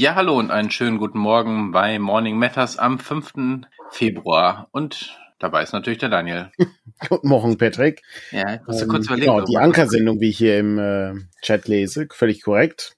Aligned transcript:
Ja, 0.00 0.14
hallo 0.14 0.38
und 0.38 0.50
einen 0.50 0.70
schönen 0.70 0.96
guten 0.96 1.18
Morgen 1.18 1.72
bei 1.72 1.98
Morning 1.98 2.38
Matters 2.38 2.78
am 2.78 2.98
5. 2.98 3.66
Februar. 3.90 4.70
Und 4.72 5.20
dabei 5.38 5.62
ist 5.62 5.74
natürlich 5.74 5.98
der 5.98 6.08
Daniel. 6.08 6.50
Guten 7.10 7.28
Morgen, 7.28 7.58
Patrick. 7.58 8.00
Ja, 8.30 8.54
ich 8.54 8.66
musste 8.66 8.84
Ähm, 8.84 8.88
kurz 8.88 9.04
überlegen. 9.08 9.30
Genau, 9.30 9.44
die 9.44 9.58
Ankersendung, 9.58 10.18
wie 10.18 10.30
ich 10.30 10.38
hier 10.38 10.58
im 10.58 10.78
äh, 10.78 11.12
Chat 11.42 11.68
lese, 11.68 12.08
völlig 12.12 12.40
korrekt. 12.40 12.96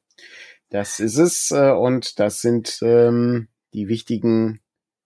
Das 0.70 1.00
ist 1.00 1.16
es. 1.18 1.50
Äh, 1.50 1.72
und 1.72 2.20
das 2.20 2.40
sind 2.40 2.78
ähm, 2.82 3.48
die 3.74 3.88
wichtigen 3.88 4.60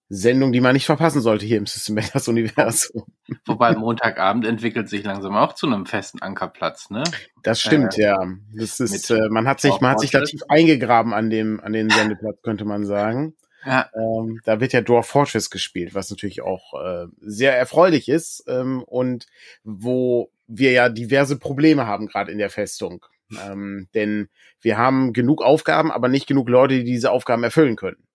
Sendungen, 0.08 0.52
die 0.52 0.60
man 0.60 0.74
nicht 0.74 0.86
verpassen 0.86 1.20
sollte 1.20 1.46
hier 1.46 1.58
im 1.58 1.66
System 1.66 1.94
Matters 1.96 2.28
Universum. 2.28 3.04
Wobei 3.44 3.74
Montagabend 3.74 4.46
entwickelt 4.46 4.88
sich 4.88 5.04
langsam 5.04 5.34
auch 5.34 5.54
zu 5.54 5.66
einem 5.66 5.86
festen 5.86 6.22
Ankerplatz, 6.22 6.90
ne? 6.90 7.02
Das 7.42 7.60
stimmt, 7.60 7.96
ja. 7.96 8.18
Das 8.54 8.80
ist, 8.80 9.10
äh, 9.10 9.28
man 9.30 9.48
hat 9.48 9.60
sich, 9.60 9.80
man 9.80 9.92
hat 9.92 10.00
sich 10.00 10.10
da 10.10 10.22
tief 10.22 10.42
eingegraben 10.48 11.12
an 11.12 11.30
dem, 11.30 11.60
an 11.60 11.72
den 11.72 11.90
Sendeplatz, 11.90 12.40
könnte 12.42 12.64
man 12.64 12.84
sagen. 12.84 13.34
Ja, 13.64 13.90
Ähm, 13.94 14.40
da 14.44 14.60
wird 14.60 14.72
ja 14.72 14.80
Dwarf 14.80 15.08
Fortress 15.08 15.50
gespielt, 15.50 15.92
was 15.92 16.08
natürlich 16.08 16.40
auch 16.40 16.74
äh, 16.80 17.06
sehr 17.20 17.56
erfreulich 17.58 18.08
ist 18.08 18.44
ähm, 18.46 18.84
und 18.84 19.26
wo 19.64 20.30
wir 20.46 20.70
ja 20.70 20.88
diverse 20.88 21.36
Probleme 21.36 21.84
haben 21.86 22.06
gerade 22.06 22.30
in 22.30 22.38
der 22.38 22.50
Festung. 22.50 23.04
Ähm, 23.44 23.88
denn 23.92 24.28
wir 24.60 24.78
haben 24.78 25.12
genug 25.12 25.42
Aufgaben, 25.42 25.90
aber 25.90 26.08
nicht 26.08 26.28
genug 26.28 26.48
Leute, 26.48 26.76
die 26.76 26.84
diese 26.84 27.10
Aufgaben 27.10 27.42
erfüllen 27.42 27.74
können. 27.74 28.05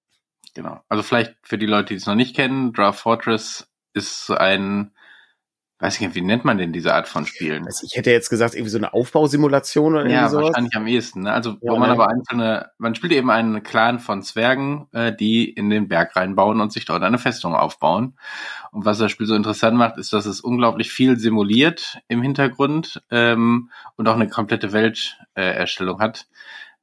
Genau. 0.54 0.82
Also 0.90 1.04
vielleicht 1.04 1.36
für 1.44 1.58
die 1.58 1.66
Leute, 1.66 1.88
die 1.90 1.96
es 1.96 2.06
noch 2.06 2.16
nicht 2.16 2.36
kennen, 2.36 2.74
Draft 2.74 3.00
Fortress 3.00 3.68
ist 3.94 4.26
so 4.26 4.36
ein, 4.36 4.92
weiß 5.80 5.96
ich 5.96 6.02
nicht, 6.02 6.16
wie 6.16 6.22
nennt 6.22 6.46
man 6.46 6.58
denn 6.58 6.72
diese 6.74 6.94
Art 6.94 7.08
von 7.08 7.26
Spielen? 7.26 7.66
Also 7.66 7.86
ich 7.86 7.96
hätte 7.96 8.12
jetzt 8.12 8.30
gesagt, 8.30 8.54
irgendwie 8.54 8.70
so 8.70 8.78
eine 8.78 8.94
Aufbausimulation 8.94 9.96
oder 9.96 10.08
Ja, 10.08 10.30
sowas. 10.30 10.48
wahrscheinlich 10.48 10.76
am 10.76 10.88
ehesten. 10.88 11.24
Ne? 11.24 11.34
Also 11.34 11.58
wo 11.62 11.74
Ja, 11.74 11.80
man 11.80 11.90
ne? 11.90 11.94
aber 11.96 12.08
einzelne, 12.10 12.70
man 12.78 12.94
spielt 12.96 13.14
eben 13.14 13.30
einen 13.32 13.64
Clan 13.64 14.00
von 14.00 14.22
Zwergen, 14.22 14.88
äh, 14.94 15.14
die 15.14 15.50
in 15.50 15.70
den 15.70 15.88
Berg 15.88 16.16
reinbauen 16.16 16.62
und 16.62 16.72
sich 16.72 16.86
dort 16.86 17.04
eine 17.04 17.18
Festung 17.18 17.56
aufbauen. 17.56 18.16
Und 18.72 18.86
was 18.86 19.00
das 19.00 19.12
Spiel 19.12 19.28
so 19.28 19.36
interessant 19.36 19.76
macht, 19.76 19.98
ist, 19.98 20.14
dass 20.14 20.26
es 20.26 20.40
unglaublich 20.40 20.92
viel 20.92 21.18
simuliert 21.18 21.98
im 22.08 22.22
Hintergrund 22.22 23.02
ähm, 23.10 23.72
und 23.96 24.08
auch 24.08 24.16
eine 24.16 24.30
komplette 24.30 24.72
Welterstellung 24.72 26.00
äh, 26.00 26.04
hat. 26.04 26.28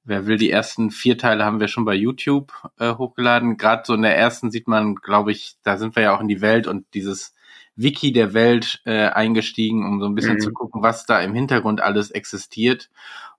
Wer 0.08 0.26
will, 0.26 0.38
die 0.38 0.50
ersten 0.50 0.90
vier 0.90 1.18
Teile 1.18 1.44
haben 1.44 1.60
wir 1.60 1.68
schon 1.68 1.84
bei 1.84 1.94
YouTube 1.94 2.50
äh, 2.78 2.94
hochgeladen. 2.94 3.58
Gerade 3.58 3.82
so 3.84 3.92
in 3.92 4.00
der 4.00 4.16
ersten 4.16 4.50
sieht 4.50 4.66
man, 4.66 4.94
glaube 4.94 5.32
ich, 5.32 5.56
da 5.64 5.76
sind 5.76 5.96
wir 5.96 6.02
ja 6.02 6.16
auch 6.16 6.22
in 6.22 6.28
die 6.28 6.40
Welt 6.40 6.66
und 6.66 6.86
dieses 6.94 7.34
Wiki 7.76 8.10
der 8.14 8.32
Welt 8.32 8.80
äh, 8.86 9.08
eingestiegen, 9.08 9.84
um 9.84 10.00
so 10.00 10.06
ein 10.06 10.14
bisschen 10.14 10.36
Mhm. 10.36 10.40
zu 10.40 10.52
gucken, 10.52 10.82
was 10.82 11.04
da 11.04 11.20
im 11.20 11.34
Hintergrund 11.34 11.82
alles 11.82 12.10
existiert. 12.10 12.88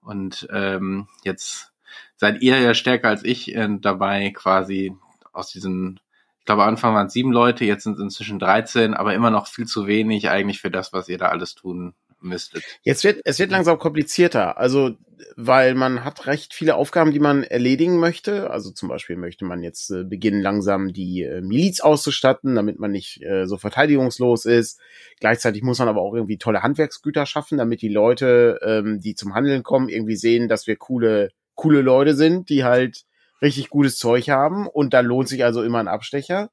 Und 0.02 0.48
ähm, 0.54 1.08
jetzt 1.24 1.74
seid 2.18 2.44
ihr 2.44 2.60
ja 2.60 2.76
stärker 2.76 3.10
als 3.10 3.26
ich 3.26 3.56
äh, 3.56 3.68
dabei, 3.82 4.30
quasi 4.30 4.96
aus 5.34 5.52
diesen, 5.52 6.00
ich 6.38 6.46
glaube, 6.46 6.62
am 6.62 6.70
Anfang 6.70 6.94
waren 6.94 7.08
es 7.08 7.14
sieben 7.14 7.32
Leute, 7.32 7.66
jetzt 7.66 7.84
sind 7.84 7.94
es 7.94 8.00
inzwischen 8.00 8.38
13, 8.38 8.94
aber 8.94 9.16
immer 9.16 9.32
noch 9.32 9.48
viel 9.48 9.66
zu 9.66 9.88
wenig 9.88 10.30
eigentlich 10.30 10.62
für 10.62 10.70
das, 10.70 10.94
was 10.94 11.10
ihr 11.10 11.18
da 11.18 11.30
alles 11.30 11.56
tun 11.56 11.96
müsstet. 12.22 12.64
Jetzt 12.84 13.04
wird, 13.04 13.22
es 13.26 13.40
wird 13.40 13.52
langsam 13.52 13.78
komplizierter. 13.80 14.58
Also, 14.58 14.96
weil 15.36 15.76
man 15.76 16.04
hat 16.04 16.28
recht 16.28 16.54
viele 16.54 16.76
Aufgaben, 16.76 17.12
die 17.12 17.20
man 17.20 17.44
erledigen 17.44 18.00
möchte. 18.00 18.50
Also 18.50 18.72
zum 18.72 18.90
Beispiel 18.90 19.16
möchte 19.16 19.46
man 19.46 19.64
jetzt 19.64 19.90
äh, 19.92 20.04
beginnen, 20.04 20.42
langsam 20.42 20.94
die 20.94 21.24
äh, 21.24 21.42
Miliz 21.42 21.82
auszustatten, 21.82 22.56
damit 22.56 22.80
man 22.80 22.92
nicht 22.92 23.22
äh, 23.24 23.46
so 23.46 23.58
verteidigungslos 23.58 24.46
ist. 24.46 24.80
Gleichzeitig 25.20 25.62
muss 25.62 25.80
man 25.80 25.88
aber 25.88 26.02
auch 26.02 26.14
irgendwie 26.14 26.38
tolle 26.38 26.64
Handwerksgüter 26.64 27.26
schaffen, 27.26 27.58
damit 27.58 27.82
die 27.82 27.90
Leute, 27.90 28.60
ähm, 28.64 29.00
die 29.02 29.16
zum 29.16 29.34
Handeln 29.36 29.64
kommen, 29.64 29.90
irgendwie 29.90 30.16
sehen, 30.16 30.48
dass 30.48 30.68
wir 30.68 30.76
coole, 30.78 31.30
coole 31.56 31.82
Leute 31.82 32.16
sind, 32.16 32.50
die 32.50 32.64
halt 32.64 33.06
richtig 33.42 33.70
gutes 33.70 33.98
Zeug 33.98 34.30
haben. 34.30 34.68
Und 34.68 34.94
da 34.94 35.02
lohnt 35.02 35.28
sich 35.28 35.44
also 35.44 35.64
immer 35.64 35.80
ein 35.80 35.88
Abstecher. 35.88 36.50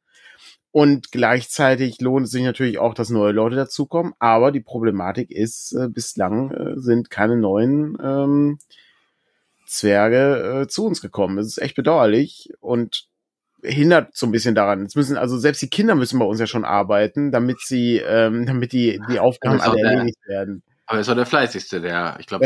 Und 0.76 1.10
gleichzeitig 1.10 2.02
lohnt 2.02 2.26
es 2.26 2.32
sich 2.32 2.42
natürlich 2.42 2.76
auch, 2.76 2.92
dass 2.92 3.08
neue 3.08 3.32
Leute 3.32 3.56
dazukommen. 3.56 4.12
Aber 4.18 4.52
die 4.52 4.60
Problematik 4.60 5.30
ist, 5.30 5.72
äh, 5.72 5.88
bislang 5.88 6.50
äh, 6.50 6.74
sind 6.78 7.08
keine 7.08 7.34
neuen 7.38 7.96
ähm, 7.98 8.58
Zwerge 9.66 10.64
äh, 10.64 10.66
zu 10.68 10.84
uns 10.84 11.00
gekommen. 11.00 11.38
Das 11.38 11.46
ist 11.46 11.62
echt 11.62 11.76
bedauerlich 11.76 12.52
und 12.60 13.06
hindert 13.62 14.14
so 14.14 14.26
ein 14.26 14.32
bisschen 14.32 14.54
daran. 14.54 14.82
Jetzt 14.82 14.96
müssen 14.96 15.16
also 15.16 15.38
selbst 15.38 15.62
die 15.62 15.70
Kinder 15.70 15.94
müssen 15.94 16.18
bei 16.18 16.26
uns 16.26 16.40
ja 16.40 16.46
schon 16.46 16.66
arbeiten, 16.66 17.32
damit 17.32 17.60
sie, 17.60 17.96
ähm, 17.96 18.44
damit 18.46 18.72
die 18.72 19.00
die 19.08 19.18
Aufgaben 19.18 19.62
alle 19.62 19.76
der- 19.76 19.92
erledigt 19.92 20.28
werden. 20.28 20.62
Aber 20.84 20.98
er 20.98 21.00
ist 21.00 21.08
auch 21.08 21.14
der 21.14 21.24
fleißigste, 21.24 21.80
der, 21.80 22.16
ich 22.20 22.26
glaube, 22.26 22.44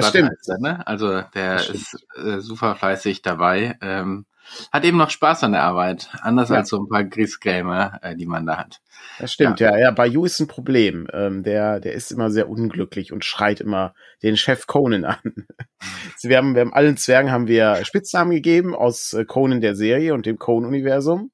ne? 0.60 0.86
Also 0.86 1.22
der 1.34 1.68
ist 1.68 1.96
äh, 2.16 2.38
super 2.38 2.76
fleißig 2.76 3.22
dabei. 3.22 3.76
Ähm, 3.82 4.24
hat 4.72 4.84
eben 4.84 4.96
noch 4.96 5.10
Spaß 5.10 5.44
an 5.44 5.52
der 5.52 5.62
Arbeit, 5.62 6.10
anders 6.20 6.48
Ja. 6.50 6.56
als 6.56 6.68
so 6.68 6.78
ein 6.78 6.88
paar 6.88 7.04
Griesgräme, 7.04 7.98
äh, 8.02 8.16
die 8.16 8.26
man 8.26 8.46
da 8.46 8.58
hat. 8.58 8.80
Das 9.18 9.32
stimmt, 9.32 9.60
ja. 9.60 9.76
ja. 9.76 9.90
Bayou 9.90 10.24
ist 10.24 10.40
ein 10.40 10.46
Problem. 10.46 11.06
Ähm, 11.12 11.42
der, 11.42 11.80
der 11.80 11.92
ist 11.92 12.10
immer 12.10 12.30
sehr 12.30 12.48
unglücklich 12.48 13.12
und 13.12 13.24
schreit 13.24 13.60
immer 13.60 13.94
den 14.22 14.36
Chef 14.36 14.66
Conan 14.66 15.04
an. 15.04 15.18
wir 16.22 16.36
haben, 16.36 16.54
wir 16.54 16.62
haben 16.62 16.72
allen 16.72 16.96
Zwergen 16.96 17.30
haben 17.30 17.46
wir 17.46 17.84
Spitznamen 17.84 18.32
gegeben 18.32 18.74
aus 18.74 19.12
äh, 19.12 19.24
Conan 19.24 19.60
der 19.60 19.74
Serie 19.74 20.14
und 20.14 20.26
dem 20.26 20.38
Conan-Universum, 20.38 21.30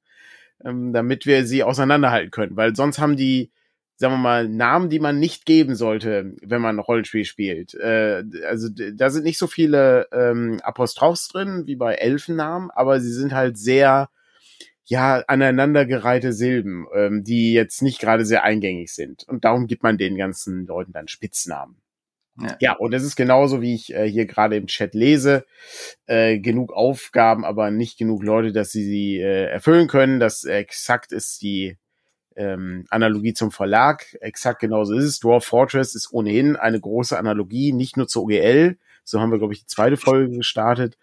ähm, 0.63 0.93
damit 0.93 1.25
wir 1.25 1.45
sie 1.45 1.63
auseinanderhalten 1.63 2.31
können. 2.31 2.57
Weil 2.57 2.75
sonst 2.75 2.99
haben 2.99 3.15
die, 3.15 3.51
sagen 3.97 4.13
wir 4.13 4.19
mal, 4.19 4.47
Namen, 4.47 4.89
die 4.89 4.99
man 4.99 5.19
nicht 5.19 5.45
geben 5.45 5.75
sollte, 5.75 6.35
wenn 6.43 6.61
man 6.61 6.77
Rollenspiel 6.77 7.25
spielt. 7.25 7.73
Äh, 7.73 8.23
also 8.47 8.69
da 8.69 9.09
sind 9.09 9.23
nicht 9.23 9.39
so 9.39 9.47
viele 9.47 10.07
ähm, 10.11 10.59
Apostrophs 10.63 11.27
drin 11.27 11.63
wie 11.65 11.75
bei 11.75 11.95
Elfennamen, 11.95 12.69
aber 12.71 12.99
sie 12.99 13.11
sind 13.11 13.33
halt 13.33 13.57
sehr 13.57 14.09
ja, 14.85 15.23
aneinandergereihte 15.27 16.31
Silben, 16.31 16.85
ähm, 16.95 17.23
die 17.23 17.53
jetzt 17.53 17.81
nicht 17.81 17.99
gerade 17.99 18.25
sehr 18.25 18.43
eingängig 18.43 18.93
sind. 18.93 19.27
Und 19.27 19.43
darum 19.43 19.67
gibt 19.67 19.83
man 19.83 19.97
den 19.97 20.15
ganzen 20.15 20.65
Leuten 20.65 20.93
dann 20.93 21.09
Spitznamen. 21.09 21.81
Ja. 22.39 22.57
Ja, 22.59 22.73
und 22.73 22.93
es 22.93 23.03
ist 23.03 23.15
genauso, 23.15 23.61
wie 23.61 23.73
ich 23.73 23.93
äh, 23.93 24.07
hier 24.07 24.27
gerade 24.27 24.55
im 24.55 24.67
Chat 24.67 24.93
lese. 24.93 25.45
Äh, 26.05 26.37
genug 26.39 26.71
Aufgaben, 26.71 27.43
aber 27.43 27.71
nicht 27.71 27.97
genug 27.97 28.23
Leute, 28.23 28.53
dass 28.53 28.71
sie 28.71 28.85
sie 28.85 29.17
äh, 29.17 29.45
erfüllen 29.45 29.87
können. 29.87 30.19
Das 30.19 30.43
exakt 30.43 31.11
ist 31.11 31.41
die 31.41 31.77
ähm, 32.37 32.85
Analogie 32.89 33.33
zum 33.33 33.51
Verlag. 33.51 34.05
Exakt 34.21 34.59
genauso 34.61 34.93
ist 34.95 35.03
es. 35.03 35.19
Dwarf 35.19 35.45
Fortress 35.45 35.95
ist 35.95 36.11
ohnehin 36.13 36.55
eine 36.55 36.79
große 36.79 37.17
Analogie, 37.17 37.73
nicht 37.73 37.97
nur 37.97 38.07
zur 38.07 38.23
OGL, 38.23 38.77
so 39.03 39.19
haben 39.19 39.31
wir, 39.31 39.37
glaube 39.39 39.53
ich, 39.53 39.61
die 39.61 39.67
zweite 39.67 39.97
Folge 39.97 40.35
gestartet, 40.37 40.97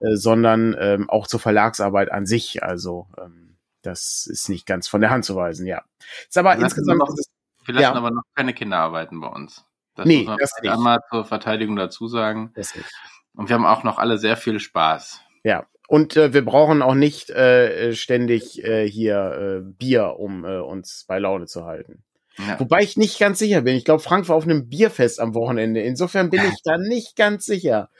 äh, 0.00 0.16
sondern 0.16 0.76
ähm, 0.78 1.08
auch 1.08 1.26
zur 1.26 1.40
Verlagsarbeit 1.40 2.10
an 2.12 2.26
sich. 2.26 2.62
Also 2.62 3.06
ähm, 3.18 3.56
das 3.82 4.26
ist 4.30 4.48
nicht 4.48 4.66
ganz 4.66 4.88
von 4.88 5.00
der 5.00 5.10
Hand 5.10 5.24
zu 5.24 5.34
weisen, 5.36 5.66
ja. 5.66 5.82
Ist 6.28 6.36
aber 6.38 6.50
Lassen 6.50 6.64
insgesamt 6.64 6.98
wir 7.00 7.06
noch- 7.06 7.16
ist 7.18 7.30
Wir 7.64 7.74
lassen 7.74 7.82
Ja. 7.82 7.92
aber 7.94 8.10
noch 8.10 8.22
keine 8.34 8.54
Kinder 8.54 8.78
arbeiten 8.78 9.20
bei 9.20 9.28
uns. 9.28 9.64
Das 9.94 10.06
Nee, 10.06 10.18
muss 10.18 10.26
man 10.26 10.38
das 10.38 10.52
einmal 10.62 11.00
zur 11.10 11.24
Verteidigung 11.24 11.76
dazu 11.76 12.08
sagen. 12.08 12.50
das 12.54 12.74
nicht. 12.74 12.90
Und 13.34 13.48
wir 13.48 13.54
haben 13.54 13.66
auch 13.66 13.82
noch 13.84 13.98
alle 13.98 14.18
sehr 14.18 14.36
viel 14.36 14.58
Spaß. 14.60 15.20
Ja. 15.44 15.66
Und 15.88 16.16
äh, 16.16 16.32
wir 16.32 16.44
brauchen 16.44 16.80
auch 16.80 16.94
nicht 16.94 17.30
äh, 17.30 17.92
ständig 17.94 18.64
äh, 18.64 18.88
hier 18.88 19.62
äh, 19.62 19.72
Bier, 19.78 20.16
um 20.18 20.44
äh, 20.44 20.58
uns 20.58 21.04
bei 21.06 21.18
Laune 21.18 21.46
zu 21.46 21.64
halten. 21.64 22.02
Ja. 22.38 22.58
Wobei 22.58 22.80
ich 22.82 22.96
nicht 22.96 23.18
ganz 23.18 23.38
sicher 23.38 23.60
bin. 23.62 23.76
Ich 23.76 23.84
glaube, 23.84 24.02
Frank 24.02 24.28
war 24.28 24.36
auf 24.36 24.44
einem 24.44 24.68
Bierfest 24.68 25.20
am 25.20 25.34
Wochenende. 25.34 25.80
Insofern 25.82 26.30
bin 26.30 26.40
ich 26.40 26.60
da 26.64 26.78
nicht 26.78 27.14
ganz 27.16 27.44
sicher. 27.44 27.90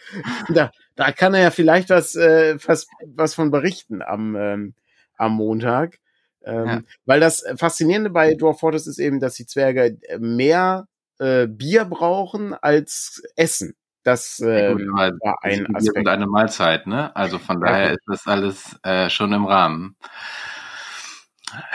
Da, 0.48 0.70
da 0.96 1.12
kann 1.12 1.34
er 1.34 1.42
ja 1.42 1.50
vielleicht 1.50 1.90
was, 1.90 2.14
äh, 2.14 2.56
was, 2.66 2.86
was 3.04 3.34
von 3.34 3.50
berichten 3.50 4.00
am, 4.00 4.34
ähm, 4.36 4.74
am 5.18 5.34
Montag. 5.34 5.98
Ähm, 6.44 6.66
Ja. 6.66 6.82
Weil 7.04 7.20
das 7.20 7.44
Faszinierende 7.56 8.10
bei 8.10 8.34
Dwarf 8.34 8.60
Fortress 8.60 8.86
ist 8.86 8.98
eben, 8.98 9.20
dass 9.20 9.34
die 9.34 9.46
Zwerge 9.46 9.98
mehr 10.18 10.88
äh, 11.18 11.46
Bier 11.46 11.84
brauchen 11.84 12.54
als 12.54 13.22
Essen. 13.36 13.74
Das 14.04 14.38
Ja, 14.38 14.48
äh, 14.48 14.72
gut, 14.72 14.82
war 14.88 15.36
ein 15.42 15.76
Aspekt. 15.76 16.08
eine 16.08 16.26
Mahlzeit, 16.26 16.86
ne? 16.86 17.14
Also 17.14 17.38
von 17.38 17.60
Ja, 17.60 17.66
daher 17.68 17.90
gut. 17.90 17.98
ist 17.98 18.06
das 18.08 18.26
alles 18.26 18.78
äh, 18.82 19.08
schon 19.10 19.32
im 19.32 19.44
Rahmen. 19.46 19.96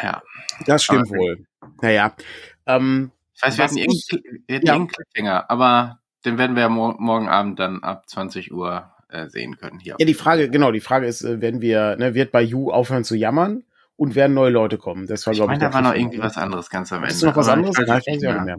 Ja. 0.02 0.22
Das 0.66 0.84
stimmt 0.84 1.08
Aber- 1.10 1.18
wohl. 1.18 1.46
Naja. 1.82 2.14
Ähm, 2.66 3.12
Ich 3.36 3.42
weiß, 3.44 3.58
wir 3.58 3.64
hatten 3.66 3.78
irgendeinen 3.78 4.88
Ja. 4.88 4.88
Cliffhanger, 4.88 5.50
aber 5.50 6.00
den 6.26 6.38
werden 6.38 6.56
wir 6.56 6.64
ja 6.64 6.70
mor 6.70 6.96
morgen 7.00 7.30
Abend 7.30 7.60
dann 7.60 7.84
ab 7.84 8.10
20 8.10 8.52
Uhr 8.52 8.92
äh, 9.10 9.28
sehen 9.30 9.58
können 9.58 9.80
hier. 9.80 9.96
ja, 10.00 10.06
die 10.06 10.14
Frage, 10.14 10.50
genau, 10.50 10.72
die 10.72 10.80
Frage 10.82 11.06
ist, 11.08 11.22
äh, 11.24 11.40
werden 11.40 11.62
wir, 11.62 11.96
ne, 11.98 12.14
wird 12.14 12.32
bei 12.32 12.42
You 12.42 12.72
aufhören 12.72 13.04
zu 13.06 13.16
jammern 13.16 13.64
und 13.96 14.16
werden 14.16 14.34
neue 14.34 14.50
Leute 14.50 14.78
kommen? 14.78 15.08
Das 15.08 15.26
war, 15.26 15.32
ich 15.32 15.38
glaube 15.38 15.54
meine, 15.54 15.64
ich, 15.64 15.70
da 15.70 15.74
war 15.74 15.82
noch 15.82 15.94
irgendwie 15.94 16.20
was 16.20 16.38
anderes 16.38 16.70
ganz 16.70 16.92
am 16.92 17.04
Ende. 17.04 17.14
Ist 17.14 17.24
noch 17.24 17.36
was 17.38 17.48
anderes? 17.48 17.78
Nein, 17.78 17.86
ich 17.86 17.90
weiß 17.94 18.06
nicht 18.08 18.22
mehr. 18.24 18.58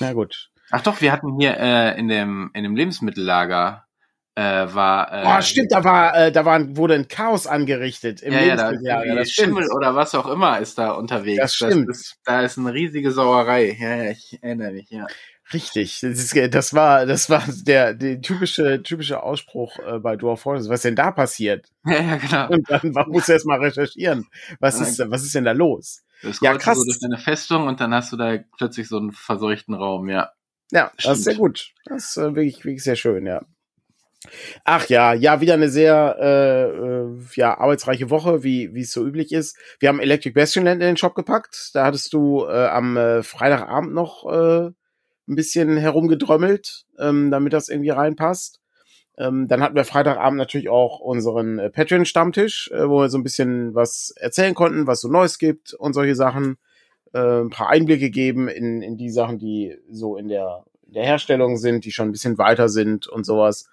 Na 0.00 0.12
gut. 0.12 0.50
Ach 0.70 0.82
doch, 0.82 1.00
wir 1.00 1.12
hatten 1.12 1.38
hier 1.38 1.56
äh, 1.58 1.98
in 1.98 2.08
dem 2.08 2.50
in 2.54 2.62
dem 2.62 2.76
Lebensmittellager 2.76 3.88
äh, 4.38 4.72
war 4.72 5.12
äh, 5.12 5.24
Oh, 5.26 5.42
stimmt, 5.42 5.72
da 5.72 5.82
war, 5.82 6.16
äh, 6.16 6.30
da 6.30 6.44
war, 6.44 6.76
wurde 6.76 6.94
ein 6.94 7.08
Chaos 7.08 7.48
angerichtet 7.48 8.22
im 8.22 8.32
ja, 8.32 8.40
ja, 8.40 8.56
da 8.56 8.70
ist 8.70 8.84
das. 9.16 9.30
Schimmel 9.30 9.68
oder 9.72 9.96
was 9.96 10.14
auch 10.14 10.28
immer 10.28 10.60
ist 10.60 10.78
da 10.78 10.92
unterwegs. 10.92 11.40
Das 11.40 11.54
stimmt. 11.54 11.90
ist, 11.90 12.18
da 12.24 12.42
ist 12.42 12.56
eine 12.56 12.72
riesige 12.72 13.10
Sauerei. 13.10 13.76
Ja, 13.78 13.96
ja, 13.96 14.10
ich 14.12 14.38
erinnere 14.40 14.72
mich, 14.72 14.90
ja. 14.90 15.06
Richtig, 15.52 16.00
das, 16.02 16.32
ist, 16.32 16.54
das 16.54 16.74
war 16.74 17.06
das 17.06 17.30
war 17.30 17.42
der, 17.66 17.94
der 17.94 18.20
typische 18.20 18.82
typische 18.82 19.22
Ausspruch 19.22 19.78
äh, 19.78 19.98
bei 19.98 20.14
Dwarf 20.14 20.42
Fortress. 20.42 20.68
Was 20.68 20.82
denn 20.82 20.94
da 20.94 21.10
passiert? 21.10 21.66
Ja, 21.84 22.00
ja, 22.02 22.16
genau. 22.16 22.48
Und 22.48 22.70
dann 22.70 23.08
musst 23.08 23.28
du 23.28 23.32
erst 23.32 23.46
mal 23.46 23.58
recherchieren. 23.58 24.26
Was 24.60 24.78
ist 24.80 25.00
was 25.10 25.22
ist 25.22 25.34
denn 25.34 25.44
da 25.44 25.52
los? 25.52 26.04
Das 26.22 26.40
ja, 26.40 26.56
krass. 26.56 26.78
So 26.78 26.84
durch 26.84 27.02
eine 27.02 27.16
Festung 27.16 27.66
und 27.66 27.80
dann 27.80 27.94
hast 27.94 28.12
du 28.12 28.16
da 28.16 28.38
plötzlich 28.56 28.88
so 28.88 28.98
einen 28.98 29.12
verseuchten 29.12 29.74
Raum, 29.74 30.08
ja. 30.10 30.30
Ja, 30.70 30.92
das, 30.96 31.04
das 31.04 31.18
ist 31.18 31.24
sehr 31.24 31.34
gut. 31.36 31.72
Das 31.86 32.10
ist 32.10 32.16
äh, 32.16 32.34
wirklich, 32.34 32.64
wirklich 32.64 32.82
sehr 32.82 32.96
schön, 32.96 33.26
ja. 33.26 33.42
Ach 34.64 34.86
ja, 34.88 35.12
ja, 35.14 35.40
wieder 35.40 35.54
eine 35.54 35.68
sehr 35.68 36.16
äh, 36.20 36.64
äh, 36.64 37.18
ja, 37.34 37.56
arbeitsreiche 37.56 38.10
Woche, 38.10 38.42
wie 38.42 38.74
wie 38.74 38.80
es 38.80 38.90
so 38.90 39.06
üblich 39.06 39.32
ist. 39.32 39.56
Wir 39.78 39.88
haben 39.88 40.00
Electric 40.00 40.34
Bastionland 40.34 40.82
in 40.82 40.88
den 40.88 40.96
Shop 40.96 41.14
gepackt. 41.14 41.70
Da 41.74 41.84
hattest 41.84 42.12
du 42.12 42.44
äh, 42.44 42.66
am 42.66 42.96
äh, 42.96 43.22
Freitagabend 43.22 43.94
noch 43.94 44.26
äh, 44.26 44.70
ein 45.28 45.34
bisschen 45.36 45.76
herumgedrömmelt, 45.76 46.84
ähm, 46.98 47.30
damit 47.30 47.52
das 47.52 47.68
irgendwie 47.68 47.90
reinpasst. 47.90 48.60
Ähm, 49.18 49.46
dann 49.48 49.62
hatten 49.62 49.76
wir 49.76 49.84
Freitagabend 49.84 50.38
natürlich 50.38 50.68
auch 50.68 51.00
unseren 51.00 51.58
äh, 51.58 51.70
Patreon-Stammtisch, 51.70 52.70
äh, 52.72 52.88
wo 52.88 53.00
wir 53.00 53.10
so 53.10 53.18
ein 53.18 53.24
bisschen 53.24 53.74
was 53.74 54.12
erzählen 54.16 54.54
konnten, 54.54 54.86
was 54.86 55.00
so 55.00 55.08
Neues 55.08 55.38
gibt 55.38 55.74
und 55.74 55.92
solche 55.92 56.14
Sachen. 56.14 56.56
Äh, 57.12 57.42
ein 57.42 57.50
paar 57.50 57.70
Einblicke 57.70 58.10
geben 58.10 58.48
in, 58.48 58.82
in 58.82 58.96
die 58.96 59.10
Sachen, 59.10 59.38
die 59.38 59.76
so 59.90 60.16
in 60.16 60.28
der, 60.28 60.64
in 60.86 60.94
der 60.94 61.04
Herstellung 61.04 61.56
sind, 61.56 61.84
die 61.84 61.92
schon 61.92 62.08
ein 62.08 62.12
bisschen 62.12 62.38
weiter 62.38 62.68
sind 62.68 63.06
und 63.06 63.24
sowas. 63.24 63.68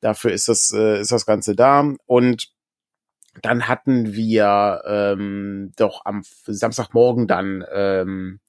Dafür 0.00 0.32
ist 0.32 0.48
das, 0.48 0.72
äh, 0.72 1.00
ist 1.00 1.12
das 1.12 1.26
Ganze 1.26 1.56
da. 1.56 1.92
Und 2.06 2.52
dann 3.42 3.68
hatten 3.68 4.14
wir 4.14 4.82
ähm, 4.86 5.72
doch 5.76 6.04
am 6.04 6.22
Samstagmorgen 6.46 7.26
dann 7.26 7.64
ähm, 7.72 8.40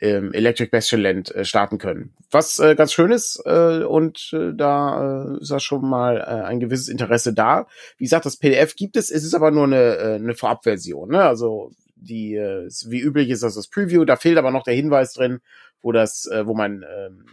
ähm, 0.00 0.32
Electric 0.32 0.70
Bastionland 0.70 1.34
äh, 1.34 1.44
starten 1.44 1.78
können. 1.78 2.14
Was 2.30 2.58
äh, 2.58 2.74
ganz 2.74 2.92
schön 2.92 3.12
ist 3.12 3.40
äh, 3.46 3.84
und 3.84 4.30
äh, 4.32 4.52
da 4.54 5.34
äh, 5.36 5.40
ist 5.40 5.50
da 5.50 5.60
schon 5.60 5.88
mal 5.88 6.18
äh, 6.18 6.46
ein 6.46 6.60
gewisses 6.60 6.88
Interesse 6.88 7.32
da. 7.32 7.66
Wie 7.96 8.04
gesagt, 8.04 8.26
das 8.26 8.36
PDF 8.36 8.76
gibt 8.76 8.96
es, 8.96 9.10
es 9.10 9.24
ist 9.24 9.34
aber 9.34 9.50
nur 9.50 9.64
eine, 9.64 9.96
äh, 9.96 10.14
eine 10.16 10.34
Vorabversion. 10.34 11.10
Ne? 11.10 11.22
Also 11.22 11.70
die, 12.04 12.34
äh, 12.34 12.68
wie 12.86 13.00
üblich 13.00 13.30
ist 13.30 13.42
das 13.42 13.54
das 13.54 13.68
Preview, 13.68 14.04
da 14.04 14.16
fehlt 14.16 14.38
aber 14.38 14.50
noch 14.50 14.62
der 14.62 14.74
Hinweis 14.74 15.12
drin, 15.12 15.40
wo 15.82 15.92
das, 15.92 16.26
äh, 16.26 16.46
wo 16.46 16.54
man 16.54 16.82
ähm, 16.82 17.26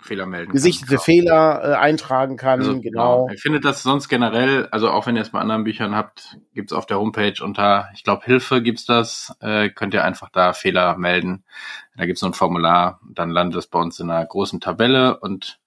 Fehler 0.00 0.26
melden 0.26 0.52
gesichtete 0.52 0.96
kann, 0.96 1.04
Fehler 1.04 1.60
äh, 1.62 1.74
eintragen 1.74 2.36
kann. 2.36 2.60
Also, 2.60 2.80
genau. 2.80 3.28
Ich 3.32 3.42
finde 3.42 3.60
das 3.60 3.82
sonst 3.82 4.08
generell, 4.08 4.66
also 4.70 4.90
auch 4.90 5.06
wenn 5.06 5.16
ihr 5.16 5.22
es 5.22 5.30
bei 5.30 5.40
anderen 5.40 5.64
Büchern 5.64 5.94
habt, 5.94 6.38
gibt's 6.54 6.72
auf 6.72 6.86
der 6.86 6.98
Homepage 6.98 7.34
unter, 7.42 7.90
ich 7.94 8.02
glaube 8.02 8.24
Hilfe 8.24 8.62
gibt's 8.62 8.86
das, 8.86 9.34
äh, 9.40 9.68
könnt 9.68 9.94
ihr 9.94 10.04
einfach 10.04 10.30
da 10.30 10.52
Fehler 10.52 10.96
melden. 10.96 11.44
Da 11.96 12.06
gibt's 12.06 12.20
so 12.20 12.26
ein 12.26 12.32
Formular, 12.32 13.00
dann 13.12 13.30
landet 13.30 13.58
es 13.58 13.66
bei 13.66 13.78
uns 13.78 14.00
in 14.00 14.10
einer 14.10 14.24
großen 14.24 14.60
Tabelle 14.60 15.18
und 15.20 15.60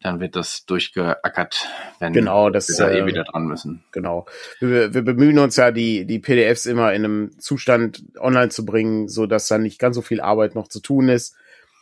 dann 0.00 0.20
wird 0.20 0.36
das 0.36 0.64
durchgeackert, 0.64 1.66
wenn 1.98 2.12
genau, 2.12 2.50
das, 2.50 2.68
wir 2.68 2.76
da 2.76 2.90
eh 2.90 3.00
äh, 3.00 3.06
wieder 3.06 3.24
dran 3.24 3.46
müssen. 3.46 3.82
Genau. 3.90 4.26
Wir, 4.60 4.94
wir 4.94 5.02
bemühen 5.02 5.38
uns 5.38 5.56
ja, 5.56 5.70
die, 5.72 6.04
die 6.04 6.20
PDFs 6.20 6.66
immer 6.66 6.92
in 6.92 7.04
einem 7.04 7.38
Zustand 7.40 8.04
online 8.18 8.50
zu 8.50 8.64
bringen, 8.64 9.08
so 9.08 9.26
dass 9.26 9.48
da 9.48 9.58
nicht 9.58 9.78
ganz 9.78 9.96
so 9.96 10.02
viel 10.02 10.20
Arbeit 10.20 10.54
noch 10.54 10.68
zu 10.68 10.80
tun 10.80 11.08
ist 11.08 11.34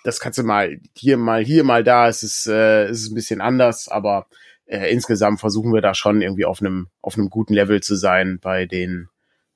das 0.06 0.20
kannst 0.20 0.38
du 0.38 0.44
mal 0.44 0.78
hier, 0.94 1.16
mal 1.16 1.44
hier, 1.44 1.64
mal 1.64 1.82
da. 1.82 2.08
Es 2.08 2.22
ist, 2.22 2.46
äh, 2.46 2.84
es 2.84 3.02
ist 3.02 3.10
ein 3.10 3.16
bisschen 3.16 3.40
anders, 3.40 3.88
aber 3.88 4.28
äh, 4.66 4.92
insgesamt 4.92 5.40
versuchen 5.40 5.74
wir 5.74 5.80
da 5.80 5.94
schon 5.94 6.22
irgendwie 6.22 6.44
auf 6.44 6.60
einem, 6.60 6.86
auf 7.02 7.18
einem 7.18 7.28
guten 7.28 7.54
Level 7.54 7.82
zu 7.82 7.96
sein 7.96 8.38
bei 8.40 8.66
den 8.66 9.08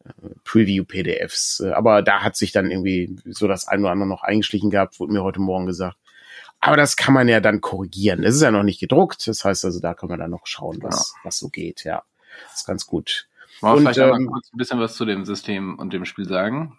äh, 0.05 0.11
Preview-PDFs. 0.43 1.61
Äh, 1.61 1.71
aber 1.71 2.03
da 2.03 2.25
hat 2.25 2.35
sich 2.35 2.51
dann 2.51 2.69
irgendwie 2.69 3.17
so 3.27 3.47
das 3.47 3.69
ein 3.69 3.81
oder 3.81 3.93
andere 3.93 4.09
noch 4.09 4.25
eingeschlichen 4.25 4.71
gehabt, 4.71 4.99
wurde 4.99 5.13
mir 5.13 5.23
heute 5.23 5.41
Morgen 5.41 5.67
gesagt. 5.67 5.97
Aber 6.61 6.77
das 6.77 6.97
kann 6.97 7.15
man 7.15 7.29
ja 7.29 7.41
dann 7.41 7.61
korrigieren. 7.61 8.23
Es 8.23 8.35
ist 8.35 8.43
ja 8.43 8.51
noch 8.51 8.63
nicht 8.63 8.81
gedruckt. 8.81 9.27
Das 9.27 9.45
heißt 9.45 9.65
also, 9.65 9.81
da 9.81 9.95
können 9.95 10.13
wir 10.13 10.19
dann 10.19 10.31
noch 10.31 10.47
schauen, 10.47 10.79
was, 10.83 11.15
ja. 11.17 11.21
was 11.25 11.39
so 11.39 11.49
geht. 11.49 11.85
Ja, 11.85 12.03
das 12.49 12.61
ist 12.61 12.67
ganz 12.67 12.87
gut. 12.87 13.29
Wollen 13.61 13.83
wir 13.85 13.93
vielleicht 13.93 13.99
ähm, 13.99 14.25
mal 14.25 14.33
kurz 14.33 14.53
ein 14.53 14.59
bisschen 14.59 14.81
was 14.81 14.95
zu 14.95 15.05
dem 15.05 15.25
System 15.25 15.79
und 15.79 15.93
dem 15.93 16.05
Spiel 16.05 16.29
sagen? 16.29 16.79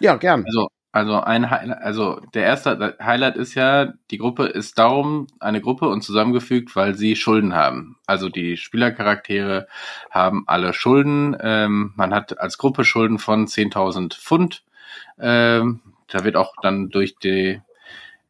Ja, 0.00 0.16
gern. 0.16 0.44
Also 0.46 0.68
also 0.94 1.22
ein 1.22 1.48
Highlight, 1.50 1.78
also 1.78 2.20
der 2.34 2.44
erste 2.44 2.96
Highlight 3.02 3.36
ist 3.36 3.54
ja, 3.54 3.94
die 4.10 4.18
Gruppe 4.18 4.44
ist 4.44 4.78
darum 4.78 5.26
eine 5.40 5.62
Gruppe 5.62 5.88
und 5.88 6.02
zusammengefügt, 6.02 6.76
weil 6.76 6.94
sie 6.94 7.16
Schulden 7.16 7.54
haben. 7.54 7.96
Also 8.06 8.28
die 8.28 8.58
Spielercharaktere 8.58 9.68
haben 10.10 10.44
alle 10.46 10.74
Schulden. 10.74 11.34
Ähm, 11.40 11.94
man 11.96 12.12
hat 12.12 12.38
als 12.38 12.58
Gruppe 12.58 12.84
Schulden 12.84 13.18
von 13.18 13.46
10.000 13.46 14.14
Pfund. 14.14 14.64
Ähm, 15.18 15.80
da 16.08 16.24
wird 16.24 16.36
auch 16.36 16.52
dann 16.60 16.90
durch 16.90 17.16
die 17.16 17.62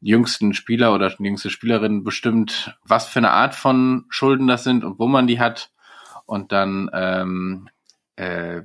jüngsten 0.03 0.53
Spieler 0.53 0.93
oder 0.95 1.15
jüngste 1.19 1.49
Spielerin 1.49 2.05
bestimmt, 2.05 2.77
was 2.85 3.07
für 3.07 3.21
eine 3.21 3.31
Art 3.31 3.55
von 3.55 4.05
Schulden 4.09 4.49
das 4.49 4.65
sind 4.65 4.85
und 4.85 4.99
wo 4.99 5.07
man 5.07 5.27
die 5.27 5.41
hat. 5.41 5.71
Und 6.27 6.53
dann 6.53 6.91
ähm, 6.93 7.69
äh, 8.17 8.63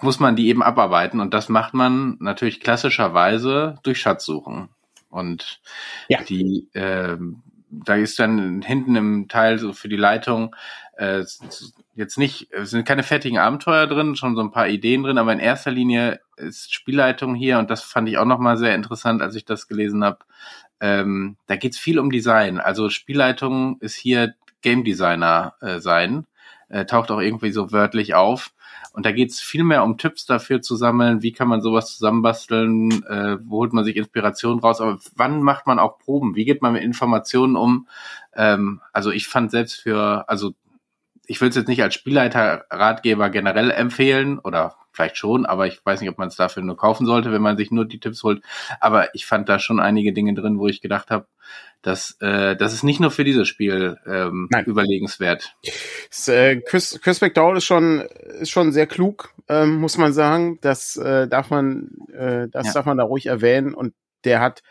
muss 0.00 0.20
man 0.20 0.36
die 0.36 0.48
eben 0.48 0.62
abarbeiten 0.62 1.20
und 1.20 1.32
das 1.32 1.48
macht 1.48 1.74
man 1.74 2.16
natürlich 2.20 2.60
klassischerweise 2.60 3.78
durch 3.82 4.00
Schatzsuchen. 4.00 4.68
Und 5.10 5.60
ja. 6.08 6.22
die, 6.22 6.68
äh, 6.74 7.16
da 7.70 7.96
ist 7.96 8.18
dann 8.18 8.62
hinten 8.62 8.96
im 8.96 9.28
Teil 9.28 9.58
so 9.58 9.72
für 9.72 9.88
die 9.88 9.96
Leitung 9.96 10.54
äh, 10.98 11.24
jetzt 11.94 12.18
nicht, 12.18 12.52
es 12.52 12.70
sind 12.70 12.86
keine 12.86 13.02
fertigen 13.02 13.38
Abenteuer 13.38 13.86
drin, 13.86 14.16
schon 14.16 14.34
so 14.34 14.42
ein 14.42 14.50
paar 14.50 14.68
Ideen 14.68 15.04
drin, 15.04 15.18
aber 15.18 15.32
in 15.32 15.38
erster 15.38 15.70
Linie 15.70 16.20
ist 16.36 16.72
Spielleitung 16.72 17.34
hier 17.34 17.58
und 17.58 17.70
das 17.70 17.82
fand 17.82 18.08
ich 18.08 18.18
auch 18.18 18.24
nochmal 18.24 18.56
sehr 18.56 18.74
interessant, 18.74 19.22
als 19.22 19.34
ich 19.34 19.44
das 19.44 19.68
gelesen 19.68 20.04
habe. 20.04 20.18
Ähm, 20.80 21.36
da 21.46 21.56
geht's 21.56 21.78
viel 21.78 21.98
um 21.98 22.10
Design. 22.10 22.58
Also 22.58 22.88
Spielleitung 22.88 23.78
ist 23.80 23.94
hier 23.94 24.34
Game 24.60 24.84
Designer 24.84 25.54
äh, 25.60 25.78
sein, 25.78 26.26
äh, 26.68 26.84
taucht 26.84 27.10
auch 27.10 27.20
irgendwie 27.20 27.50
so 27.50 27.72
wörtlich 27.72 28.14
auf. 28.14 28.52
Und 28.92 29.06
da 29.06 29.12
geht 29.12 29.30
es 29.30 29.40
viel 29.40 29.64
mehr 29.64 29.84
um 29.84 29.96
Tipps 29.96 30.26
dafür 30.26 30.60
zu 30.60 30.74
sammeln, 30.74 31.22
wie 31.22 31.32
kann 31.32 31.48
man 31.48 31.60
sowas 31.60 31.92
zusammenbasteln, 31.92 33.04
äh, 33.04 33.38
wo 33.44 33.58
holt 33.58 33.72
man 33.72 33.84
sich 33.84 33.96
Inspiration 33.96 34.58
raus, 34.58 34.80
aber 34.80 34.98
wann 35.14 35.42
macht 35.42 35.66
man 35.66 35.78
auch 35.78 35.98
Proben, 35.98 36.34
wie 36.34 36.44
geht 36.44 36.62
man 36.62 36.72
mit 36.72 36.82
Informationen 36.82 37.56
um? 37.56 37.86
Ähm, 38.34 38.80
also 38.92 39.10
ich 39.10 39.28
fand 39.28 39.50
selbst 39.50 39.76
für, 39.80 40.28
also 40.28 40.52
ich 41.28 41.40
will 41.40 41.50
es 41.50 41.56
jetzt 41.56 41.68
nicht 41.68 41.82
als 41.82 41.94
Spielleiter-Ratgeber 41.94 43.28
generell 43.28 43.70
empfehlen 43.70 44.38
oder 44.38 44.76
vielleicht 44.92 45.18
schon, 45.18 45.44
aber 45.46 45.66
ich 45.66 45.84
weiß 45.84 46.00
nicht, 46.00 46.10
ob 46.10 46.18
man 46.18 46.28
es 46.28 46.36
dafür 46.36 46.62
nur 46.62 46.76
kaufen 46.76 47.06
sollte, 47.06 47.30
wenn 47.30 47.42
man 47.42 47.58
sich 47.58 47.70
nur 47.70 47.84
die 47.84 48.00
Tipps 48.00 48.22
holt. 48.24 48.42
Aber 48.80 49.14
ich 49.14 49.26
fand 49.26 49.48
da 49.48 49.58
schon 49.58 49.78
einige 49.78 50.14
Dinge 50.14 50.34
drin, 50.34 50.58
wo 50.58 50.66
ich 50.66 50.80
gedacht 50.80 51.10
habe, 51.10 51.26
das, 51.82 52.16
äh, 52.20 52.56
das 52.56 52.72
ist 52.72 52.82
nicht 52.82 52.98
nur 52.98 53.10
für 53.10 53.24
dieses 53.24 53.46
Spiel 53.46 53.98
ähm, 54.06 54.48
Nein. 54.50 54.64
überlegenswert. 54.64 55.54
Das, 56.08 56.26
äh, 56.28 56.60
Chris, 56.62 56.98
Chris 57.00 57.20
McDowell 57.20 57.58
ist 57.58 57.66
schon, 57.66 58.00
ist 58.40 58.50
schon 58.50 58.72
sehr 58.72 58.86
klug, 58.86 59.32
ähm, 59.48 59.76
muss 59.76 59.98
man 59.98 60.12
sagen. 60.14 60.58
Das 60.62 60.96
äh, 60.96 61.28
darf 61.28 61.50
man, 61.50 61.90
äh, 62.12 62.48
das 62.48 62.68
ja. 62.68 62.72
darf 62.72 62.86
man 62.86 62.96
da 62.96 63.04
ruhig 63.04 63.26
erwähnen. 63.26 63.74
Und 63.74 63.94
der 64.24 64.40
hat 64.40 64.62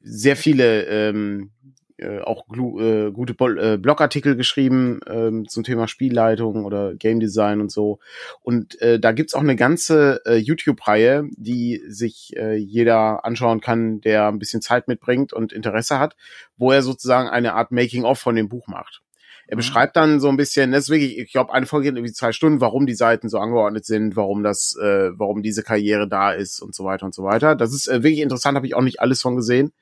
sehr 0.00 0.36
viele 0.36 0.84
ähm, 0.86 1.52
äh, 2.02 2.20
auch 2.20 2.44
äh, 2.50 3.10
gute 3.10 3.32
äh, 3.32 3.76
Blogartikel 3.78 4.36
geschrieben 4.36 5.00
äh, 5.06 5.46
zum 5.48 5.64
Thema 5.64 5.88
Spielleitung 5.88 6.64
oder 6.64 6.94
Game 6.94 7.20
Design 7.20 7.60
und 7.60 7.70
so. 7.70 8.00
Und 8.42 8.80
äh, 8.80 8.98
da 8.98 9.12
gibt's 9.12 9.34
auch 9.34 9.40
eine 9.40 9.56
ganze 9.56 10.20
äh, 10.26 10.36
YouTube-Reihe, 10.36 11.28
die 11.36 11.82
sich 11.86 12.36
äh, 12.36 12.56
jeder 12.56 13.24
anschauen 13.24 13.60
kann, 13.60 14.00
der 14.00 14.28
ein 14.28 14.38
bisschen 14.38 14.62
Zeit 14.62 14.88
mitbringt 14.88 15.32
und 15.32 15.52
Interesse 15.52 15.98
hat, 15.98 16.16
wo 16.56 16.72
er 16.72 16.82
sozusagen 16.82 17.28
eine 17.28 17.54
Art 17.54 17.72
Making-of 17.72 18.18
von 18.18 18.34
dem 18.34 18.48
Buch 18.48 18.66
macht. 18.66 19.02
Er 19.46 19.56
mhm. 19.56 19.58
beschreibt 19.58 19.96
dann 19.96 20.20
so 20.20 20.28
ein 20.28 20.36
bisschen, 20.36 20.72
das 20.72 20.84
ist 20.84 20.90
wirklich, 20.90 21.18
ich 21.18 21.32
glaube, 21.32 21.52
eine 21.52 21.66
Folge 21.66 21.88
geht 21.88 21.96
irgendwie 21.96 22.12
zwei 22.12 22.32
Stunden, 22.32 22.60
warum 22.60 22.86
die 22.86 22.94
Seiten 22.94 23.28
so 23.28 23.38
angeordnet 23.38 23.84
sind, 23.84 24.16
warum 24.16 24.42
das, 24.42 24.76
äh, 24.80 25.10
warum 25.18 25.42
diese 25.42 25.62
Karriere 25.62 26.08
da 26.08 26.32
ist 26.32 26.60
und 26.60 26.74
so 26.74 26.84
weiter 26.84 27.06
und 27.06 27.14
so 27.14 27.22
weiter. 27.22 27.54
Das 27.54 27.72
ist 27.72 27.86
äh, 27.86 28.02
wirklich 28.02 28.20
interessant, 28.20 28.56
habe 28.56 28.66
ich 28.66 28.74
auch 28.74 28.82
nicht 28.82 29.00
alles 29.00 29.20
von 29.20 29.36
gesehen. 29.36 29.72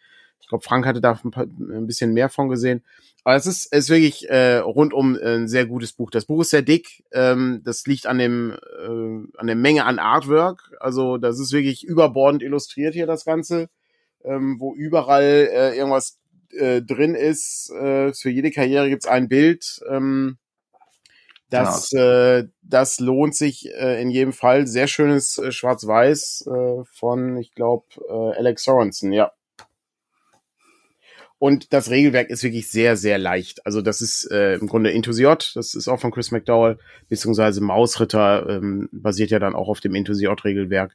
Ich 0.40 0.49
glaube, 0.49 0.64
Frank 0.64 0.87
hatte 0.87 1.00
da 1.00 1.18
ein, 1.23 1.30
paar, 1.30 1.44
ein, 1.44 1.87
bisschen 1.87 2.12
mehr 2.12 2.28
von 2.28 2.49
gesehen. 2.49 2.82
Aber 3.23 3.37
es 3.37 3.47
ist, 3.47 3.73
ist 3.73 3.90
wirklich 3.90 4.28
äh, 4.30 4.56
rundum 4.56 5.16
ein 5.16 5.47
sehr 5.47 5.66
gutes 5.66 5.92
Buch. 5.92 6.11
Das 6.11 6.25
Buch 6.25 6.40
ist 6.40 6.50
sehr 6.50 6.62
dick. 6.62 7.04
Ähm, 7.12 7.61
das 7.64 7.87
liegt 7.87 8.06
an 8.06 8.18
dem 8.18 8.52
äh, 8.52 9.38
an 9.38 9.47
der 9.47 9.56
Menge 9.56 9.85
an 9.85 9.99
Artwork. 9.99 10.73
Also 10.80 11.18
das 11.18 11.38
ist 11.38 11.52
wirklich 11.52 11.85
überbordend 11.85 12.42
illustriert 12.42 12.94
hier 12.94 13.06
das 13.06 13.25
Ganze, 13.25 13.68
ähm, 14.25 14.56
wo 14.59 14.75
überall 14.75 15.49
äh, 15.52 15.76
irgendwas 15.76 16.18
äh, 16.52 16.80
drin 16.82 17.14
ist. 17.14 17.70
Äh, 17.70 18.12
für 18.14 18.30
jede 18.30 18.50
Karriere 18.50 18.88
gibt's 18.88 19.06
ein 19.06 19.28
Bild. 19.28 19.80
Ähm, 19.88 20.38
das, 21.50 21.90
genau. 21.90 22.02
äh, 22.02 22.49
das 22.62 23.00
lohnt 23.00 23.35
sich 23.35 23.68
äh, 23.75 24.00
in 24.00 24.11
jedem 24.11 24.32
Fall. 24.32 24.66
Sehr 24.66 24.87
schönes 24.87 25.37
äh, 25.37 25.50
Schwarz-Weiß 25.50 26.47
äh, 26.47 26.85
von, 26.92 27.37
ich 27.38 27.54
glaube, 27.54 27.87
äh, 28.09 28.38
Alex 28.38 28.62
Sorensen, 28.64 29.12
ja. 29.12 29.32
Und 31.40 31.73
das 31.73 31.88
Regelwerk 31.88 32.28
ist 32.28 32.42
wirklich 32.42 32.70
sehr, 32.70 32.99
sehr 32.99 33.16
leicht. 33.16 33.64
Also 33.64 33.80
das 33.80 34.02
ist 34.02 34.30
äh, 34.30 34.56
im 34.56 34.66
Grunde 34.66 34.90
Intusiot, 34.90 35.52
das 35.54 35.75
ist 35.75 35.88
auch 35.88 35.99
von 35.99 36.11
Chris 36.11 36.32
McDowell, 36.32 36.76
beziehungsweise 37.09 37.62
Mausritter 37.62 38.47
ähm, 38.47 38.90
basiert 38.92 39.30
ja 39.30 39.38
dann 39.38 39.54
auch 39.54 39.68
auf 39.68 39.80
dem 39.80 39.94
Intusiot-Regelwerk. 39.94 40.94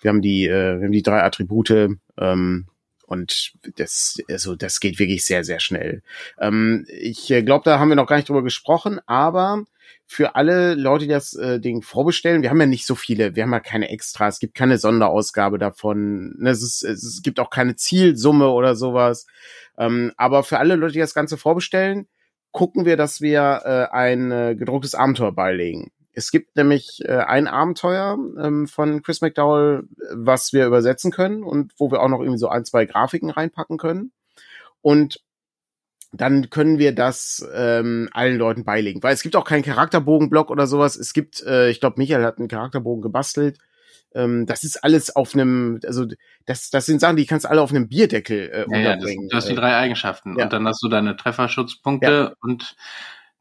Wir 0.00 0.08
haben 0.08 0.22
die, 0.22 0.46
äh, 0.46 0.78
wir 0.78 0.84
haben 0.84 0.92
die 0.92 1.02
drei 1.02 1.24
Attribute 1.24 1.98
ähm, 2.16 2.66
und 3.12 3.52
das, 3.76 4.18
also 4.30 4.56
das 4.56 4.80
geht 4.80 4.98
wirklich 4.98 5.26
sehr, 5.26 5.44
sehr 5.44 5.60
schnell. 5.60 6.02
Ähm, 6.40 6.86
ich 6.88 7.30
äh, 7.30 7.42
glaube, 7.42 7.64
da 7.64 7.78
haben 7.78 7.90
wir 7.90 7.94
noch 7.94 8.06
gar 8.06 8.16
nicht 8.16 8.28
drüber 8.30 8.42
gesprochen, 8.42 9.00
aber 9.06 9.64
für 10.06 10.34
alle 10.34 10.74
Leute, 10.74 11.04
die 11.04 11.10
das 11.10 11.34
äh, 11.34 11.60
Ding 11.60 11.82
vorbestellen, 11.82 12.40
wir 12.40 12.48
haben 12.48 12.60
ja 12.60 12.66
nicht 12.66 12.86
so 12.86 12.94
viele, 12.94 13.36
wir 13.36 13.42
haben 13.42 13.52
ja 13.52 13.60
keine 13.60 13.90
Extra, 13.90 14.28
es 14.28 14.38
gibt 14.38 14.54
keine 14.54 14.78
Sonderausgabe 14.78 15.58
davon, 15.58 16.34
ne, 16.38 16.50
es, 16.50 16.62
ist, 16.62 16.82
es 16.84 17.20
gibt 17.22 17.38
auch 17.38 17.50
keine 17.50 17.76
Zielsumme 17.76 18.48
oder 18.48 18.74
sowas. 18.74 19.26
Ähm, 19.76 20.12
aber 20.16 20.42
für 20.42 20.58
alle 20.58 20.76
Leute, 20.76 20.94
die 20.94 20.98
das 21.00 21.14
Ganze 21.14 21.36
vorbestellen, 21.36 22.08
gucken 22.50 22.86
wir, 22.86 22.96
dass 22.96 23.20
wir 23.20 23.60
äh, 23.64 23.94
ein 23.94 24.30
äh, 24.32 24.56
gedrucktes 24.56 24.94
Abenteuer 24.94 25.32
beilegen. 25.32 25.90
Es 26.12 26.30
gibt 26.30 26.56
nämlich 26.56 27.00
äh, 27.04 27.16
ein 27.16 27.48
Abenteuer 27.48 28.18
ähm, 28.38 28.66
von 28.66 29.02
Chris 29.02 29.20
McDowell, 29.20 29.84
was 30.12 30.52
wir 30.52 30.66
übersetzen 30.66 31.10
können 31.10 31.42
und 31.42 31.72
wo 31.78 31.90
wir 31.90 32.00
auch 32.00 32.08
noch 32.08 32.20
irgendwie 32.20 32.38
so 32.38 32.48
ein, 32.48 32.64
zwei 32.64 32.84
Grafiken 32.84 33.30
reinpacken 33.30 33.78
können. 33.78 34.12
Und 34.82 35.20
dann 36.12 36.50
können 36.50 36.78
wir 36.78 36.94
das 36.94 37.46
ähm, 37.54 38.10
allen 38.12 38.36
Leuten 38.36 38.64
beilegen. 38.64 39.02
Weil 39.02 39.14
es 39.14 39.22
gibt 39.22 39.34
auch 39.34 39.46
keinen 39.46 39.62
Charakterbogenblock 39.62 40.50
oder 40.50 40.66
sowas. 40.66 40.96
Es 40.96 41.14
gibt, 41.14 41.42
äh, 41.42 41.70
ich 41.70 41.80
glaube, 41.80 41.98
Michael 41.98 42.24
hat 42.24 42.38
einen 42.38 42.48
Charakterbogen 42.48 43.02
gebastelt. 43.02 43.58
Ähm, 44.14 44.44
das 44.44 44.62
ist 44.62 44.84
alles 44.84 45.16
auf 45.16 45.34
einem, 45.34 45.80
also 45.86 46.06
das, 46.44 46.68
das 46.68 46.84
sind 46.84 47.00
Sachen, 47.00 47.16
die 47.16 47.24
kannst 47.24 47.46
du 47.46 47.50
alle 47.50 47.62
auf 47.62 47.70
einem 47.70 47.88
Bierdeckel 47.88 48.50
äh, 48.50 48.66
ja, 48.70 48.78
ja, 48.78 48.96
das, 48.96 49.10
du 49.10 49.36
hast 49.36 49.48
die 49.48 49.54
drei 49.54 49.74
Eigenschaften 49.76 50.36
ja. 50.36 50.44
und 50.44 50.52
dann 50.52 50.66
hast 50.68 50.82
du 50.82 50.88
deine 50.88 51.16
Trefferschutzpunkte 51.16 52.06
ja. 52.06 52.34
und 52.40 52.76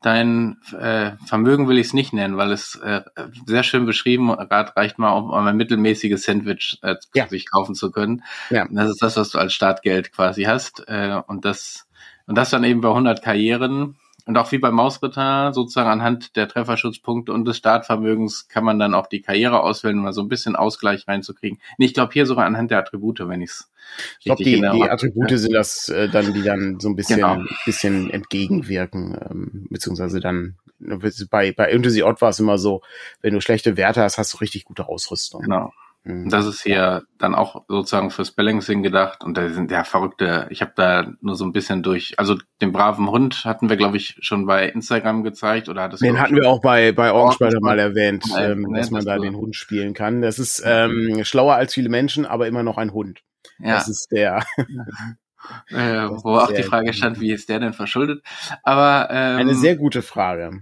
dein 0.02 0.58
äh, 0.78 1.12
Vermögen 1.26 1.68
will 1.68 1.78
ich 1.78 1.88
es 1.88 1.94
nicht 1.94 2.12
nennen, 2.12 2.38
weil 2.38 2.52
es 2.52 2.76
äh, 2.76 3.02
sehr 3.46 3.64
schön 3.64 3.86
beschrieben 3.86 4.28
gerade 4.28 4.76
reicht 4.76 4.98
mal, 4.98 5.12
um 5.12 5.32
ein 5.32 5.56
mittelmäßiges 5.56 6.24
Sandwich 6.24 6.80
äh, 6.82 6.96
ja. 7.14 7.28
sich 7.28 7.50
kaufen 7.50 7.76
zu 7.76 7.92
können. 7.92 8.24
Ja. 8.50 8.68
Das 8.70 8.90
ist 8.90 9.02
das, 9.02 9.18
was 9.18 9.30
du 9.30 9.38
als 9.38 9.54
Startgeld 9.54 10.12
quasi 10.12 10.44
hast 10.44 10.84
äh, 10.88 11.22
und 11.28 11.46
das 11.46 11.88
und 12.26 12.38
das 12.38 12.50
dann 12.50 12.64
eben 12.64 12.82
bei 12.82 12.90
100 12.90 13.22
Karrieren 13.22 13.98
und 14.26 14.38
auch 14.38 14.52
wie 14.52 14.58
beim 14.58 14.76
Mausritter, 14.76 15.54
sozusagen 15.54 15.90
anhand 15.90 16.36
der 16.36 16.48
Trefferschutzpunkte 16.48 17.34
und 17.34 17.46
des 17.46 17.58
Startvermögens 17.58 18.48
kann 18.48 18.64
man 18.64 18.80
dann 18.80 18.94
auch 18.94 19.08
die 19.08 19.22
Karriere 19.22 19.62
auswählen, 19.62 19.98
um 19.98 20.04
mal 20.04 20.14
so 20.14 20.22
ein 20.22 20.30
bisschen 20.30 20.56
Ausgleich 20.56 21.08
reinzukriegen. 21.08 21.60
Nee, 21.78 21.86
ich 21.86 21.94
glaube 21.94 22.14
hier 22.14 22.26
sogar 22.26 22.46
anhand 22.46 22.72
der 22.72 22.80
Attribute, 22.80 23.20
wenn 23.28 23.42
ich 23.42 23.50
es 23.50 23.72
ich 24.20 24.26
glaube, 24.26 24.44
die, 24.44 24.62
die 24.62 24.90
Attribute 24.90 25.30
sind 25.32 25.54
das 25.54 25.90
äh, 25.90 26.08
dann, 26.08 26.34
die 26.34 26.44
dann 26.44 26.80
so 26.80 26.88
ein 26.88 26.96
bisschen, 26.96 27.18
genau. 27.18 27.44
bisschen 27.66 28.10
entgegenwirken, 28.10 29.18
ähm, 29.30 29.68
beziehungsweise 29.70 30.20
dann 30.20 30.56
bei, 30.80 31.52
bei 31.52 31.72
Fantasy 31.72 32.04
Odd 32.04 32.22
war 32.22 32.30
es 32.30 32.40
immer 32.40 32.58
so, 32.58 32.82
wenn 33.22 33.34
du 33.34 33.42
schlechte 33.42 33.78
Werte 33.78 34.02
hast, 34.02 34.18
hast 34.18 34.34
du 34.34 34.38
richtig 34.38 34.66
gute 34.66 34.88
Ausrüstung. 34.88 35.42
Genau. 35.42 35.74
Mhm. 36.04 36.30
Das 36.30 36.46
ist 36.48 36.64
hier 36.64 37.04
dann 37.20 37.36
auch 37.36 37.64
sozusagen 37.68 38.10
fürs 38.10 38.32
Balancing 38.32 38.82
gedacht 38.82 39.24
und 39.24 39.38
da 39.38 39.50
sind 39.50 39.70
ja 39.70 39.84
verrückte, 39.84 40.48
ich 40.50 40.62
habe 40.62 40.74
da 40.76 41.12
nur 41.22 41.36
so 41.36 41.46
ein 41.46 41.52
bisschen 41.52 41.84
durch, 41.84 42.18
also 42.18 42.38
den 42.62 42.72
braven 42.72 43.10
Hund 43.10 43.46
hatten 43.46 43.70
wir, 43.70 43.78
glaube 43.78 43.98
ich, 43.98 44.18
schon 44.22 44.48
bei 44.48 44.68
Instagram 44.68 45.24
gezeigt 45.24 45.70
oder 45.70 45.84
hat 45.84 45.94
es 45.94 46.00
Den 46.00 46.20
hatten 46.20 46.36
wir 46.36 46.50
auch 46.50 46.62
bei, 46.62 46.92
bei 46.92 47.12
Orgenspalter 47.12 47.60
mal 47.62 47.78
erwähnt, 47.78 48.26
ähm, 48.38 48.74
dass 48.74 48.90
man 48.90 49.06
da 49.06 49.18
den 49.20 49.36
Hund 49.36 49.56
spielen 49.56 49.94
kann. 49.94 50.22
Das 50.22 50.40
ist 50.40 50.64
ähm, 50.66 51.24
schlauer 51.24 51.56
als 51.56 51.74
viele 51.74 51.90
Menschen, 51.90 52.26
aber 52.26 52.48
immer 52.48 52.64
noch 52.64 52.78
ein 52.78 52.94
Hund. 52.94 53.22
Ja. 53.60 53.76
Das 53.76 53.88
ist 53.88 54.08
der. 54.12 54.44
Äh, 55.70 56.08
wo 56.08 56.36
auch 56.36 56.52
die 56.52 56.64
Frage 56.64 56.94
stand, 56.94 57.20
wie 57.20 57.32
ist 57.32 57.50
der 57.50 57.60
denn 57.60 57.74
verschuldet? 57.74 58.24
Aber 58.64 59.08
ähm, 59.10 59.38
eine 59.38 59.56
sehr 59.56 59.76
gute 59.76 60.02
Frage 60.02 60.62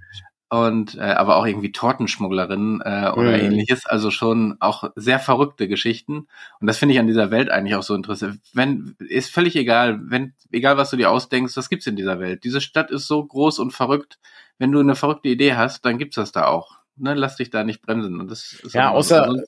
und 0.50 0.96
äh, 0.96 1.02
aber 1.02 1.38
auch 1.38 1.46
irgendwie 1.46 1.72
Tortenschmugglerin 1.72 2.82
äh, 2.84 3.12
oder 3.12 3.38
mhm. 3.38 3.46
ähnliches, 3.46 3.86
also 3.86 4.10
schon 4.10 4.58
auch 4.60 4.92
sehr 4.96 5.20
verrückte 5.20 5.68
Geschichten 5.68 6.28
und 6.60 6.68
das 6.68 6.78
finde 6.78 6.94
ich 6.94 7.00
an 7.00 7.08
dieser 7.08 7.30
Welt 7.32 7.50
eigentlich 7.50 7.76
auch 7.76 7.84
so 7.84 7.94
interessant. 7.94 8.40
Wenn 8.54 8.96
ist 9.00 9.32
völlig 9.32 9.56
egal, 9.56 10.00
wenn 10.04 10.34
egal 10.52 10.78
was 10.78 10.90
du 10.90 10.98
dir 10.98 11.12
ausdenkst, 11.12 11.54
das 11.54 11.70
gibt's 11.70 11.88
in 11.88 11.96
dieser 11.96 12.20
Welt. 12.20 12.44
Diese 12.44 12.62
Stadt 12.62 12.90
ist 12.90 13.08
so 13.08 13.24
groß 13.24 13.60
und 13.60 13.72
verrückt. 13.72 14.20
Wenn 14.58 14.72
du 14.72 14.80
eine 14.80 14.96
verrückte 14.96 15.30
Idee 15.30 15.54
hast, 15.54 15.86
dann 15.86 15.98
gibt's 15.98 16.16
das 16.16 16.32
da 16.32 16.48
auch. 16.48 16.80
Ne, 16.98 17.14
lass 17.14 17.38
dich 17.38 17.50
da 17.50 17.64
nicht 17.64 17.82
bremsen 17.82 18.20
und 18.20 18.30
das 18.30 18.54
ist 18.54 18.74
ja 18.74 18.90
außer 18.90 19.28
so, 19.28 19.42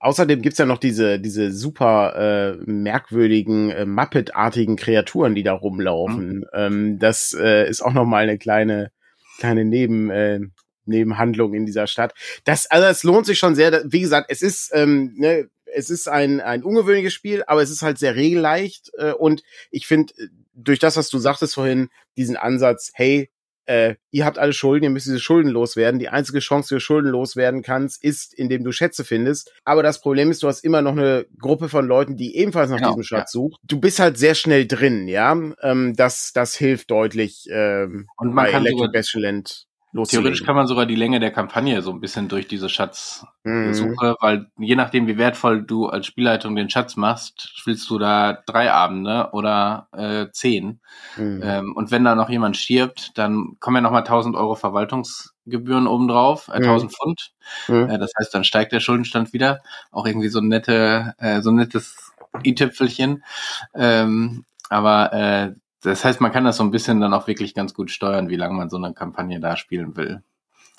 Außerdem 0.00 0.42
gibt's 0.42 0.58
ja 0.58 0.66
noch 0.66 0.78
diese, 0.78 1.18
diese 1.18 1.52
super 1.52 2.14
äh, 2.16 2.56
merkwürdigen, 2.64 3.70
äh, 3.70 3.86
Muppet-artigen 3.86 4.76
Kreaturen, 4.76 5.34
die 5.34 5.42
da 5.42 5.52
rumlaufen. 5.52 6.38
Mhm. 6.38 6.46
Ähm, 6.52 6.98
das 6.98 7.34
äh, 7.34 7.68
ist 7.68 7.82
auch 7.82 7.92
noch 7.92 8.06
mal 8.06 8.22
eine 8.22 8.38
kleine 8.38 8.92
kleine 9.38 9.64
Neben, 9.64 10.10
äh, 10.10 10.40
Nebenhandlung 10.84 11.54
in 11.54 11.66
dieser 11.66 11.86
Stadt. 11.86 12.14
Das, 12.44 12.66
also 12.70 12.86
es 12.86 13.02
lohnt 13.02 13.26
sich 13.26 13.38
schon 13.38 13.54
sehr. 13.54 13.82
Wie 13.86 14.00
gesagt, 14.00 14.30
es 14.30 14.42
ist, 14.42 14.70
ähm, 14.74 15.14
ne, 15.16 15.48
es 15.64 15.90
ist 15.90 16.08
ein, 16.08 16.40
ein 16.40 16.62
ungewöhnliches 16.62 17.12
Spiel, 17.12 17.44
aber 17.46 17.62
es 17.62 17.70
ist 17.70 17.82
halt 17.82 17.98
sehr 17.98 18.16
regelleicht. 18.16 18.90
Äh, 18.98 19.12
und 19.12 19.42
ich 19.70 19.86
finde, 19.86 20.12
durch 20.54 20.78
das, 20.78 20.96
was 20.96 21.08
du 21.08 21.18
sagtest 21.18 21.54
vorhin, 21.54 21.88
diesen 22.16 22.36
Ansatz, 22.36 22.90
hey, 22.94 23.30
äh, 23.68 23.96
ihr 24.10 24.24
habt 24.24 24.38
alle 24.38 24.54
Schulden, 24.54 24.84
ihr 24.84 24.90
müsst 24.90 25.06
diese 25.06 25.20
Schulden 25.20 25.50
loswerden. 25.50 26.00
Die 26.00 26.08
einzige 26.08 26.38
Chance, 26.38 26.70
wie 26.70 26.76
du 26.76 26.80
Schulden 26.80 27.10
loswerden 27.10 27.62
kannst, 27.62 28.02
ist, 28.02 28.32
indem 28.32 28.64
du 28.64 28.72
Schätze 28.72 29.04
findest. 29.04 29.52
Aber 29.64 29.82
das 29.82 30.00
Problem 30.00 30.30
ist, 30.30 30.42
du 30.42 30.48
hast 30.48 30.64
immer 30.64 30.80
noch 30.80 30.92
eine 30.92 31.26
Gruppe 31.38 31.68
von 31.68 31.86
Leuten, 31.86 32.16
die 32.16 32.36
ebenfalls 32.36 32.70
nach 32.70 32.78
genau, 32.78 32.90
diesem 32.90 33.02
Schatz 33.02 33.34
ja. 33.34 33.40
sucht. 33.40 33.60
Du 33.62 33.78
bist 33.78 34.00
halt 34.00 34.16
sehr 34.16 34.34
schnell 34.34 34.66
drin, 34.66 35.06
ja. 35.06 35.32
Ähm, 35.62 35.94
das, 35.94 36.32
das 36.32 36.56
hilft 36.56 36.90
deutlich 36.90 37.46
ähm, 37.50 38.08
Und 38.16 38.32
man 38.32 38.46
bei 38.46 38.52
kann 38.52 38.64
Electric 38.64 38.90
Battleland 38.92 39.67
loszulegen. 39.92 40.24
Theoretisch 40.24 40.46
kann 40.46 40.56
man 40.56 40.66
sogar 40.66 40.86
die 40.86 40.94
Länge 40.94 41.20
der 41.20 41.30
Kampagne 41.30 41.82
so 41.82 41.90
ein 41.90 42.00
bisschen 42.00 42.28
durch 42.28 42.48
diese 42.48 42.68
Schatzsuche, 42.68 43.28
mhm. 43.44 44.16
weil 44.20 44.50
je 44.58 44.76
nachdem, 44.76 45.06
wie 45.06 45.18
wertvoll 45.18 45.62
du 45.62 45.86
als 45.86 46.06
Spielleitung 46.06 46.56
den 46.56 46.70
Schatz 46.70 46.96
machst, 46.96 47.50
spielst 47.56 47.88
du 47.90 47.98
da 47.98 48.38
drei 48.46 48.72
Abende 48.72 49.30
oder 49.32 49.88
äh, 49.92 50.26
zehn. 50.32 50.80
Mhm. 51.16 51.40
Ähm, 51.42 51.76
und 51.76 51.90
wenn 51.90 52.04
da 52.04 52.14
noch 52.14 52.28
jemand 52.30 52.56
stirbt, 52.56 53.16
dann 53.16 53.56
kommen 53.60 53.76
ja 53.76 53.82
nochmal 53.82 54.02
1000 54.02 54.36
Euro 54.36 54.54
Verwaltungsgebühren 54.54 55.86
obendrauf, 55.86 56.48
äh, 56.48 56.52
1000 56.54 56.90
mhm. 56.90 56.94
Pfund. 56.94 57.30
Mhm. 57.68 57.90
Äh, 57.90 57.98
das 57.98 58.12
heißt, 58.18 58.34
dann 58.34 58.44
steigt 58.44 58.72
der 58.72 58.80
Schuldenstand 58.80 59.32
wieder. 59.32 59.60
Auch 59.90 60.06
irgendwie 60.06 60.28
so 60.28 60.40
ein 60.40 60.48
nette, 60.48 61.14
äh, 61.18 61.40
so 61.40 61.50
ein 61.50 61.56
nettes 61.56 62.12
i-Tüpfelchen. 62.44 63.24
Ähm, 63.74 64.44
aber 64.68 65.12
äh, 65.12 65.52
das 65.82 66.04
heißt, 66.04 66.20
man 66.20 66.32
kann 66.32 66.44
das 66.44 66.56
so 66.56 66.64
ein 66.64 66.70
bisschen 66.70 67.00
dann 67.00 67.14
auch 67.14 67.26
wirklich 67.26 67.54
ganz 67.54 67.74
gut 67.74 67.90
steuern, 67.90 68.28
wie 68.28 68.36
lange 68.36 68.54
man 68.54 68.70
so 68.70 68.76
eine 68.76 68.94
Kampagne 68.94 69.40
da 69.40 69.56
spielen 69.56 69.96
will. 69.96 70.22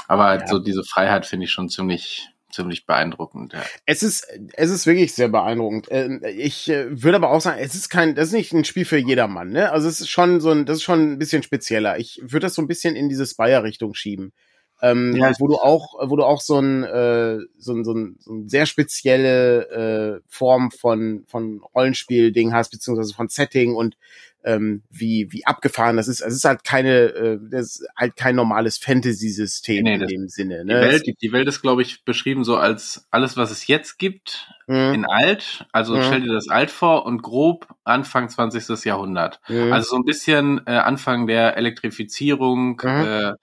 Aber 0.08 0.40
ja. 0.40 0.48
so 0.48 0.60
diese 0.60 0.84
Freiheit 0.84 1.26
finde 1.26 1.46
ich 1.46 1.52
schon 1.52 1.70
ziemlich 1.70 2.28
ziemlich 2.52 2.88
beeindruckend. 2.88 3.54
Ja. 3.54 3.62
Es 3.86 4.02
ist 4.02 4.28
es 4.54 4.72
ist 4.72 4.88
wirklich 4.88 5.14
sehr 5.14 5.30
beeindruckend. 5.30 5.88
Ähm, 5.92 6.22
ich 6.26 6.68
äh, 6.70 7.04
würde 7.04 7.18
aber 7.18 7.30
auch 7.30 7.42
sagen, 7.42 7.60
es 7.62 7.76
ist 7.76 7.90
kein 7.90 8.16
das 8.16 8.30
ist 8.30 8.34
nicht 8.34 8.54
ein 8.54 8.66
Spiel 8.66 8.86
für 8.86 8.98
jedermann, 8.98 9.50
ne? 9.50 9.72
Also 9.72 9.88
es 9.88 10.02
ist 10.02 10.10
schon 10.10 10.42
so 10.42 10.50
ein 10.50 10.66
das 10.66 10.78
ist 10.78 10.84
schon 10.84 11.14
ein 11.14 11.20
bisschen 11.20 11.44
spezieller. 11.44 12.00
Ich 12.00 12.20
würde 12.24 12.42
das 12.42 12.56
so 12.56 12.62
ein 12.62 12.68
bisschen 12.68 12.96
in 12.96 13.08
diese 13.08 13.28
Spire 13.28 13.64
Richtung 13.64 13.94
schieben. 13.94 14.34
Ähm, 14.82 15.16
ja, 15.16 15.34
wo 15.40 15.48
du 15.48 15.58
auch, 15.58 15.96
wo 16.10 16.16
du 16.16 16.24
auch 16.24 16.40
so 16.40 16.58
ein, 16.58 16.84
äh, 16.86 17.40
so 17.58 17.74
ein, 17.74 17.84
so 17.84 17.94
ein, 17.94 18.16
so 18.20 18.34
ein 18.34 18.48
sehr 18.48 18.66
spezielle 18.66 19.68
äh, 19.70 20.22
Form 20.30 20.72
von 20.72 21.26
von 21.28 21.62
Rollenspiel-Ding 21.76 22.54
hast, 22.54 22.70
beziehungsweise 22.72 23.14
von 23.14 23.28
Setting 23.28 23.76
und 23.76 23.98
ähm, 24.44 24.84
wie, 24.90 25.28
wie 25.32 25.46
abgefahren 25.46 25.98
das 25.98 26.08
ist. 26.08 26.22
Also 26.22 26.34
es 26.34 26.40
ist 26.40 26.46
halt 26.46 26.64
keine, 26.64 26.90
äh, 26.90 27.40
das 27.50 27.78
ist 27.78 27.88
halt 27.98 28.16
kein 28.16 28.36
normales 28.36 28.78
Fantasy-System 28.78 29.84
nee, 29.84 29.96
in 29.96 30.08
dem 30.08 30.28
Sinne. 30.28 30.64
Ne? 30.64 30.82
Die, 30.82 30.88
Welt, 30.88 31.22
die 31.22 31.32
Welt 31.32 31.48
ist, 31.48 31.62
glaube 31.62 31.82
ich, 31.82 32.06
beschrieben 32.06 32.44
so 32.44 32.56
als 32.56 33.08
alles, 33.12 33.36
was 33.36 33.52
es 33.52 33.68
jetzt 33.68 33.98
gibt, 33.98 34.50
mhm. 34.68 34.94
in 34.94 35.06
alt. 35.06 35.66
Also 35.72 35.96
mhm. 35.96 36.04
stell 36.04 36.22
dir 36.22 36.34
das 36.34 36.48
alt 36.48 36.72
vor 36.72 37.06
und 37.06 37.22
grob 37.22 37.68
Anfang 37.84 38.30
20. 38.30 38.86
Jahrhundert. 38.86 39.42
Mhm. 39.50 39.74
Also 39.74 39.90
so 39.90 39.96
ein 39.98 40.06
bisschen 40.06 40.62
äh, 40.66 40.72
Anfang 40.72 41.28
der 41.28 41.58
Elektrifizierung. 41.58 42.82
Mhm. 42.82 42.88
Äh, 42.90 43.34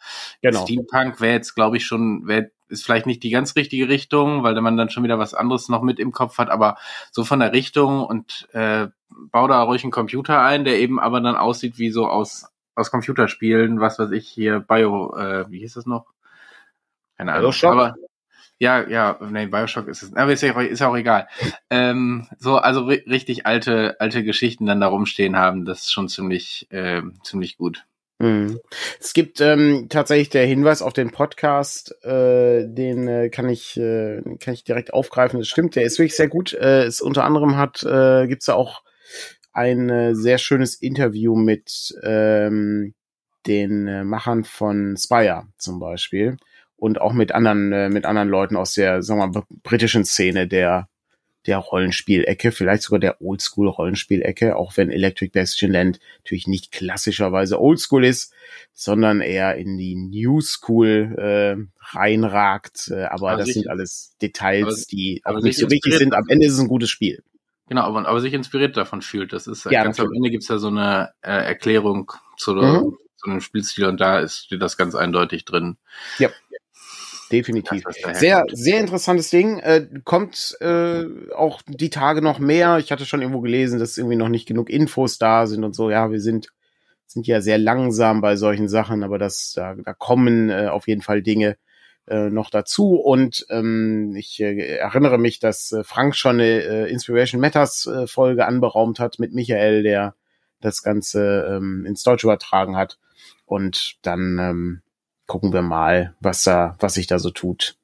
genau. 0.41 0.63
Steampunk 0.63 1.21
wäre 1.21 1.35
jetzt, 1.35 1.55
glaube 1.55 1.77
ich, 1.77 1.85
schon, 1.85 2.27
wäre 2.27 2.51
ist 2.69 2.85
vielleicht 2.85 3.07
nicht 3.07 3.23
die 3.23 3.31
ganz 3.31 3.57
richtige 3.57 3.89
Richtung, 3.89 4.43
weil 4.43 4.61
man 4.61 4.77
dann 4.77 4.91
schon 4.91 5.05
wieder 5.05 5.19
was 5.19 5.35
anderes 5.35 5.69
noch 5.69 5.83
mit 5.83 5.99
im 5.99 6.13
Kopf 6.13 6.39
hat, 6.39 6.51
aber 6.51 6.77
so 7.11 7.25
von 7.25 7.41
der 7.41 7.53
Richtung 7.53 8.05
und 8.05 8.49
äh, 8.53 8.89
bau 9.09 9.49
da 9.49 9.63
ruhig 9.63 9.85
einen 9.85 9.93
Computer 9.93 10.43
ein, 10.43 10.65
der 10.65 10.79
eben 10.79 10.99
aber 10.99 11.21
dann 11.21 11.37
aussieht 11.37 11.79
wie 11.79 11.91
so 11.91 12.07
aus, 12.07 12.47
aus 12.75 12.91
Computerspielen, 12.91 13.81
was 13.81 13.99
weiß 13.99 14.11
ich 14.11 14.29
hier, 14.29 14.61
Bio, 14.61 15.17
äh, 15.17 15.51
wie 15.51 15.61
hieß 15.61 15.75
das 15.75 15.87
noch? 15.87 16.07
Keine 17.17 17.33
Ahnung. 17.33 17.45
Bioshock? 17.45 17.73
Aber, 17.73 17.95
ja, 18.59 18.89
ja, 18.89 19.19
nee, 19.21 19.47
Bioshock 19.47 19.89
ist 19.89 20.03
es, 20.03 20.15
aber 20.15 20.33
ist 20.33 20.43
ja, 20.43 20.59
ist 20.61 20.81
ja 20.81 20.89
auch 20.89 20.97
egal. 20.97 21.29
Ähm, 21.71 22.27
so, 22.39 22.57
also 22.57 22.85
richtig 22.85 23.47
alte, 23.47 23.97
alte 24.01 24.25
Geschichten 24.25 24.67
dann 24.67 24.81
da 24.81 24.89
rumstehen 24.89 25.37
haben, 25.37 25.65
das 25.65 25.83
ist 25.83 25.93
schon 25.93 26.09
ziemlich, 26.09 26.67
äh, 26.71 27.03
ziemlich 27.23 27.57
gut. 27.59 27.85
Mhm. 28.19 28.61
Es 28.99 29.13
gibt 29.13 29.41
ähm, 29.43 29.89
tatsächlich 29.91 30.31
der 30.31 30.47
Hinweis 30.47 30.81
auf 30.81 30.95
den 30.95 31.11
Podcast, 31.11 31.95
äh, 32.03 32.67
den 32.67 33.09
äh, 33.09 33.29
kann 33.29 33.49
ich 33.49 33.77
äh, 33.77 34.23
kann 34.41 34.55
ich 34.55 34.65
direkt 34.65 34.95
aufgreifen. 34.95 35.39
Das 35.39 35.49
stimmt, 35.49 35.77
der 35.77 35.85
ist 35.85 35.99
wirklich 35.99 36.17
sehr 36.17 36.29
gut. 36.29 36.55
Äh, 36.55 36.87
ist 36.87 37.03
unter 37.03 37.25
anderem 37.25 37.57
hat 37.57 37.83
äh, 37.83 38.27
gibt's 38.27 38.47
da 38.47 38.55
auch 38.55 38.83
ein 39.53 39.91
äh, 39.91 40.15
sehr 40.15 40.39
schönes 40.39 40.77
Interview 40.77 41.35
mit 41.37 41.95
ähm, 42.03 42.95
den 43.47 43.87
äh, 43.87 44.05
Machern 44.05 44.45
von 44.45 44.97
Spire 44.97 45.45
zum 45.59 45.79
Beispiel 45.79 46.39
und 46.77 47.01
auch 47.01 47.13
mit 47.13 47.33
anderen 47.33 47.73
äh, 47.73 47.91
mit 47.91 48.07
anderen 48.07 48.29
Leuten 48.29 48.57
aus 48.57 48.73
der 48.75 49.03
sagen 49.03 49.21
wir 49.21 49.27
mal, 49.29 49.43
britischen 49.63 50.05
Szene 50.07 50.49
der 50.49 50.89
der 51.47 51.59
Rollenspielecke, 51.59 52.53
vielleicht 52.53 52.83
sogar 52.83 53.01
der 53.01 53.21
Oldschool-Rollenspielecke, 53.21 54.57
auch 54.57 54.77
wenn 54.77 54.91
Electric 54.91 55.31
Bastion 55.33 55.73
Land 55.73 56.01
natürlich 56.19 56.47
nicht 56.47 56.73
klassischerweise 56.73 57.61
Oldschool 57.61 58.05
ist, 58.05 58.33
sondern 58.73 59.21
eher 59.21 59.57
in 59.57 59.79
die 59.79 59.97
New 59.97 60.41
School 60.41 61.15
äh, 61.19 61.57
reinragt. 61.81 62.89
Äh, 62.91 63.05
aber, 63.05 63.31
aber 63.31 63.39
das 63.39 63.49
sind 63.49 63.69
alles 63.69 64.17
Details, 64.21 64.67
aber, 64.67 64.77
die 64.91 65.23
auch 65.25 65.41
nicht 65.41 65.59
so 65.59 65.71
wichtig 65.71 65.95
sind. 65.95 66.15
Am 66.15 66.29
Ende 66.29 66.47
ist 66.47 66.55
es 66.55 66.61
ein 66.61 66.69
gutes 66.69 66.91
Spiel. 66.91 67.23
Genau, 67.69 67.83
aber, 67.83 68.07
aber 68.07 68.21
sich 68.21 68.33
inspiriert 68.33 68.77
davon 68.77 69.03
fühlt. 69.03 69.33
Das 69.33 69.47
ist 69.47 69.65
ja, 69.65 69.83
ganz 69.83 69.99
natürlich. 69.99 70.17
am 70.17 70.17
Ende 70.17 70.31
gibt's 70.31 70.49
ja 70.49 70.59
so 70.59 70.69
eine 70.69 71.11
äh, 71.23 71.31
Erklärung 71.31 72.13
zu, 72.37 72.55
mhm. 72.55 72.97
zu 73.17 73.31
einem 73.31 73.41
Spielstil 73.41 73.87
und 73.87 74.01
da 74.01 74.21
ist 74.21 74.45
steht 74.47 74.63
das 74.63 74.77
ganz 74.77 74.95
eindeutig 74.95 75.45
drin. 75.45 75.77
Ja. 76.19 76.31
Definitiv. 77.31 77.85
Sehr, 78.13 78.45
sehr 78.53 78.81
interessantes 78.81 79.31
Ding. 79.31 79.59
Äh, 79.59 79.87
kommt 80.05 80.57
äh, 80.61 81.05
auch 81.35 81.61
die 81.67 81.91
Tage 81.91 82.23
noch 82.23 82.39
mehr. 82.39 82.79
Ich 82.79 82.93
hatte 82.93 83.05
schon 83.05 83.21
irgendwo 83.21 83.41
gelesen, 83.41 83.79
dass 83.79 83.99
irgendwie 83.99 84.17
noch 84.17 84.29
nicht 84.29 84.47
genug 84.47 84.71
Infos 84.71 85.19
da 85.19 85.47
sind 85.47 85.65
und 85.65 85.75
so. 85.75 85.91
Ja, 85.91 86.11
wir 86.11 86.21
sind, 86.21 86.49
sind 87.07 87.27
ja 87.27 87.41
sehr 87.41 87.59
langsam 87.59 88.21
bei 88.21 88.37
solchen 88.37 88.69
Sachen, 88.69 89.03
aber 89.03 89.19
das, 89.19 89.53
da, 89.55 89.75
da 89.75 89.93
kommen 89.93 90.51
äh, 90.51 90.69
auf 90.69 90.87
jeden 90.87 91.03
Fall 91.03 91.23
Dinge 91.23 91.57
äh, 92.07 92.31
noch 92.31 92.51
dazu. 92.51 92.95
Und 92.95 93.47
ähm, 93.51 94.15
ich 94.17 94.41
äh, 94.41 94.77
erinnere 94.77 95.19
mich, 95.19 95.41
dass 95.41 95.73
äh, 95.73 95.83
Frank 95.83 96.15
schon 96.15 96.37
eine 96.37 96.63
äh, 96.63 96.91
Inspiration 96.91 97.41
Matters 97.41 97.87
äh, 97.87 98.07
Folge 98.07 98.47
anberaumt 98.47 99.01
hat 99.01 99.19
mit 99.19 99.35
Michael, 99.35 99.83
der 99.83 100.15
das 100.61 100.83
Ganze 100.83 101.47
ähm, 101.51 101.85
ins 101.87 102.03
Deutsche 102.03 102.27
übertragen 102.27 102.77
hat. 102.77 102.99
Und 103.45 103.97
dann 104.03 104.39
ähm, 104.39 104.83
gucken 105.27 105.53
wir 105.53 105.63
mal, 105.63 106.15
was 106.21 106.45
da, 106.45 106.77
was 106.79 106.95
sich 106.95 107.07
da 107.07 107.19
so 107.19 107.31
tut. 107.31 107.77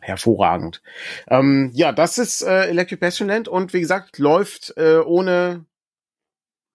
Hervorragend. 0.00 0.82
Ähm, 1.28 1.70
ja, 1.74 1.92
das 1.92 2.16
ist 2.16 2.42
äh, 2.42 2.68
Electric 2.68 3.00
Bastion 3.00 3.28
Land 3.28 3.48
und 3.48 3.74
wie 3.74 3.80
gesagt, 3.80 4.18
läuft 4.18 4.72
äh, 4.78 4.98
ohne, 4.98 5.66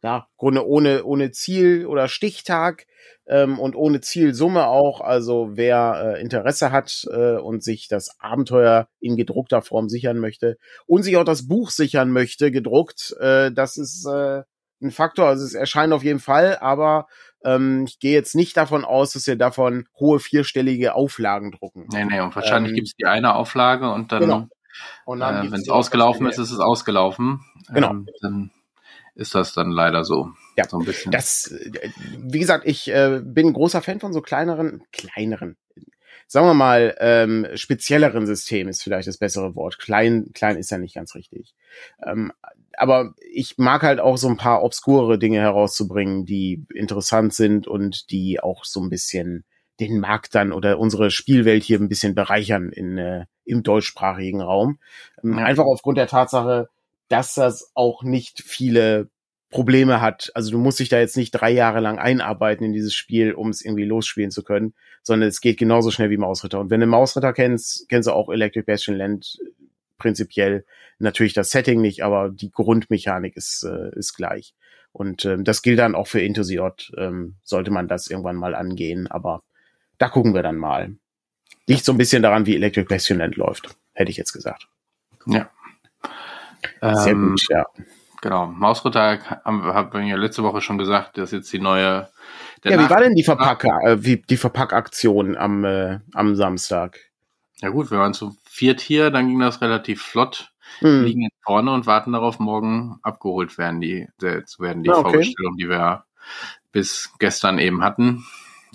ja, 0.04 0.28
Grunde 0.38 0.68
ohne, 0.68 1.04
ohne 1.04 1.32
Ziel 1.32 1.88
oder 1.88 2.08
Stichtag 2.08 2.86
ähm, 3.28 3.60
und 3.60 3.76
ohne 3.76 4.02
Zielsumme 4.02 4.68
auch. 4.68 5.02
Also 5.02 5.50
wer 5.54 6.18
äh, 6.18 6.22
Interesse 6.22 6.72
hat 6.72 7.08
äh, 7.12 7.38
und 7.38 7.64
sich 7.64 7.88
das 7.88 8.20
Abenteuer 8.20 8.88
in 9.00 9.18
gedruckter 9.18 9.64
Form 9.64 9.90
sichern 9.90 10.20
möchte 10.20 10.58
und 10.86 11.02
sich 11.02 11.18
auch 11.18 11.24
das 11.24 11.48
Buch 11.48 11.72
sichern 11.72 12.12
möchte, 12.12 12.52
gedruckt, 12.52 13.16
äh, 13.20 13.52
das 13.52 13.78
ist 13.78 14.06
äh, 14.06 14.44
ein 14.82 14.92
Faktor. 14.92 15.28
Also 15.28 15.46
es 15.46 15.54
erscheint 15.56 15.94
auf 15.94 16.04
jeden 16.04 16.20
Fall, 16.20 16.58
aber 16.60 17.08
ähm, 17.46 17.86
ich 17.88 18.00
gehe 18.00 18.14
jetzt 18.14 18.36
nicht 18.36 18.58
davon 18.58 18.84
aus, 18.84 19.14
dass 19.14 19.28
wir 19.28 19.36
davon 19.36 19.88
hohe 20.00 20.20
vierstellige 20.20 20.96
Auflagen 20.96 21.52
drucken. 21.52 21.88
Nee, 21.92 22.06
nee, 22.06 22.20
und 22.20 22.36
wahrscheinlich 22.36 22.72
ähm, 22.72 22.76
gibt 22.76 22.88
es 22.88 22.96
die 22.96 23.06
eine 23.06 23.36
Auflage 23.36 23.92
und 23.92 24.12
dann, 24.12 24.22
genau. 24.22 24.48
dann 25.06 25.48
äh, 25.48 25.52
wenn 25.52 25.62
es 25.62 25.70
ausgelaufen 25.70 26.28
ist, 26.28 26.40
ist 26.40 26.52
es 26.52 26.60
ausgelaufen. 26.60 27.46
Genau. 27.70 27.92
Ähm, 27.92 28.10
dann 28.22 28.52
ist 29.14 29.34
das 29.34 29.54
dann 29.54 29.72
leider 29.72 30.04
so. 30.04 30.32
Ja, 30.58 30.68
so 30.68 30.80
ein 30.80 30.86
bisschen. 30.86 31.12
Das, 31.12 31.52
äh, 31.52 31.90
wie 32.18 32.40
gesagt, 32.40 32.66
ich 32.66 32.90
äh, 32.90 33.22
bin 33.24 33.54
großer 33.54 33.82
Fan 33.82 34.00
von 34.00 34.12
so 34.12 34.22
kleineren, 34.22 34.84
kleineren, 34.92 35.56
sagen 36.28 36.48
wir 36.48 36.54
mal, 36.54 36.96
ähm, 37.00 37.48
spezielleren 37.56 38.26
Systemen 38.26 38.70
ist 38.70 38.84
vielleicht 38.84 39.08
das 39.08 39.18
bessere 39.18 39.56
Wort. 39.56 39.80
Klein, 39.80 40.32
klein 40.34 40.58
ist 40.58 40.72
ja 40.72 40.78
nicht 40.78 40.96
ganz 40.96 41.16
richtig. 41.16 41.54
Ähm, 42.06 42.32
aber 42.78 43.14
ich 43.32 43.58
mag 43.58 43.84
halt 43.84 44.00
auch 44.00 44.18
so 44.18 44.28
ein 44.28 44.38
paar 44.38 44.64
obskure 44.64 45.20
Dinge 45.20 45.40
herauszubringen, 45.40 46.26
die 46.26 46.66
interessant 46.74 47.34
sind 47.34 47.68
und 47.68 48.12
die 48.12 48.40
auch 48.40 48.66
so 48.66 48.82
ein 48.82 48.90
bisschen 48.90 49.46
den 49.80 50.00
Markt 50.00 50.36
dann 50.36 50.52
oder 50.52 50.80
unsere 50.80 51.12
Spielwelt 51.12 51.64
hier 51.64 51.80
ein 51.80 51.90
bisschen 51.90 52.16
bereichern 52.16 52.70
in, 52.70 52.98
äh, 52.98 53.26
im 53.44 53.64
deutschsprachigen 53.64 54.42
Raum. 54.42 54.80
Ähm, 55.24 55.38
ja. 55.38 55.46
Einfach 55.46 55.66
aufgrund 55.66 55.98
der 55.98 56.08
Tatsache, 56.08 56.70
dass 57.10 57.34
das 57.34 57.72
auch 57.74 58.04
nicht 58.04 58.42
viele 58.42 59.10
Probleme 59.50 60.02
hat. 60.02 60.32
Also 60.34 60.52
du 60.52 60.58
musst 60.58 60.80
dich 60.80 60.90
da 60.90 61.00
jetzt 61.00 61.18
nicht 61.18 61.32
drei 61.32 61.52
Jahre 61.52 61.80
lang 61.80 62.00
einarbeiten 62.00 62.66
in 62.66 62.74
dieses 62.74 62.94
Spiel, 62.94 63.34
um 63.34 63.50
es 63.50 63.64
irgendwie 63.64 63.86
losspielen 63.86 64.32
zu 64.32 64.44
können, 64.44 64.74
sondern 65.04 65.30
es 65.30 65.40
geht 65.40 65.58
genauso 65.58 65.92
schnell 65.92 66.10
wie 66.10 66.18
Mausritter. 66.18 66.60
Und 66.60 66.70
wenn 66.70 66.82
du 66.82 66.88
Mausritter 66.88 67.32
kennst, 67.32 67.88
kennst 67.88 68.08
du 68.08 68.14
auch 68.14 68.30
Electric 68.30 68.66
Bastion 68.66 68.98
Land 68.98 69.38
prinzipiell 69.98 70.66
natürlich 71.00 71.34
das 71.34 71.52
Setting 71.52 71.82
nicht, 71.82 72.04
aber 72.04 72.30
die 72.30 72.52
Grundmechanik 72.52 73.36
ist, 73.36 73.64
äh, 73.64 73.98
ist 73.98 74.16
gleich. 74.16 74.54
Und 74.92 75.26
ähm, 75.26 75.44
das 75.44 75.62
gilt 75.62 75.80
dann 75.80 75.96
auch 75.96 76.08
für 76.08 76.22
Intosiot, 76.22 76.92
ähm, 76.98 77.36
sollte 77.44 77.72
man 77.72 77.88
das 77.88 78.08
irgendwann 78.08 78.38
mal 78.38 78.56
angehen, 78.56 79.08
aber 79.08 79.44
da 79.98 80.08
gucken 80.08 80.34
wir 80.34 80.44
dann 80.44 80.58
mal. 80.58 80.96
Liegt 81.68 81.84
so 81.84 81.92
ein 81.92 81.98
bisschen 81.98 82.24
daran, 82.24 82.46
wie 82.46 82.56
Electric 82.56 82.88
Bastion 82.88 83.18
Land 83.18 83.36
läuft, 83.36 83.76
hätte 83.94 84.12
ich 84.12 84.18
jetzt 84.18 84.32
gesagt. 84.32 84.68
Ja. 85.26 85.50
Sehr 86.82 87.12
ähm, 87.12 87.32
gut, 87.32 87.48
ja. 87.50 87.66
Genau. 88.22 88.48
Mausritter 88.48 89.20
habe 89.44 90.02
ich 90.02 90.10
ja 90.10 90.16
letzte 90.16 90.44
Woche 90.44 90.62
schon 90.62 90.78
gesagt, 90.78 91.18
dass 91.18 91.32
jetzt 91.32 91.52
die 91.54 91.60
neue. 91.60 92.10
ja, 92.64 92.80
wie 92.80 92.90
war 92.90 93.02
denn 93.02 93.14
die 93.14 93.24
Verpack, 93.24 93.66
äh, 93.66 94.04
wie, 94.04 94.18
die 94.18 94.38
Verpackaktion 94.38 95.38
am, 95.38 95.64
äh, 95.64 96.00
am 96.14 96.36
Samstag? 96.36 97.00
Ja 97.58 97.70
gut, 97.70 97.92
wir 97.92 98.00
waren 98.00 98.14
zu 98.14 98.36
viert 98.56 98.80
hier, 98.80 99.12
dann 99.12 99.28
ging 99.28 99.40
das 99.40 99.62
relativ 99.62 100.02
flott. 100.02 100.52
Hm. 100.80 101.04
liegen 101.06 101.22
jetzt 101.22 101.38
vorne 101.44 101.72
und 101.72 101.86
warten 101.86 102.12
darauf, 102.12 102.40
morgen 102.40 103.00
abgeholt 103.02 103.58
werden 103.58 103.80
die, 103.80 104.08
zu 104.46 104.62
werden 104.62 104.84
die 104.84 104.90
ah, 104.90 104.98
okay. 104.98 105.12
Vorbestellungen, 105.12 105.58
die 105.58 105.70
wir 105.70 106.04
bis 106.72 107.12
gestern 107.20 107.60
eben 107.60 107.84
hatten. 107.84 108.26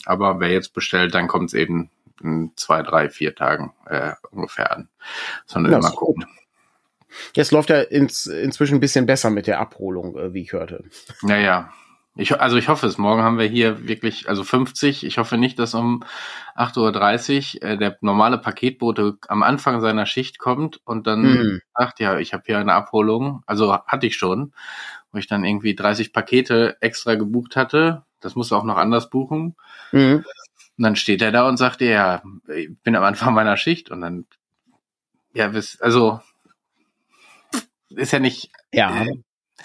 Aber 0.07 0.41
wer 0.41 0.51
jetzt 0.51 0.73
bestellt, 0.73 1.15
dann 1.15 1.29
kommt 1.29 1.49
es 1.49 1.55
eben 1.55 1.91
in 2.23 2.53
zwei, 2.57 2.83
drei, 2.83 3.11
vier 3.11 3.35
Tagen 3.35 3.75
äh, 3.87 4.13
ungefähr 4.31 4.73
an. 4.73 4.89
Sondern 5.45 5.73
ja, 5.73 5.79
immer 5.79 5.91
gucken. 5.91 6.27
Jetzt 7.35 7.51
läuft 7.51 7.71
ja 7.71 7.81
ins, 7.81 8.27
inzwischen 8.27 8.77
ein 8.77 8.81
bisschen 8.81 9.05
besser 9.05 9.31
mit 9.31 9.47
der 9.47 9.59
Abholung, 9.61 10.17
äh, 10.17 10.33
wie 10.33 10.43
ich 10.43 10.53
hörte. 10.53 10.85
Naja, 11.23 11.71
ich, 12.17 12.39
also 12.41 12.57
ich 12.57 12.69
hoffe 12.69 12.87
es. 12.87 12.99
Morgen 12.99 13.23
haben 13.23 13.39
wir 13.39 13.47
hier 13.47 13.87
wirklich, 13.87 14.29
also 14.29 14.43
50. 14.43 15.07
Ich 15.07 15.19
hoffe 15.19 15.39
nicht, 15.39 15.59
dass 15.59 15.75
um 15.75 16.05
8.30 16.57 17.57
Uhr 17.57 17.63
äh, 17.63 17.77
der 17.79 17.99
normale 18.01 18.39
Paketbote 18.39 19.17
am 19.29 19.43
Anfang 19.43 19.81
seiner 19.81 20.07
Schicht 20.07 20.39
kommt 20.39 20.81
und 20.85 21.07
dann 21.07 21.23
mhm. 21.23 21.63
sagt, 21.75 22.01
ja, 22.01 22.19
ich 22.19 22.33
habe 22.33 22.43
hier 22.47 22.59
eine 22.59 22.75
Abholung. 22.75 23.43
Also 23.47 23.73
hatte 23.87 24.07
ich 24.07 24.17
schon, 24.17 24.53
wo 25.13 25.19
ich 25.19 25.29
dann 25.29 25.45
irgendwie 25.45 25.75
30 25.75 26.13
Pakete 26.13 26.77
extra 26.81 27.15
gebucht 27.15 27.55
hatte. 27.55 28.03
Das 28.19 28.35
muss 28.35 28.53
auch 28.53 28.65
noch 28.65 28.77
anders 28.77 29.09
buchen. 29.09 29.55
Mhm. 29.93 30.25
Und 30.77 30.85
dann 30.85 30.97
steht 30.97 31.23
er 31.23 31.31
da 31.31 31.49
und 31.49 31.59
sagt, 31.59 31.81
ja, 31.81 32.23
ich 32.49 32.71
bin 32.83 32.97
am 32.97 33.05
Anfang 33.05 33.35
meiner 33.35 33.57
Schicht 33.57 33.91
und 33.91 34.01
dann, 34.01 34.27
ja, 35.33 35.53
also 35.81 36.21
ist 37.91 38.13
ja 38.13 38.19
nicht. 38.19 38.51
Ja, 38.73 39.05
äh, 39.05 39.15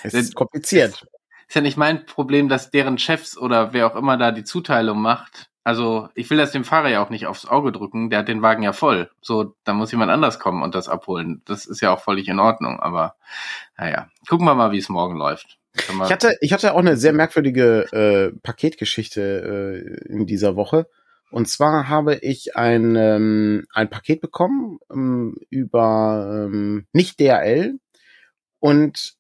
es 0.04 0.14
ist 0.14 0.36
kompliziert 0.36 1.06
ist 1.48 1.56
ja 1.56 1.62
nicht 1.62 1.78
mein 1.78 2.06
Problem, 2.06 2.50
dass 2.50 2.72
deren 2.72 2.98
Chefs 2.98 3.38
oder 3.38 3.74
wer 3.74 3.88
auch 3.88 3.96
immer 3.96 4.18
da 4.18 4.32
die 4.32 4.44
Zuteilung 4.44 5.02
macht. 5.02 5.50
Also 5.64 6.10
ich 6.14 6.30
will 6.30 6.38
das 6.38 6.52
dem 6.52 6.64
Fahrer 6.64 6.90
ja 6.90 7.04
auch 7.04 7.10
nicht 7.10 7.26
aufs 7.26 7.48
Auge 7.48 7.72
drücken, 7.72 8.12
der 8.12 8.20
hat 8.20 8.28
den 8.28 8.44
Wagen 8.44 8.62
ja 8.62 8.72
voll. 8.72 9.10
So, 9.22 9.56
da 9.64 9.74
muss 9.74 9.92
jemand 9.92 10.12
anders 10.12 10.40
kommen 10.40 10.62
und 10.62 10.76
das 10.76 10.88
abholen. 10.90 11.42
Das 11.46 11.66
ist 11.66 11.82
ja 11.82 11.92
auch 11.92 12.02
völlig 12.02 12.28
in 12.28 12.40
Ordnung, 12.40 12.80
aber 12.80 13.16
naja, 13.78 14.08
gucken 14.30 14.46
wir 14.46 14.54
mal, 14.54 14.72
wie 14.72 14.78
es 14.78 14.90
morgen 14.90 15.18
läuft. 15.18 15.58
Ich 15.78 16.12
hatte, 16.12 16.38
ich 16.40 16.54
hatte 16.54 16.74
auch 16.74 16.80
eine 16.80 16.98
sehr 16.98 17.14
merkwürdige 17.14 17.92
äh, 17.92 18.40
Paketgeschichte 18.44 20.02
äh, 20.08 20.14
in 20.14 20.26
dieser 20.26 20.56
Woche. 20.56 20.88
Und 21.32 21.50
zwar 21.50 21.90
habe 21.90 22.16
ich 22.16 22.56
ein, 22.56 22.96
ähm, 22.96 23.66
ein 23.74 23.90
Paket 23.90 24.22
bekommen 24.22 24.80
ähm, 24.92 25.36
über 25.50 26.46
ähm, 26.48 26.86
nicht 26.94 27.20
DRL 27.20 27.80
und 28.60 29.14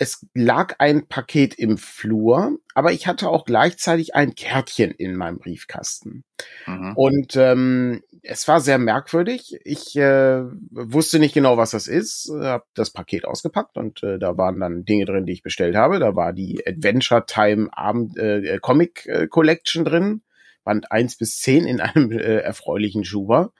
es 0.00 0.26
lag 0.32 0.76
ein 0.78 1.08
Paket 1.08 1.54
im 1.54 1.76
Flur, 1.76 2.56
aber 2.74 2.92
ich 2.92 3.06
hatte 3.06 3.28
auch 3.28 3.44
gleichzeitig 3.44 4.14
ein 4.14 4.34
Kärtchen 4.34 4.92
in 4.92 5.14
meinem 5.14 5.38
Briefkasten. 5.38 6.24
Mhm. 6.66 6.92
Und 6.96 7.36
ähm, 7.36 8.02
es 8.22 8.48
war 8.48 8.62
sehr 8.62 8.78
merkwürdig. 8.78 9.60
Ich 9.62 9.94
äh, 9.96 10.42
wusste 10.70 11.18
nicht 11.18 11.34
genau, 11.34 11.58
was 11.58 11.72
das 11.72 11.86
ist, 11.86 12.32
habe 12.32 12.64
das 12.72 12.90
Paket 12.90 13.26
ausgepackt 13.26 13.76
und 13.76 14.02
äh, 14.02 14.18
da 14.18 14.38
waren 14.38 14.58
dann 14.58 14.86
Dinge 14.86 15.04
drin, 15.04 15.26
die 15.26 15.34
ich 15.34 15.42
bestellt 15.42 15.76
habe. 15.76 15.98
Da 15.98 16.16
war 16.16 16.32
die 16.32 16.66
Adventure 16.66 17.26
Time 17.26 17.68
Abend 17.70 18.16
äh, 18.16 18.58
Comic 18.62 19.04
äh, 19.04 19.26
Collection 19.28 19.84
drin, 19.84 20.22
Band 20.64 20.90
eins 20.90 21.18
bis 21.18 21.40
zehn 21.40 21.66
in 21.66 21.78
einem 21.82 22.10
äh, 22.10 22.38
erfreulichen 22.38 23.04
Schuber. 23.04 23.52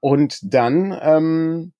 Und 0.00 0.38
dann 0.42 0.98
ähm, 1.02 1.72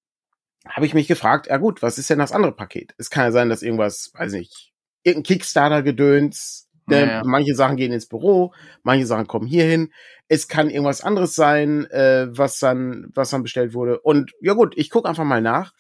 habe 0.69 0.87
ich 0.87 0.95
mich 0.95 1.09
gefragt, 1.09 1.47
ja 1.47 1.57
gut, 1.59 1.83
was 1.83 1.99
ist 1.99 2.11
denn 2.11 2.19
das 2.19 2.33
andere 2.33 2.53
Paket? 2.53 2.95
Es 2.99 3.11
kann 3.11 3.25
ja 3.25 3.33
sein, 3.33 3.49
dass 3.49 3.63
irgendwas, 3.63 4.11
weiß 4.15 4.33
nicht, 4.33 4.73
irgendein 5.03 5.35
Kickstarter-Gedöns, 5.35 6.69
ne? 6.87 7.01
ja, 7.01 7.07
ja. 7.07 7.23
manche 7.25 7.55
Sachen 7.55 7.77
gehen 7.77 7.93
ins 7.93 8.07
Büro, 8.07 8.53
manche 8.83 9.07
Sachen 9.07 9.27
kommen 9.27 9.47
hierhin. 9.47 9.93
Es 10.29 10.49
kann 10.49 10.71
irgendwas 10.71 11.03
anderes 11.03 11.35
sein, 11.35 11.87
äh, 11.91 12.27
was 12.31 12.59
dann, 12.59 13.09
was 13.15 13.31
dann 13.31 13.43
bestellt 13.43 13.75
wurde. 13.75 14.01
Und 14.01 14.33
ja 14.41 14.55
gut, 14.55 14.75
ich 14.77 14.91
gucke 14.91 15.09
einfach 15.09 15.25
mal 15.25 15.41
nach 15.41 15.73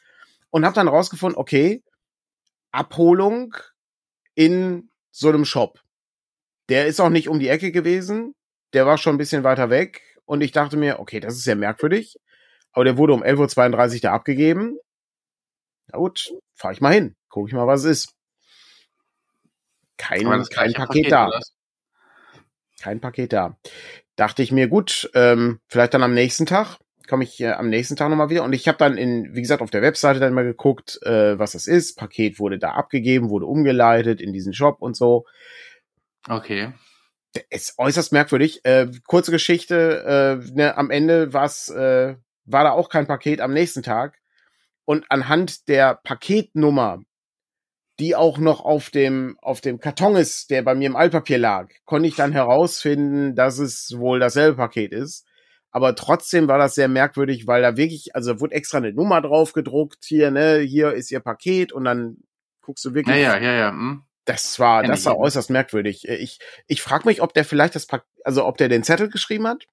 und 0.50 0.64
habe 0.64 0.74
dann 0.74 0.88
rausgefunden, 0.88 1.38
okay, 1.38 1.82
Abholung 2.70 3.54
in 4.34 4.90
so 5.10 5.28
einem 5.28 5.44
Shop. 5.44 5.80
Der 6.68 6.86
ist 6.86 7.00
auch 7.00 7.10
nicht 7.10 7.28
um 7.28 7.38
die 7.38 7.48
Ecke 7.48 7.72
gewesen, 7.72 8.34
der 8.72 8.86
war 8.86 8.98
schon 8.98 9.14
ein 9.14 9.18
bisschen 9.18 9.44
weiter 9.44 9.70
weg 9.70 10.02
und 10.24 10.42
ich 10.42 10.52
dachte 10.52 10.76
mir, 10.76 10.98
okay, 11.00 11.20
das 11.20 11.36
ist 11.36 11.46
ja 11.46 11.54
merkwürdig 11.54 12.16
aber 12.76 12.84
der 12.84 12.98
wurde 12.98 13.14
um 13.14 13.22
11.32 13.22 13.94
Uhr 13.94 14.00
da 14.02 14.12
abgegeben. 14.12 14.78
Na 15.88 15.98
gut, 15.98 16.34
fahr 16.54 16.72
ich 16.72 16.82
mal 16.82 16.92
hin. 16.92 17.16
Guck 17.30 17.48
ich 17.48 17.54
mal, 17.54 17.66
was 17.66 17.84
es 17.84 18.04
ist. 18.04 18.14
Kein, 19.96 20.24
kein 20.24 20.74
Paket, 20.74 20.74
Paket 20.74 21.12
da. 21.12 21.28
Oder? 21.28 21.40
Kein 22.78 23.00
Paket 23.00 23.32
da. 23.32 23.56
Dachte 24.16 24.42
ich 24.42 24.52
mir, 24.52 24.68
gut, 24.68 25.10
ähm, 25.14 25.58
vielleicht 25.68 25.94
dann 25.94 26.02
am 26.02 26.12
nächsten 26.12 26.44
Tag 26.44 26.76
komme 27.08 27.24
ich 27.24 27.40
äh, 27.40 27.52
am 27.52 27.70
nächsten 27.70 27.96
Tag 27.96 28.10
nochmal 28.10 28.28
wieder. 28.28 28.44
Und 28.44 28.52
ich 28.52 28.68
habe 28.68 28.76
dann 28.76 28.98
in, 28.98 29.34
wie 29.34 29.40
gesagt, 29.40 29.62
auf 29.62 29.70
der 29.70 29.80
Webseite 29.80 30.20
dann 30.20 30.34
mal 30.34 30.44
geguckt, 30.44 30.98
äh, 31.02 31.38
was 31.38 31.52
das 31.52 31.66
ist. 31.66 31.96
Paket 31.96 32.38
wurde 32.38 32.58
da 32.58 32.72
abgegeben, 32.72 33.30
wurde 33.30 33.46
umgeleitet 33.46 34.20
in 34.20 34.34
diesen 34.34 34.52
Shop 34.52 34.82
und 34.82 34.96
so. 34.96 35.24
Okay. 36.28 36.74
Ist 37.48 37.78
äußerst 37.78 38.12
merkwürdig. 38.12 38.60
Äh, 38.64 38.88
kurze 39.06 39.30
Geschichte, 39.30 40.42
äh, 40.44 40.52
ne, 40.52 40.76
am 40.76 40.90
Ende 40.90 41.32
war's, 41.32 41.70
äh, 41.70 42.16
war 42.46 42.64
da 42.64 42.70
auch 42.70 42.88
kein 42.88 43.06
Paket 43.06 43.40
am 43.40 43.52
nächsten 43.52 43.82
Tag. 43.82 44.18
Und 44.84 45.04
anhand 45.10 45.68
der 45.68 45.96
Paketnummer, 46.02 47.00
die 47.98 48.14
auch 48.14 48.38
noch 48.38 48.60
auf 48.60 48.90
dem, 48.90 49.36
auf 49.40 49.60
dem 49.60 49.80
Karton 49.80 50.16
ist, 50.16 50.50
der 50.50 50.62
bei 50.62 50.74
mir 50.74 50.86
im 50.86 50.96
Altpapier 50.96 51.38
lag, 51.38 51.68
konnte 51.84 52.08
ich 52.08 52.14
dann 52.14 52.32
herausfinden, 52.32 53.34
dass 53.34 53.58
es 53.58 53.94
wohl 53.96 54.20
dasselbe 54.20 54.56
Paket 54.56 54.92
ist. 54.92 55.26
Aber 55.70 55.94
trotzdem 55.94 56.48
war 56.48 56.58
das 56.58 56.74
sehr 56.74 56.88
merkwürdig, 56.88 57.46
weil 57.46 57.62
da 57.62 57.76
wirklich, 57.76 58.14
also 58.14 58.40
wurde 58.40 58.54
extra 58.54 58.78
eine 58.78 58.92
Nummer 58.92 59.20
drauf 59.20 59.52
gedruckt, 59.52 60.04
hier, 60.04 60.30
ne, 60.30 60.58
hier 60.60 60.92
ist 60.92 61.10
ihr 61.10 61.20
Paket 61.20 61.72
und 61.72 61.84
dann 61.84 62.18
guckst 62.62 62.84
du 62.84 62.94
wirklich. 62.94 63.16
Ja, 63.16 63.36
ja, 63.36 63.42
ja, 63.42 63.52
ja. 63.52 63.70
Hm. 63.70 64.02
Das 64.24 64.58
war, 64.58 64.82
das 64.82 65.04
war 65.04 65.18
äußerst 65.18 65.50
merkwürdig. 65.50 66.08
Ich, 66.08 66.40
ich 66.66 66.82
frage 66.82 67.06
mich, 67.06 67.22
ob 67.22 67.32
der 67.32 67.44
vielleicht 67.44 67.76
das 67.76 67.86
Paket, 67.86 68.08
also 68.24 68.44
ob 68.44 68.56
der 68.56 68.68
den 68.68 68.82
Zettel 68.82 69.08
geschrieben 69.08 69.46
hat 69.46 69.66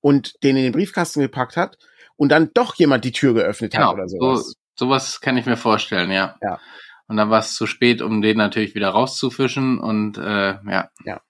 und 0.00 0.42
den 0.42 0.56
in 0.56 0.64
den 0.64 0.72
Briefkasten 0.72 1.20
gepackt 1.20 1.56
hat 1.56 1.78
und 2.16 2.30
dann 2.30 2.50
doch 2.54 2.74
jemand 2.76 3.04
die 3.04 3.12
Tür 3.12 3.34
geöffnet 3.34 3.72
genau, 3.72 3.88
hat 3.88 3.94
oder 3.94 4.08
sowas. 4.08 4.46
So, 4.74 4.86
sowas 4.86 5.20
kann 5.20 5.36
ich 5.36 5.46
mir 5.46 5.56
vorstellen, 5.56 6.10
ja. 6.10 6.36
Ja. 6.42 6.60
Und 7.08 7.16
dann 7.16 7.30
war 7.30 7.38
es 7.38 7.54
zu 7.54 7.66
spät, 7.66 8.02
um 8.02 8.20
den 8.20 8.36
natürlich 8.36 8.74
wieder 8.74 8.88
rauszufischen 8.88 9.78
und 9.78 10.18
äh, 10.18 10.58
ja. 10.68 10.90
Ja. 11.04 11.20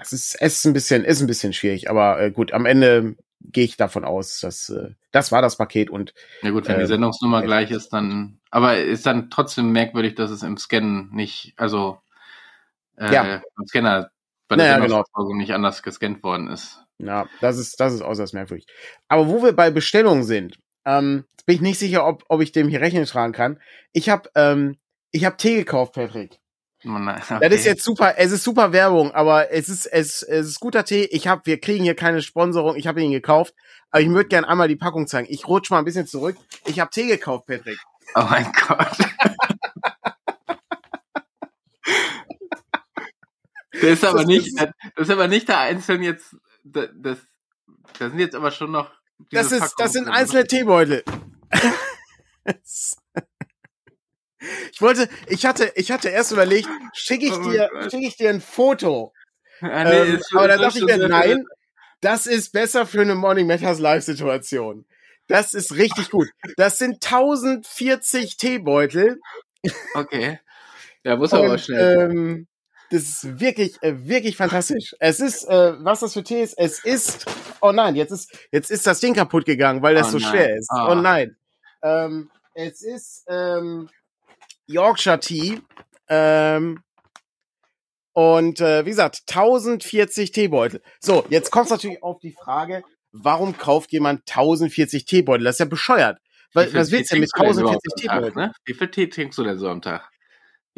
Es 0.00 0.12
ist, 0.12 0.36
es 0.40 0.58
ist 0.58 0.66
ein 0.66 0.72
bisschen, 0.74 1.04
ist 1.04 1.20
ein 1.20 1.26
bisschen 1.26 1.52
schwierig, 1.52 1.88
aber 1.88 2.20
äh, 2.20 2.30
gut, 2.30 2.52
am 2.52 2.66
Ende 2.66 3.16
gehe 3.40 3.64
ich 3.64 3.76
davon 3.76 4.04
aus, 4.04 4.40
dass 4.40 4.68
äh, 4.68 4.90
das 5.12 5.32
war 5.32 5.40
das 5.40 5.56
Paket 5.56 5.88
und 5.88 6.12
ja 6.42 6.50
gut, 6.50 6.68
wenn 6.68 6.76
äh, 6.76 6.80
die 6.80 6.86
Sendungsnummer 6.86 7.42
äh, 7.42 7.46
gleich 7.46 7.70
ist, 7.70 7.90
dann 7.90 8.40
aber 8.50 8.78
ist 8.78 9.06
dann 9.06 9.30
trotzdem 9.30 9.72
merkwürdig, 9.72 10.14
dass 10.14 10.30
es 10.30 10.42
im 10.42 10.58
Scannen 10.58 11.10
nicht, 11.12 11.54
also 11.56 11.98
äh, 12.96 13.12
ja. 13.12 13.42
im 13.58 13.66
Scanner 13.66 14.10
bei 14.48 14.56
der 14.56 14.78
naja, 14.78 15.02
genau. 15.02 15.34
nicht 15.34 15.52
anders 15.52 15.82
gescannt 15.82 16.22
worden 16.22 16.48
ist. 16.48 16.85
Ja, 16.98 17.26
das 17.40 17.58
ist 17.58 17.78
das 17.78 17.92
ist 17.92 18.02
äußerst 18.02 18.34
merkwürdig. 18.34 18.66
Aber 19.08 19.28
wo 19.28 19.42
wir 19.42 19.52
bei 19.52 19.70
Bestellungen 19.70 20.24
sind, 20.24 20.58
ähm, 20.84 21.24
bin 21.44 21.56
ich 21.56 21.60
nicht 21.60 21.78
sicher, 21.78 22.06
ob 22.06 22.24
ob 22.28 22.40
ich 22.40 22.52
dem 22.52 22.68
hier 22.68 22.80
Rechnung 22.80 23.04
tragen 23.04 23.32
kann. 23.32 23.60
Ich 23.92 24.08
habe 24.08 24.30
ähm, 24.34 24.76
ich 25.10 25.24
habe 25.24 25.36
Tee 25.36 25.56
gekauft, 25.56 25.94
Patrick. 25.94 26.38
Oh 26.84 26.90
okay. 26.90 27.38
Das 27.40 27.52
ist 27.52 27.64
jetzt 27.64 27.82
super, 27.82 28.14
es 28.18 28.30
ist 28.32 28.44
super 28.44 28.72
Werbung, 28.72 29.10
aber 29.12 29.50
es 29.50 29.68
ist, 29.68 29.86
es, 29.86 30.22
es 30.22 30.46
ist 30.46 30.60
guter 30.60 30.84
Tee. 30.84 31.08
Ich 31.10 31.26
habe, 31.26 31.42
wir 31.44 31.58
kriegen 31.60 31.82
hier 31.82 31.96
keine 31.96 32.22
Sponsorung, 32.22 32.76
ich 32.76 32.86
habe 32.86 33.02
ihn 33.02 33.10
gekauft, 33.10 33.54
aber 33.90 34.02
ich 34.02 34.08
würde 34.08 34.28
gerne 34.28 34.48
einmal 34.48 34.68
die 34.68 34.76
Packung 34.76 35.08
zeigen. 35.08 35.26
Ich 35.30 35.48
rutsche 35.48 35.72
mal 35.72 35.80
ein 35.80 35.84
bisschen 35.84 36.06
zurück. 36.06 36.36
Ich 36.66 36.78
habe 36.78 36.90
Tee 36.90 37.06
gekauft, 37.08 37.46
Patrick. 37.46 37.78
Oh 38.14 38.26
mein 38.30 38.52
Gott. 38.68 38.98
das 43.72 43.82
ist 43.82 44.04
aber 44.04 44.24
nicht, 44.24 44.56
das 44.60 44.72
ist 44.96 45.10
aber 45.10 45.26
nicht 45.28 45.48
der 45.48 45.58
einzelne 45.60 46.04
jetzt, 46.04 46.36
das, 46.72 46.88
das, 46.94 47.18
das 47.98 48.10
sind 48.10 48.18
jetzt 48.18 48.34
aber 48.34 48.50
schon 48.50 48.72
noch. 48.72 48.90
Das 49.30 49.52
ist, 49.52 49.74
das 49.78 49.92
sind 49.92 50.08
einzelne 50.08 50.46
Teebeutel. 50.46 51.04
Ich 54.72 54.80
wollte, 54.80 55.08
ich 55.26 55.46
hatte, 55.46 55.72
ich 55.74 55.90
hatte 55.90 56.08
erst 56.08 56.30
überlegt, 56.30 56.68
schicke 56.92 57.26
ich 57.26 57.32
oh 57.32 57.50
dir, 57.50 57.68
schicke 57.90 58.06
ich 58.06 58.16
dir 58.16 58.30
ein 58.30 58.40
Foto. 58.40 59.12
Ja, 59.60 59.84
nee, 59.84 59.96
ähm, 59.96 60.22
aber 60.34 60.48
da 60.48 60.58
dachte 60.58 60.78
ich 60.78 60.84
mir, 60.84 61.08
nein, 61.08 61.46
das 62.00 62.26
ist 62.26 62.52
besser 62.52 62.86
für 62.86 63.00
eine 63.00 63.14
Morning 63.14 63.46
Matters 63.46 63.78
Live-Situation. 63.78 64.86
Das 65.26 65.54
ist 65.54 65.74
richtig 65.74 66.10
gut. 66.10 66.28
Das 66.56 66.78
sind 66.78 67.04
1040 67.04 68.36
Teebeutel. 68.36 69.18
Okay. 69.94 70.38
Ja, 71.02 71.16
muss 71.16 71.32
aber 71.32 71.58
schnell. 71.58 72.10
Ähm, 72.10 72.46
das 72.90 73.02
ist 73.02 73.40
wirklich, 73.40 73.82
äh, 73.82 74.06
wirklich 74.06 74.36
fantastisch. 74.36 74.94
Es 75.00 75.20
ist, 75.20 75.44
äh, 75.44 75.72
was 75.78 76.00
das 76.00 76.12
für 76.12 76.22
Tee 76.22 76.42
ist, 76.42 76.54
es 76.58 76.84
ist, 76.84 77.26
oh 77.60 77.72
nein, 77.72 77.96
jetzt 77.96 78.12
ist, 78.12 78.36
jetzt 78.52 78.70
ist 78.70 78.86
das 78.86 79.00
Ding 79.00 79.14
kaputt 79.14 79.44
gegangen, 79.44 79.82
weil 79.82 79.94
das 79.94 80.08
oh 80.08 80.10
so 80.12 80.18
nein. 80.18 80.30
schwer 80.30 80.56
ist. 80.56 80.70
Oh, 80.72 80.88
oh 80.90 80.94
nein. 80.94 81.36
Ähm, 81.82 82.30
es 82.54 82.82
ist, 82.82 83.24
ähm, 83.28 83.88
Yorkshire 84.66 85.20
Tea. 85.20 85.60
Ähm, 86.08 86.82
und 88.12 88.60
äh, 88.60 88.84
wie 88.86 88.90
gesagt, 88.90 89.22
1040 89.28 90.32
Teebeutel. 90.32 90.80
So, 91.00 91.26
jetzt 91.28 91.50
kommt 91.50 91.70
natürlich 91.70 92.02
auf 92.02 92.18
die 92.20 92.32
Frage, 92.32 92.82
warum 93.12 93.58
kauft 93.58 93.92
jemand 93.92 94.20
1040 94.20 95.04
Teebeutel? 95.04 95.44
Das 95.44 95.56
ist 95.56 95.60
ja 95.60 95.66
bescheuert. 95.66 96.18
Was, 96.54 96.72
was 96.72 96.90
willst 96.90 97.10
du 97.10 97.16
denn 97.16 97.20
mit 97.20 97.30
1040 97.34 97.92
Teebeutel? 97.96 98.32
Ne? 98.34 98.52
Wie 98.64 98.74
viel 98.74 98.90
Tee 98.90 99.08
trinkst 99.08 99.38
du 99.38 99.44
denn 99.44 99.58
so 99.58 99.68
am 99.68 99.82
Tag? 99.82 100.08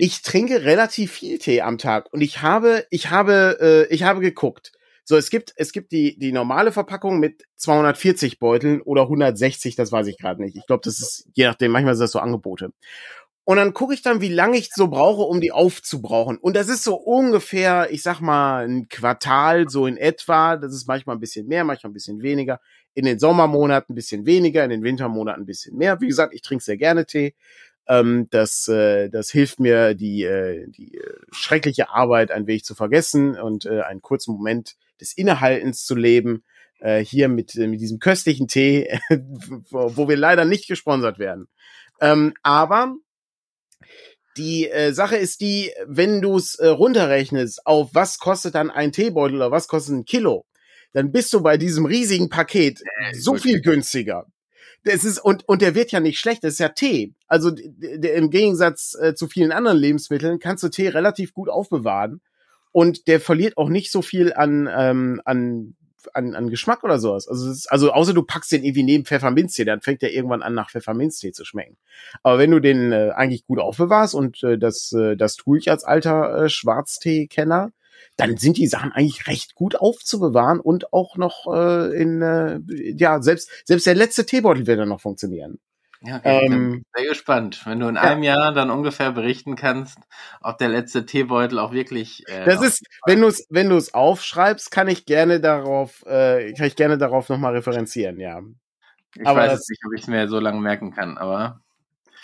Ich 0.00 0.22
trinke 0.22 0.62
relativ 0.62 1.11
viel 1.11 1.40
Tee 1.40 1.61
am 1.61 1.76
Tag 1.76 2.12
und 2.12 2.20
ich 2.20 2.40
habe, 2.40 2.87
ich 2.88 3.11
habe, 3.11 3.87
äh, 3.90 3.92
ich 3.92 4.04
habe 4.04 4.20
geguckt. 4.20 4.70
So, 5.02 5.16
es 5.16 5.28
gibt, 5.28 5.52
es 5.56 5.72
gibt 5.72 5.90
die, 5.90 6.16
die 6.16 6.30
normale 6.30 6.70
Verpackung 6.70 7.18
mit 7.18 7.42
240 7.56 8.38
Beuteln 8.38 8.80
oder 8.80 9.02
160, 9.02 9.74
das 9.74 9.90
weiß 9.90 10.06
ich 10.06 10.16
gerade 10.16 10.40
nicht. 10.40 10.56
Ich 10.56 10.66
glaube, 10.66 10.82
das 10.84 11.00
ist, 11.00 11.28
je 11.34 11.46
nachdem, 11.46 11.72
manchmal 11.72 11.96
sind 11.96 12.04
das 12.04 12.12
so 12.12 12.20
Angebote. 12.20 12.70
Und 13.42 13.56
dann 13.56 13.74
gucke 13.74 13.92
ich 13.92 14.02
dann, 14.02 14.20
wie 14.20 14.28
lange 14.28 14.56
ich 14.56 14.70
so 14.72 14.87
brauche, 14.87 15.22
um 15.22 15.40
die 15.40 15.50
aufzubrauchen. 15.50 16.38
Und 16.38 16.54
das 16.54 16.68
ist 16.68 16.84
so 16.84 16.94
ungefähr, 16.94 17.88
ich 17.90 18.04
sag 18.04 18.20
mal, 18.20 18.68
ein 18.68 18.87
Quartal 18.88 19.68
so 19.68 19.87
in 19.87 19.96
etwa. 19.96 20.56
Das 20.56 20.72
ist 20.72 20.87
manchmal 20.87 21.16
ein 21.16 21.20
bisschen 21.20 21.48
mehr, 21.48 21.64
manchmal 21.64 21.90
ein 21.90 21.94
bisschen 21.94 22.22
weniger. 22.22 22.61
In 22.94 23.04
den 23.04 23.18
Sommermonaten 23.18 23.94
ein 23.94 23.96
bisschen 23.96 24.26
weniger, 24.26 24.62
in 24.62 24.70
den 24.70 24.84
Wintermonaten 24.84 25.42
ein 25.42 25.46
bisschen 25.46 25.76
mehr. 25.76 26.00
Wie 26.00 26.06
gesagt, 26.06 26.34
ich 26.34 26.42
trinke 26.42 26.62
sehr 26.62 26.76
gerne 26.76 27.04
Tee. 27.04 27.34
Ähm, 27.88 28.29
das, 28.31 28.68
äh, 28.68 29.09
das 29.09 29.31
hilft 29.31 29.61
mir, 29.61 29.94
die, 29.94 30.22
äh, 30.22 30.66
die 30.68 30.94
äh, 30.94 31.16
schreckliche 31.33 31.90
Arbeit 31.90 32.31
ein 32.31 32.46
wenig 32.46 32.64
zu 32.64 32.74
vergessen 32.74 33.38
und 33.38 33.64
äh, 33.64 33.81
einen 33.81 34.03
kurzen 34.03 34.35
Moment 34.35 34.77
des 35.01 35.12
Innehaltens 35.14 35.85
zu 35.85 35.94
leben. 35.94 36.44
Äh, 36.81 37.05
hier 37.05 37.29
mit, 37.29 37.57
äh, 37.57 37.66
mit 37.66 37.81
diesem 37.81 37.98
köstlichen 37.98 38.46
Tee, 38.46 39.01
wo, 39.70 39.96
wo 39.96 40.09
wir 40.09 40.16
leider 40.16 40.44
nicht 40.44 40.68
gesponsert 40.68 41.18
werden. 41.18 41.48
Ähm, 42.01 42.35
aber 42.42 42.94
die 44.37 44.68
äh, 44.68 44.92
Sache 44.92 45.16
ist 45.16 45.40
die, 45.40 45.72
wenn 45.87 46.20
du 46.20 46.37
es 46.37 46.55
äh, 46.55 46.68
runterrechnest, 46.68 47.66
auf 47.66 47.90
was 47.94 48.18
kostet 48.18 48.55
dann 48.55 48.70
ein 48.70 48.92
Teebeutel 48.92 49.37
oder 49.37 49.51
was 49.51 49.66
kostet 49.66 49.94
ein 49.94 50.05
Kilo, 50.05 50.46
dann 50.92 51.11
bist 51.11 51.33
du 51.33 51.42
bei 51.42 51.57
diesem 51.57 51.85
riesigen 51.87 52.29
Paket 52.29 52.81
äh, 52.81 53.14
so 53.14 53.35
viel 53.35 53.61
günstiger. 53.61 54.27
Das 54.84 55.04
ist, 55.04 55.18
und, 55.18 55.48
und 55.48 55.60
der 55.60 55.74
wird 55.74 55.92
ja 55.92 56.00
nicht 56.00 56.18
schlecht, 56.18 56.44
das 56.44 56.54
ist 56.54 56.60
ja 56.60 56.68
Tee. 56.68 57.12
Also 57.26 57.50
der, 57.52 58.14
im 58.14 58.30
Gegensatz 58.30 58.96
äh, 59.00 59.14
zu 59.14 59.26
vielen 59.26 59.52
anderen 59.52 59.76
Lebensmitteln 59.76 60.38
kannst 60.38 60.62
du 60.62 60.68
Tee 60.68 60.88
relativ 60.88 61.34
gut 61.34 61.48
aufbewahren. 61.48 62.20
Und 62.70 63.08
der 63.08 63.20
verliert 63.20 63.56
auch 63.56 63.68
nicht 63.68 63.90
so 63.90 64.02
viel 64.02 64.32
an, 64.32 64.68
ähm, 64.70 65.20
an 65.24 65.74
an, 66.12 66.34
an 66.34 66.50
Geschmack 66.50 66.84
oder 66.84 66.98
sowas. 66.98 67.28
Also, 67.28 67.50
ist, 67.50 67.70
also 67.70 67.92
außer 67.92 68.14
du 68.14 68.22
packst 68.22 68.52
den 68.52 68.64
irgendwie 68.64 68.82
neben 68.82 69.04
Pfefferminztee, 69.04 69.64
dann 69.64 69.80
fängt 69.80 70.02
der 70.02 70.12
irgendwann 70.12 70.42
an 70.42 70.54
nach 70.54 70.70
Pfefferminztee 70.70 71.32
zu 71.32 71.44
schmecken. 71.44 71.76
Aber 72.22 72.38
wenn 72.38 72.50
du 72.50 72.60
den 72.60 72.92
äh, 72.92 73.10
eigentlich 73.14 73.46
gut 73.46 73.58
aufbewahrst 73.58 74.14
und 74.14 74.42
äh, 74.42 74.58
das, 74.58 74.92
äh, 74.92 75.16
das 75.16 75.36
tue 75.36 75.58
ich 75.58 75.70
als 75.70 75.84
alter 75.84 76.44
äh, 76.44 76.48
Schwarztee-Kenner, 76.48 77.72
dann 78.16 78.37
sind 78.37 78.56
die 78.56 78.66
Sachen 78.66 78.92
eigentlich 78.92 79.26
recht 79.26 79.54
gut 79.54 79.76
aufzubewahren 79.76 80.61
und 80.61 80.92
auch 80.92 81.16
noch 81.16 81.46
äh, 81.52 82.00
in 82.00 82.22
äh, 82.22 82.61
ja 82.68 83.22
selbst 83.22 83.50
selbst 83.66 83.87
der 83.87 83.94
letzte 83.94 84.26
Teebeutel 84.26 84.66
wird 84.66 84.80
dann 84.80 84.88
noch 84.88 85.00
funktionieren. 85.00 85.58
Ja, 86.00 86.18
okay, 86.18 86.46
ähm, 86.46 86.84
sehr 86.94 87.08
gespannt, 87.08 87.66
wenn 87.66 87.80
du 87.80 87.88
in 87.88 87.96
ja. 87.96 88.02
einem 88.02 88.22
Jahr 88.22 88.52
dann 88.52 88.70
ungefähr 88.70 89.11
berichten 89.11 89.56
kannst, 89.56 89.98
ob 90.40 90.58
der 90.58 90.68
letzte 90.68 91.06
Teebeutel 91.06 91.58
auch 91.58 91.72
wirklich. 91.72 92.22
Äh, 92.28 92.44
das 92.44 92.62
ist, 92.62 92.84
wenn 93.04 93.20
du 93.20 93.26
es, 93.26 93.46
wenn 93.50 93.68
du 93.68 93.76
es 93.76 93.94
aufschreibst, 93.94 94.70
kann 94.70 94.87
ich 94.87 95.06
gerne 95.06 95.40
darauf, 95.40 96.04
äh, 96.06 96.52
kann 96.52 96.66
ich 96.66 96.76
gerne 96.76 96.98
darauf 96.98 97.28
nochmal 97.28 97.54
referenzieren, 97.54 98.20
ja. 98.20 98.40
Ich 99.16 99.26
aber 99.26 99.40
weiß 99.40 99.52
das, 99.52 99.68
nicht, 99.68 99.82
ob 99.87 99.92
ich 99.94 100.02
es 100.02 100.06
mir 100.06 100.28
so 100.28 100.38
lange 100.38 100.61
merken 100.61 100.92
kann, 100.92 101.18
aber. 101.18 101.61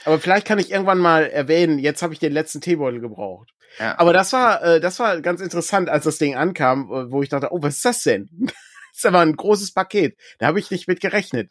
Aber 0.04 0.18
vielleicht 0.18 0.46
kann 0.46 0.58
ich 0.58 0.70
irgendwann 0.70 0.98
mal 0.98 1.26
erwähnen, 1.26 1.78
jetzt 1.78 2.02
habe 2.02 2.12
ich 2.12 2.18
den 2.18 2.32
letzten 2.32 2.60
Teebeutel 2.60 3.00
gebraucht. 3.00 3.50
Ja. 3.78 3.98
Aber 3.98 4.12
das 4.12 4.32
war, 4.32 4.62
äh, 4.62 4.80
das 4.80 4.98
war 4.98 5.20
ganz 5.20 5.40
interessant, 5.40 5.88
als 5.88 6.04
das 6.04 6.18
Ding 6.18 6.36
ankam, 6.36 6.88
wo 7.10 7.22
ich 7.22 7.28
dachte, 7.28 7.48
oh, 7.50 7.62
was 7.62 7.76
ist 7.76 7.84
das 7.84 8.02
denn? 8.02 8.28
das 8.40 8.54
ist 8.96 9.06
aber 9.06 9.20
ein 9.20 9.36
großes 9.36 9.72
Paket. 9.72 10.16
Da 10.38 10.46
habe 10.46 10.58
ich 10.58 10.70
nicht 10.70 10.88
mit 10.88 11.00
gerechnet. 11.00 11.50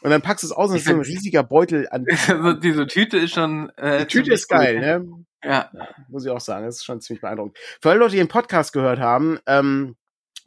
Und 0.00 0.10
dann 0.10 0.22
packst 0.22 0.44
du 0.44 0.46
es 0.46 0.52
aus 0.52 0.70
und 0.70 0.76
es 0.76 0.82
ist 0.82 0.88
so 0.88 0.94
ein 0.94 1.00
riesiger 1.00 1.42
Beutel 1.42 1.88
an. 1.90 2.06
also 2.28 2.52
diese 2.52 2.86
Tüte 2.86 3.18
ist 3.18 3.34
schon. 3.34 3.70
Äh, 3.76 4.00
die 4.00 4.06
Tüte 4.06 4.32
ist 4.32 4.48
geil, 4.48 4.78
ne? 4.78 5.04
Ja. 5.42 5.70
ja. 5.72 5.88
Muss 6.08 6.24
ich 6.24 6.30
auch 6.30 6.40
sagen, 6.40 6.66
das 6.66 6.76
ist 6.76 6.84
schon 6.84 7.00
ziemlich 7.00 7.20
beeindruckend. 7.20 7.58
Für 7.80 7.90
alle 7.90 8.00
Leute, 8.00 8.12
die 8.12 8.18
den 8.18 8.28
Podcast 8.28 8.72
gehört 8.72 9.00
haben, 9.00 9.38
ähm, 9.46 9.96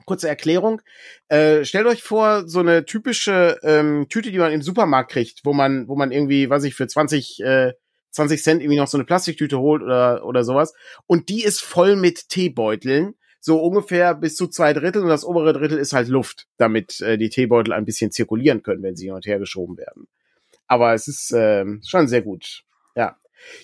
kurze 0.05 0.27
Erklärung. 0.27 0.81
Äh, 1.27 1.65
stellt 1.65 1.87
euch 1.87 2.03
vor, 2.03 2.47
so 2.47 2.59
eine 2.59 2.85
typische 2.85 3.59
ähm, 3.63 4.07
Tüte, 4.09 4.31
die 4.31 4.37
man 4.37 4.51
im 4.51 4.61
Supermarkt 4.61 5.11
kriegt, 5.11 5.41
wo 5.43 5.53
man, 5.53 5.87
wo 5.87 5.95
man 5.95 6.11
irgendwie, 6.11 6.49
weiß 6.49 6.63
ich, 6.63 6.75
für 6.75 6.87
20, 6.87 7.41
äh, 7.43 7.73
20 8.11 8.43
Cent 8.43 8.61
irgendwie 8.61 8.77
noch 8.77 8.87
so 8.87 8.97
eine 8.97 9.05
Plastiktüte 9.05 9.59
holt 9.59 9.81
oder, 9.81 10.25
oder 10.25 10.43
sowas. 10.43 10.73
Und 11.07 11.29
die 11.29 11.43
ist 11.43 11.61
voll 11.61 11.95
mit 11.95 12.29
Teebeuteln. 12.29 13.15
So 13.43 13.59
ungefähr 13.59 14.13
bis 14.13 14.35
zu 14.35 14.47
zwei 14.47 14.71
Drittel 14.71 15.01
und 15.01 15.09
das 15.09 15.25
obere 15.25 15.51
Drittel 15.53 15.79
ist 15.79 15.93
halt 15.93 16.07
Luft, 16.07 16.47
damit 16.57 17.01
äh, 17.01 17.17
die 17.17 17.29
Teebeutel 17.29 17.73
ein 17.73 17.85
bisschen 17.85 18.11
zirkulieren 18.11 18.61
können, 18.61 18.83
wenn 18.83 18.95
sie 18.95 19.05
hin 19.05 19.15
und 19.15 19.25
her 19.25 19.39
geschoben 19.39 19.77
werden. 19.77 20.07
Aber 20.67 20.93
es 20.93 21.07
ist 21.07 21.31
äh, 21.31 21.65
schon 21.83 22.07
sehr 22.07 22.21
gut. 22.21 22.63
Ja. 22.95 23.17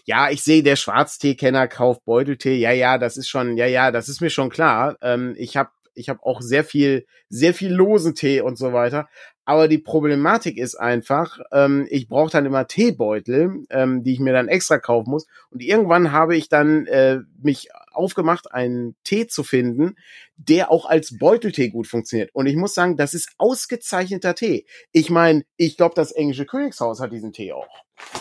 Ja, 0.06 0.30
ich 0.32 0.44
sehe, 0.44 0.64
der 0.64 0.76
Schwarzteekenner 0.76 1.68
kauft 1.68 2.06
Beuteltee. 2.06 2.56
Ja, 2.56 2.72
ja, 2.72 2.98
das 2.98 3.18
ist 3.18 3.30
schon, 3.30 3.56
ja, 3.56 3.68
ja, 3.68 3.92
das 3.92 4.10
ist 4.10 4.20
mir 4.20 4.30
schon 4.30 4.50
klar. 4.50 4.98
Ähm, 5.02 5.36
ich 5.38 5.56
habe 5.58 5.70
ich 5.98 6.10
habe 6.10 6.24
auch 6.24 6.42
sehr 6.42 6.64
viel, 6.64 7.06
sehr 7.30 7.54
viel 7.54 7.74
losen 7.74 8.16
Tee 8.16 8.42
und 8.42 8.58
so 8.58 8.74
weiter. 8.74 9.08
Aber 9.46 9.70
die 9.70 9.78
Problematik 9.78 10.58
ist 10.58 10.76
einfach, 10.76 11.40
ähm, 11.54 11.88
ich 11.90 12.10
brauche 12.10 12.30
dann 12.30 12.46
immer 12.46 12.68
Teebeutel, 12.68 13.64
ähm, 13.70 14.04
die 14.04 14.12
ich 14.12 14.20
mir 14.20 14.34
dann 14.34 14.50
extra 14.50 14.78
kaufen 14.78 15.10
muss. 15.10 15.26
Und 15.52 15.62
irgendwann 15.62 16.12
habe 16.12 16.36
ich 16.36 16.50
dann 16.50 16.86
äh, 16.88 17.20
mich 17.42 17.70
aufgemacht, 17.94 18.52
einen 18.52 18.98
Tee 19.06 19.28
zu 19.28 19.44
finden, 19.44 19.96
der 20.36 20.70
auch 20.70 20.86
als 20.86 21.18
Beuteltee 21.18 21.70
gut 21.70 21.88
funktioniert. 21.88 22.30
Und 22.34 22.48
ich 22.48 22.58
muss 22.58 22.74
sagen, 22.74 22.98
das 22.98 23.14
ist 23.14 23.30
ausgezeichneter 23.38 24.36
Tee. 24.36 24.66
Ich 24.92 25.10
meine, 25.10 25.44
ich 25.56 25.78
glaube, 25.78 25.96
das 25.96 26.12
englische 26.12 26.46
Königshaus 26.46 27.00
hat 27.00 27.14
diesen 27.14 27.32
Tee 27.32 27.54
auch. 27.54 27.70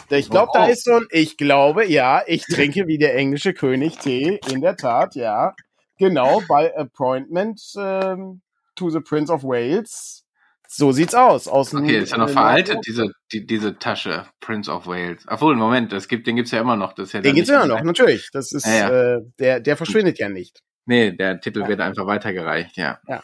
Ich 0.08 0.30
glaube, 0.30 0.52
da 0.54 0.66
ist 0.66 0.84
so 0.84 0.92
ein, 0.92 1.06
ich 1.10 1.36
glaube, 1.36 1.86
ja, 1.86 2.22
ich 2.26 2.44
trinke 2.44 2.86
wie 2.86 2.98
der 2.98 3.16
englische 3.16 3.52
König 3.52 3.98
Tee, 3.98 4.40
in 4.50 4.60
der 4.60 4.76
Tat, 4.76 5.14
ja. 5.16 5.54
Genau, 5.98 6.42
bei 6.48 6.76
Appointment 6.76 7.60
ähm, 7.76 8.42
to 8.74 8.90
the 8.90 9.00
Prince 9.00 9.32
of 9.32 9.42
Wales. 9.42 10.24
So 10.68 10.92
sieht's 10.92 11.14
aus. 11.14 11.46
aus 11.46 11.72
okay, 11.72 11.98
ist 12.00 12.10
ja 12.10 12.18
noch 12.18 12.28
veraltet, 12.28 12.78
diese, 12.86 13.12
die, 13.32 13.46
diese 13.46 13.78
Tasche, 13.78 14.26
Prince 14.40 14.70
of 14.70 14.86
Wales. 14.86 15.24
Obwohl, 15.28 15.54
Moment, 15.54 15.92
das 15.92 16.08
gibt, 16.08 16.26
den 16.26 16.36
gibt's 16.36 16.50
ja 16.50 16.60
immer 16.60 16.76
noch. 16.76 16.92
Das 16.92 17.12
ja 17.12 17.20
den 17.20 17.34
gibt's 17.34 17.50
immer 17.50 17.66
noch, 17.66 17.82
natürlich. 17.82 18.30
Das 18.32 18.52
ist, 18.52 18.66
ja, 18.66 18.90
ja. 18.90 19.16
Äh, 19.16 19.20
der, 19.38 19.60
der 19.60 19.76
verschwindet 19.76 20.18
ja 20.18 20.28
nicht. 20.28 20.62
Nee, 20.84 21.12
der 21.12 21.40
Titel 21.40 21.60
ja. 21.60 21.68
wird 21.68 21.80
einfach 21.80 22.06
weitergereicht, 22.06 22.76
ja. 22.76 22.98
Ja. 23.06 23.22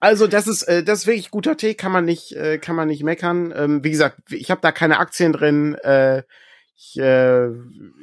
Also 0.00 0.26
das 0.26 0.46
ist 0.46 0.64
äh, 0.64 0.82
das 0.82 1.00
ist 1.00 1.06
wirklich 1.06 1.30
guter 1.30 1.56
Tee, 1.56 1.74
kann 1.74 1.92
man 1.92 2.04
nicht 2.04 2.32
äh, 2.32 2.58
kann 2.58 2.76
man 2.76 2.88
nicht 2.88 3.02
meckern. 3.02 3.54
Ähm, 3.56 3.84
wie 3.84 3.90
gesagt, 3.90 4.18
ich 4.30 4.50
habe 4.50 4.60
da 4.60 4.70
keine 4.70 4.98
Aktien 4.98 5.32
drin. 5.32 5.76
Äh, 5.76 6.24
ich, 6.76 6.98
äh, 6.98 7.48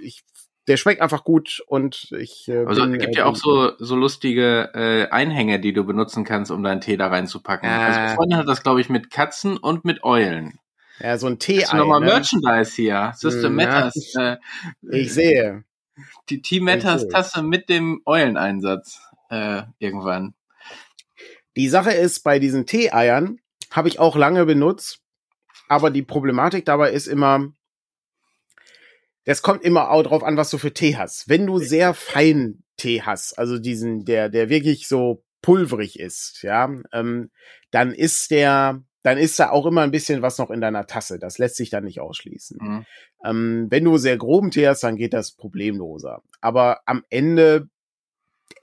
ich 0.01 0.23
der 0.67 0.77
schmeckt 0.77 1.01
einfach 1.01 1.23
gut 1.23 1.63
und 1.67 2.11
ich. 2.11 2.47
Äh, 2.47 2.65
also 2.65 2.85
es 2.85 2.99
gibt 2.99 3.15
ja 3.15 3.25
auch 3.25 3.35
so 3.35 3.73
so 3.79 3.95
lustige 3.95 4.71
äh, 4.73 5.09
Einhänge, 5.09 5.59
die 5.59 5.73
du 5.73 5.83
benutzen 5.83 6.23
kannst, 6.23 6.51
um 6.51 6.63
deinen 6.63 6.81
Tee 6.81 6.97
da 6.97 7.07
reinzupacken. 7.07 7.67
Äh, 7.67 7.73
also 7.73 8.15
Freundin 8.15 8.37
hat 8.37 8.47
das, 8.47 8.63
glaube 8.63 8.81
ich, 8.81 8.89
mit 8.89 9.09
Katzen 9.09 9.57
und 9.57 9.85
mit 9.85 10.03
Eulen. 10.03 10.59
Ja, 10.99 11.17
so 11.17 11.27
ein 11.27 11.39
Tee. 11.39 11.61
Hast 11.61 11.73
du 11.73 11.77
nochmal 11.77 11.99
ne? 11.99 12.07
Merchandise 12.07 12.75
hier? 12.75 13.11
System 13.15 13.55
Matters. 13.55 14.13
Ja, 14.13 14.33
äh, 14.33 14.37
ich 14.91 15.13
sehe. 15.13 15.63
Die 16.29 16.41
Team 16.41 16.65
Matters 16.65 17.07
Tasse 17.07 17.41
mit 17.41 17.69
dem 17.69 18.01
Euleneinsatz 18.05 19.01
äh, 19.29 19.63
irgendwann. 19.79 20.35
Die 21.57 21.67
Sache 21.67 21.91
ist, 21.91 22.23
bei 22.23 22.39
diesen 22.39 22.65
Tee-Eiern 22.65 23.39
habe 23.71 23.87
ich 23.87 23.99
auch 23.99 24.15
lange 24.15 24.45
benutzt, 24.45 25.01
aber 25.67 25.89
die 25.89 26.01
Problematik 26.01 26.65
dabei 26.65 26.91
ist 26.91 27.07
immer, 27.07 27.51
das 29.25 29.41
kommt 29.41 29.63
immer 29.63 29.91
auch 29.91 30.03
drauf 30.03 30.23
an, 30.23 30.37
was 30.37 30.49
du 30.49 30.57
für 30.57 30.73
Tee 30.73 30.95
hast. 30.95 31.29
Wenn 31.29 31.45
du 31.45 31.59
sehr 31.59 31.93
fein 31.93 32.63
Tee 32.77 33.01
hast, 33.01 33.37
also 33.37 33.59
diesen, 33.59 34.05
der, 34.05 34.29
der 34.29 34.49
wirklich 34.49 34.87
so 34.87 35.23
pulverig 35.41 35.99
ist, 35.99 36.41
ja, 36.43 36.69
ähm, 36.91 37.31
dann 37.71 37.93
ist 37.93 38.31
der, 38.31 38.83
dann 39.03 39.17
ist 39.17 39.39
da 39.39 39.49
auch 39.49 39.65
immer 39.65 39.81
ein 39.81 39.91
bisschen 39.91 40.21
was 40.21 40.37
noch 40.37 40.51
in 40.51 40.61
deiner 40.61 40.85
Tasse. 40.85 41.19
Das 41.19 41.37
lässt 41.37 41.55
sich 41.55 41.69
dann 41.69 41.85
nicht 41.85 41.99
ausschließen. 41.99 42.57
Mhm. 42.61 42.85
Ähm, 43.25 43.67
wenn 43.69 43.83
du 43.83 43.97
sehr 43.97 44.17
groben 44.17 44.51
Tee 44.51 44.67
hast, 44.67 44.83
dann 44.83 44.97
geht 44.97 45.13
das 45.13 45.31
problemloser. 45.31 46.21
Aber 46.39 46.81
am 46.85 47.03
Ende 47.09 47.69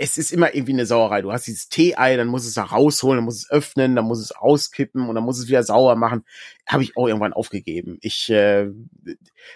es 0.00 0.16
ist 0.16 0.32
immer 0.32 0.54
irgendwie 0.54 0.72
eine 0.72 0.86
Sauerei. 0.86 1.22
Du 1.22 1.32
hast 1.32 1.48
dieses 1.48 1.68
Tee-Ei, 1.68 2.16
dann 2.16 2.28
musst 2.28 2.44
du 2.44 2.48
es 2.48 2.54
da 2.54 2.62
rausholen, 2.62 3.18
dann 3.18 3.24
musst 3.24 3.42
du 3.42 3.46
es 3.46 3.50
öffnen, 3.50 3.96
dann 3.96 4.04
musst 4.04 4.22
du 4.22 4.32
es 4.32 4.40
auskippen 4.40 5.08
und 5.08 5.16
dann 5.16 5.24
musst 5.24 5.40
du 5.40 5.42
es 5.42 5.48
wieder 5.48 5.64
sauer 5.64 5.96
machen. 5.96 6.24
Habe 6.68 6.84
ich 6.84 6.96
auch 6.96 7.08
irgendwann 7.08 7.32
aufgegeben. 7.32 7.98
Ich, 8.00 8.30
äh, 8.30 8.68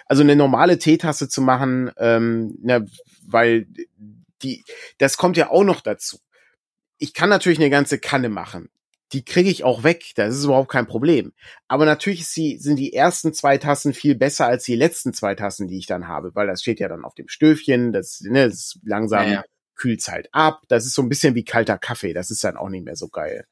also 0.07 0.22
eine 0.22 0.35
normale 0.35 0.78
Teetasse 0.78 1.28
zu 1.28 1.42
machen, 1.42 1.92
ähm, 1.96 2.59
ne, 2.61 2.87
weil 3.24 3.68
die, 4.42 4.64
das 4.98 5.16
kommt 5.16 5.37
ja 5.37 5.48
auch 5.48 5.62
noch 5.62 5.81
dazu. 5.81 6.18
Ich 6.98 7.14
kann 7.14 7.28
natürlich 7.28 7.61
eine 7.61 7.70
ganze 7.70 8.00
Kanne 8.00 8.28
machen. 8.28 8.68
Die 9.12 9.24
kriege 9.24 9.50
ich 9.50 9.62
auch 9.62 9.85
weg, 9.85 10.12
das 10.16 10.35
ist 10.35 10.44
überhaupt 10.44 10.70
kein 10.70 10.87
Problem. 10.87 11.33
Aber 11.68 11.85
natürlich 11.85 12.26
sie, 12.26 12.59
sind 12.59 12.76
die 12.76 12.94
ersten 12.94 13.33
zwei 13.33 13.59
Tassen 13.59 13.92
viel 13.92 14.16
besser 14.16 14.46
als 14.46 14.64
die 14.64 14.74
letzten 14.74 15.12
zwei 15.12 15.37
Tassen, 15.37 15.68
die 15.68 15.78
ich 15.78 15.87
dann 15.87 16.09
habe, 16.09 16.35
weil 16.35 16.48
das 16.48 16.62
steht 16.62 16.81
ja 16.81 16.88
dann 16.88 17.05
auf 17.05 17.14
dem 17.14 17.28
Stöfchen, 17.28 17.92
das, 17.92 18.22
ne, 18.22 18.46
das 18.48 18.55
ist 18.55 18.81
langsam 18.83 19.28
ja, 19.28 19.33
ja 19.35 19.44
kühlt's 19.83 20.09
halt 20.09 20.29
ab. 20.33 20.62
Das 20.68 20.87
ist 20.87 20.95
so 20.95 21.03
ein 21.03 21.09
bisschen 21.09 21.35
wie 21.35 21.45
kalter 21.45 21.77
Kaffee. 21.77 22.12
Das 22.12 22.31
ist 22.31 22.45
dann 22.45 22.57
auch 22.57 22.68
nicht 22.68 22.85
mehr 22.85 22.95
so 22.95 23.09
geil. 23.09 23.47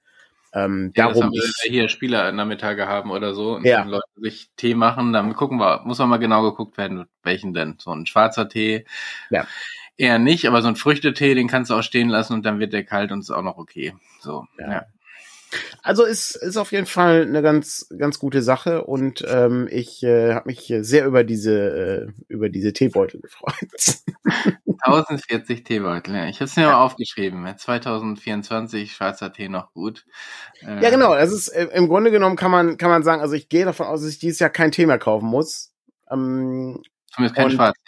Ähm, 0.53 0.93
ja, 0.97 1.09
darum 1.09 1.33
das 1.35 1.61
wir 1.65 1.71
hier 1.71 1.89
Spieler 1.89 2.31
Nachmittage 2.31 2.87
haben 2.87 3.11
oder 3.11 3.35
so 3.35 3.57
und 3.57 3.65
ja. 3.65 3.83
Leute 3.83 4.07
sich 4.17 4.51
Tee 4.57 4.75
machen, 4.75 5.13
dann 5.13 5.35
gucken 5.35 5.59
wir, 5.59 5.83
muss 5.85 5.99
man 5.99 6.09
mal 6.09 6.19
genau 6.19 6.43
geguckt 6.43 6.77
werden, 6.79 7.07
welchen 7.23 7.53
denn. 7.53 7.77
So 7.79 7.93
ein 7.93 8.07
schwarzer 8.07 8.49
Tee. 8.49 8.85
Ja. 9.31 9.47
Eher 9.97 10.19
nicht, 10.19 10.47
aber 10.47 10.63
so 10.63 10.69
ein 10.69 10.77
Früchtetee, 10.77 11.35
den 11.35 11.49
kannst 11.49 11.71
du 11.71 11.75
auch 11.75 11.83
stehen 11.83 12.09
lassen 12.09 12.33
und 12.33 12.45
dann 12.45 12.59
wird 12.59 12.73
der 12.73 12.85
kalt 12.85 13.13
und 13.13 13.21
ist 13.21 13.31
auch 13.31 13.43
noch 13.43 13.59
okay. 13.59 13.95
So, 14.21 14.47
ja. 14.59 14.71
ja. 14.71 14.87
Also 15.83 16.05
ist, 16.05 16.37
ist 16.37 16.57
auf 16.57 16.73
jeden 16.73 16.87
Fall 16.87 17.23
eine 17.23 17.43
ganz, 17.43 17.89
ganz 17.99 18.19
gute 18.19 18.43
Sache 18.43 18.85
und 18.85 19.25
ähm, 19.29 19.69
ich 19.71 20.03
äh, 20.03 20.35
habe 20.35 20.49
mich 20.49 20.73
sehr 20.81 21.07
über 21.07 21.25
diese, 21.25 22.09
äh, 22.09 22.13
über 22.29 22.49
diese 22.49 22.73
Teebeutel 22.73 23.21
gefreut. 23.21 23.69
1040 24.83 25.65
Teebeutel, 25.65 26.15
ja. 26.15 26.27
Ich 26.27 26.37
habe 26.37 26.45
es 26.45 26.57
mir 26.57 26.63
ja. 26.63 26.73
mal 26.73 26.85
aufgeschrieben. 26.85 27.47
2024 27.57 28.93
schwarzer 28.93 29.33
Tee 29.33 29.49
noch 29.49 29.73
gut. 29.73 30.07
Äh, 30.63 30.83
ja, 30.83 30.91
genau. 30.91 31.15
Das 31.15 31.33
ist 31.33 31.49
äh, 31.49 31.69
im 31.75 31.89
Grunde 31.89 32.11
genommen 32.11 32.37
kann 32.37 32.51
man, 32.51 32.79
kann 32.79 32.91
man 32.91 33.03
sagen, 33.03 33.21
also 33.21 33.35
ich 33.35 33.49
gehe 33.49 33.65
davon 33.65 33.87
aus, 33.87 34.01
dass 34.01 34.11
ich 34.11 34.19
dieses 34.19 34.39
Jahr 34.39 34.51
kein 34.51 34.73
Tee 34.73 34.87
mehr 34.87 34.99
kaufen 34.99 35.27
muss. 35.27 35.73
Ähm, 36.11 36.83
Zumindest 37.13 37.37
keinen 37.37 37.51
schwarzen 37.51 37.83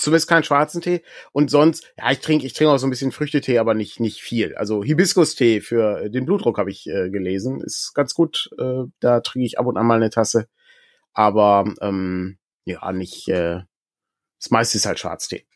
zumindest 0.00 0.28
keinen 0.28 0.44
schwarzen 0.44 0.80
Tee. 0.80 1.02
Und 1.32 1.50
sonst, 1.50 1.92
ja, 1.96 2.10
ich 2.10 2.20
trinke, 2.20 2.46
ich 2.46 2.52
trinke 2.52 2.72
auch 2.72 2.78
so 2.78 2.86
ein 2.86 2.90
bisschen 2.90 3.12
Früchtetee, 3.12 3.58
aber 3.58 3.74
nicht, 3.74 4.00
nicht 4.00 4.20
viel. 4.20 4.54
Also 4.56 4.82
Hibiskus-Tee 4.82 5.60
für 5.60 6.08
den 6.08 6.26
Blutdruck 6.26 6.58
habe 6.58 6.70
ich 6.70 6.86
äh, 6.86 7.10
gelesen. 7.10 7.60
Ist 7.60 7.94
ganz 7.94 8.14
gut. 8.14 8.50
Äh, 8.58 8.84
da 9.00 9.20
trinke 9.20 9.46
ich 9.46 9.58
ab 9.58 9.66
und 9.66 9.76
an 9.76 9.86
mal 9.86 9.96
eine 9.96 10.10
Tasse. 10.10 10.48
Aber 11.12 11.72
ähm, 11.80 12.38
ja, 12.64 12.92
nicht. 12.92 13.28
Äh, 13.28 13.62
das 14.40 14.50
meiste 14.50 14.78
ist 14.78 14.86
halt 14.86 14.98
Schwarztee. 14.98 15.46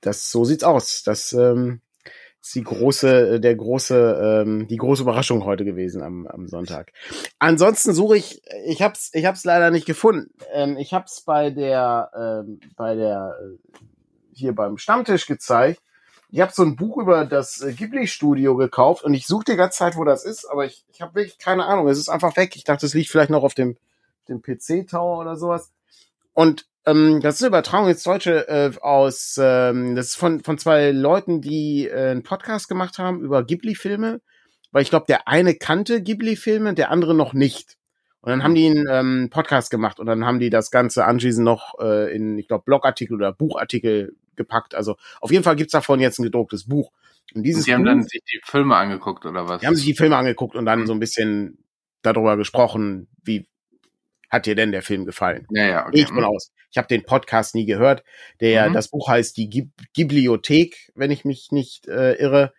Das 0.00 0.30
so 0.30 0.44
sieht's 0.44 0.64
aus. 0.64 1.02
Das 1.04 1.32
ähm, 1.32 1.80
ist 2.42 2.54
die 2.56 2.64
große, 2.64 3.34
äh, 3.34 3.40
der 3.40 3.54
große, 3.54 4.42
ähm, 4.44 4.66
die 4.66 4.76
große 4.76 5.02
Überraschung 5.02 5.44
heute 5.44 5.64
gewesen 5.64 6.02
am, 6.02 6.26
am 6.26 6.48
Sonntag. 6.48 6.92
Ansonsten 7.38 7.94
suche 7.94 8.16
ich, 8.16 8.42
ich 8.66 8.82
hab's, 8.82 9.10
ich 9.14 9.26
hab's 9.26 9.44
leider 9.44 9.70
nicht 9.70 9.86
gefunden. 9.86 10.34
Ähm, 10.52 10.76
ich 10.76 10.92
hab's 10.92 11.20
bei 11.20 11.50
der, 11.50 12.10
ähm, 12.44 12.60
bei 12.76 12.96
der, 12.96 13.36
äh, 13.40 13.78
hier 14.34 14.54
beim 14.54 14.76
Stammtisch 14.76 15.26
gezeigt. 15.26 15.80
Ich 16.30 16.40
habe 16.40 16.52
so 16.52 16.62
ein 16.62 16.76
Buch 16.76 16.96
über 16.96 17.26
das 17.26 17.60
äh, 17.60 17.72
Ghibli-Studio 17.74 18.56
gekauft 18.56 19.04
und 19.04 19.14
ich 19.14 19.26
suche 19.26 19.44
die 19.44 19.56
ganze 19.56 19.78
Zeit, 19.78 19.96
wo 19.96 20.04
das 20.04 20.24
ist, 20.24 20.44
aber 20.46 20.64
ich, 20.64 20.84
ich 20.92 21.00
habe 21.00 21.14
wirklich 21.14 21.38
keine 21.38 21.66
Ahnung. 21.66 21.86
Es 21.88 21.98
ist 21.98 22.08
einfach 22.08 22.36
weg. 22.36 22.56
Ich 22.56 22.64
dachte, 22.64 22.86
es 22.86 22.94
liegt 22.94 23.10
vielleicht 23.10 23.30
noch 23.30 23.44
auf 23.44 23.54
dem, 23.54 23.76
dem 24.28 24.42
PC-Tower 24.42 25.20
oder 25.20 25.36
sowas. 25.36 25.70
Und 26.32 26.66
ähm, 26.86 27.20
das 27.20 27.36
ist 27.36 27.42
eine 27.42 27.48
Übertragung 27.48 27.88
ins 27.88 28.02
Deutsche 28.02 28.48
äh, 28.48 28.72
aus, 28.80 29.38
ähm, 29.40 29.94
das 29.94 30.08
ist 30.08 30.16
von, 30.16 30.42
von 30.42 30.58
zwei 30.58 30.90
Leuten, 30.90 31.40
die 31.40 31.88
äh, 31.88 32.10
einen 32.10 32.22
Podcast 32.22 32.68
gemacht 32.68 32.98
haben 32.98 33.20
über 33.20 33.44
Ghibli-Filme, 33.44 34.20
weil 34.72 34.82
ich 34.82 34.90
glaube, 34.90 35.06
der 35.06 35.28
eine 35.28 35.54
kannte 35.54 36.02
Ghibli-Filme, 36.02 36.74
der 36.74 36.90
andere 36.90 37.14
noch 37.14 37.34
nicht. 37.34 37.76
Und 38.20 38.30
dann 38.30 38.44
haben 38.44 38.54
die 38.54 38.66
einen 38.66 38.86
ähm, 38.88 39.30
Podcast 39.30 39.70
gemacht 39.70 39.98
und 39.98 40.06
dann 40.06 40.24
haben 40.24 40.38
die 40.38 40.50
das 40.50 40.70
Ganze 40.70 41.04
anschließend 41.04 41.44
noch 41.44 41.74
äh, 41.80 42.14
in, 42.14 42.38
ich 42.38 42.46
glaube, 42.46 42.64
Blogartikel 42.64 43.16
oder 43.16 43.32
Buchartikel 43.32 44.14
gepackt. 44.36 44.74
Also 44.74 44.96
auf 45.20 45.32
jeden 45.32 45.42
Fall 45.42 45.56
gibt's 45.56 45.72
davon 45.72 46.00
jetzt 46.00 46.18
ein 46.18 46.24
gedrucktes 46.24 46.68
Buch. 46.68 46.92
Und 47.34 47.42
dieses 47.42 47.62
und 47.62 47.66
die 47.66 47.74
haben 47.74 47.82
Buch, 47.82 47.90
dann 47.90 48.02
sich 48.04 48.22
die 48.32 48.40
Filme 48.44 48.76
angeguckt 48.76 49.26
oder 49.26 49.48
was? 49.48 49.60
Die 49.60 49.66
haben 49.66 49.74
sich 49.74 49.84
die 49.84 49.94
Filme 49.94 50.16
angeguckt 50.16 50.54
und 50.54 50.66
dann 50.66 50.80
mhm. 50.80 50.86
so 50.86 50.92
ein 50.92 51.00
bisschen 51.00 51.58
darüber 52.02 52.36
gesprochen, 52.36 53.08
wie 53.24 53.48
hat 54.32 54.46
dir 54.46 54.54
denn 54.54 54.72
der 54.72 54.82
Film 54.82 55.04
gefallen? 55.04 55.46
Ja, 55.50 55.66
ja, 55.66 55.86
okay. 55.86 56.00
Ich 56.00 56.08
von 56.08 56.24
aus. 56.24 56.50
Ich 56.70 56.78
habe 56.78 56.88
den 56.88 57.04
Podcast 57.04 57.54
nie 57.54 57.66
gehört. 57.66 58.02
Der, 58.40 58.70
mhm. 58.70 58.72
das 58.72 58.88
Buch 58.88 59.08
heißt 59.08 59.36
die 59.36 59.50
Gib 59.50 59.70
Bibliothek, 59.94 60.90
wenn 60.94 61.10
ich 61.10 61.26
mich 61.26 61.52
nicht 61.52 61.86
äh, 61.86 62.14
irre. 62.14 62.54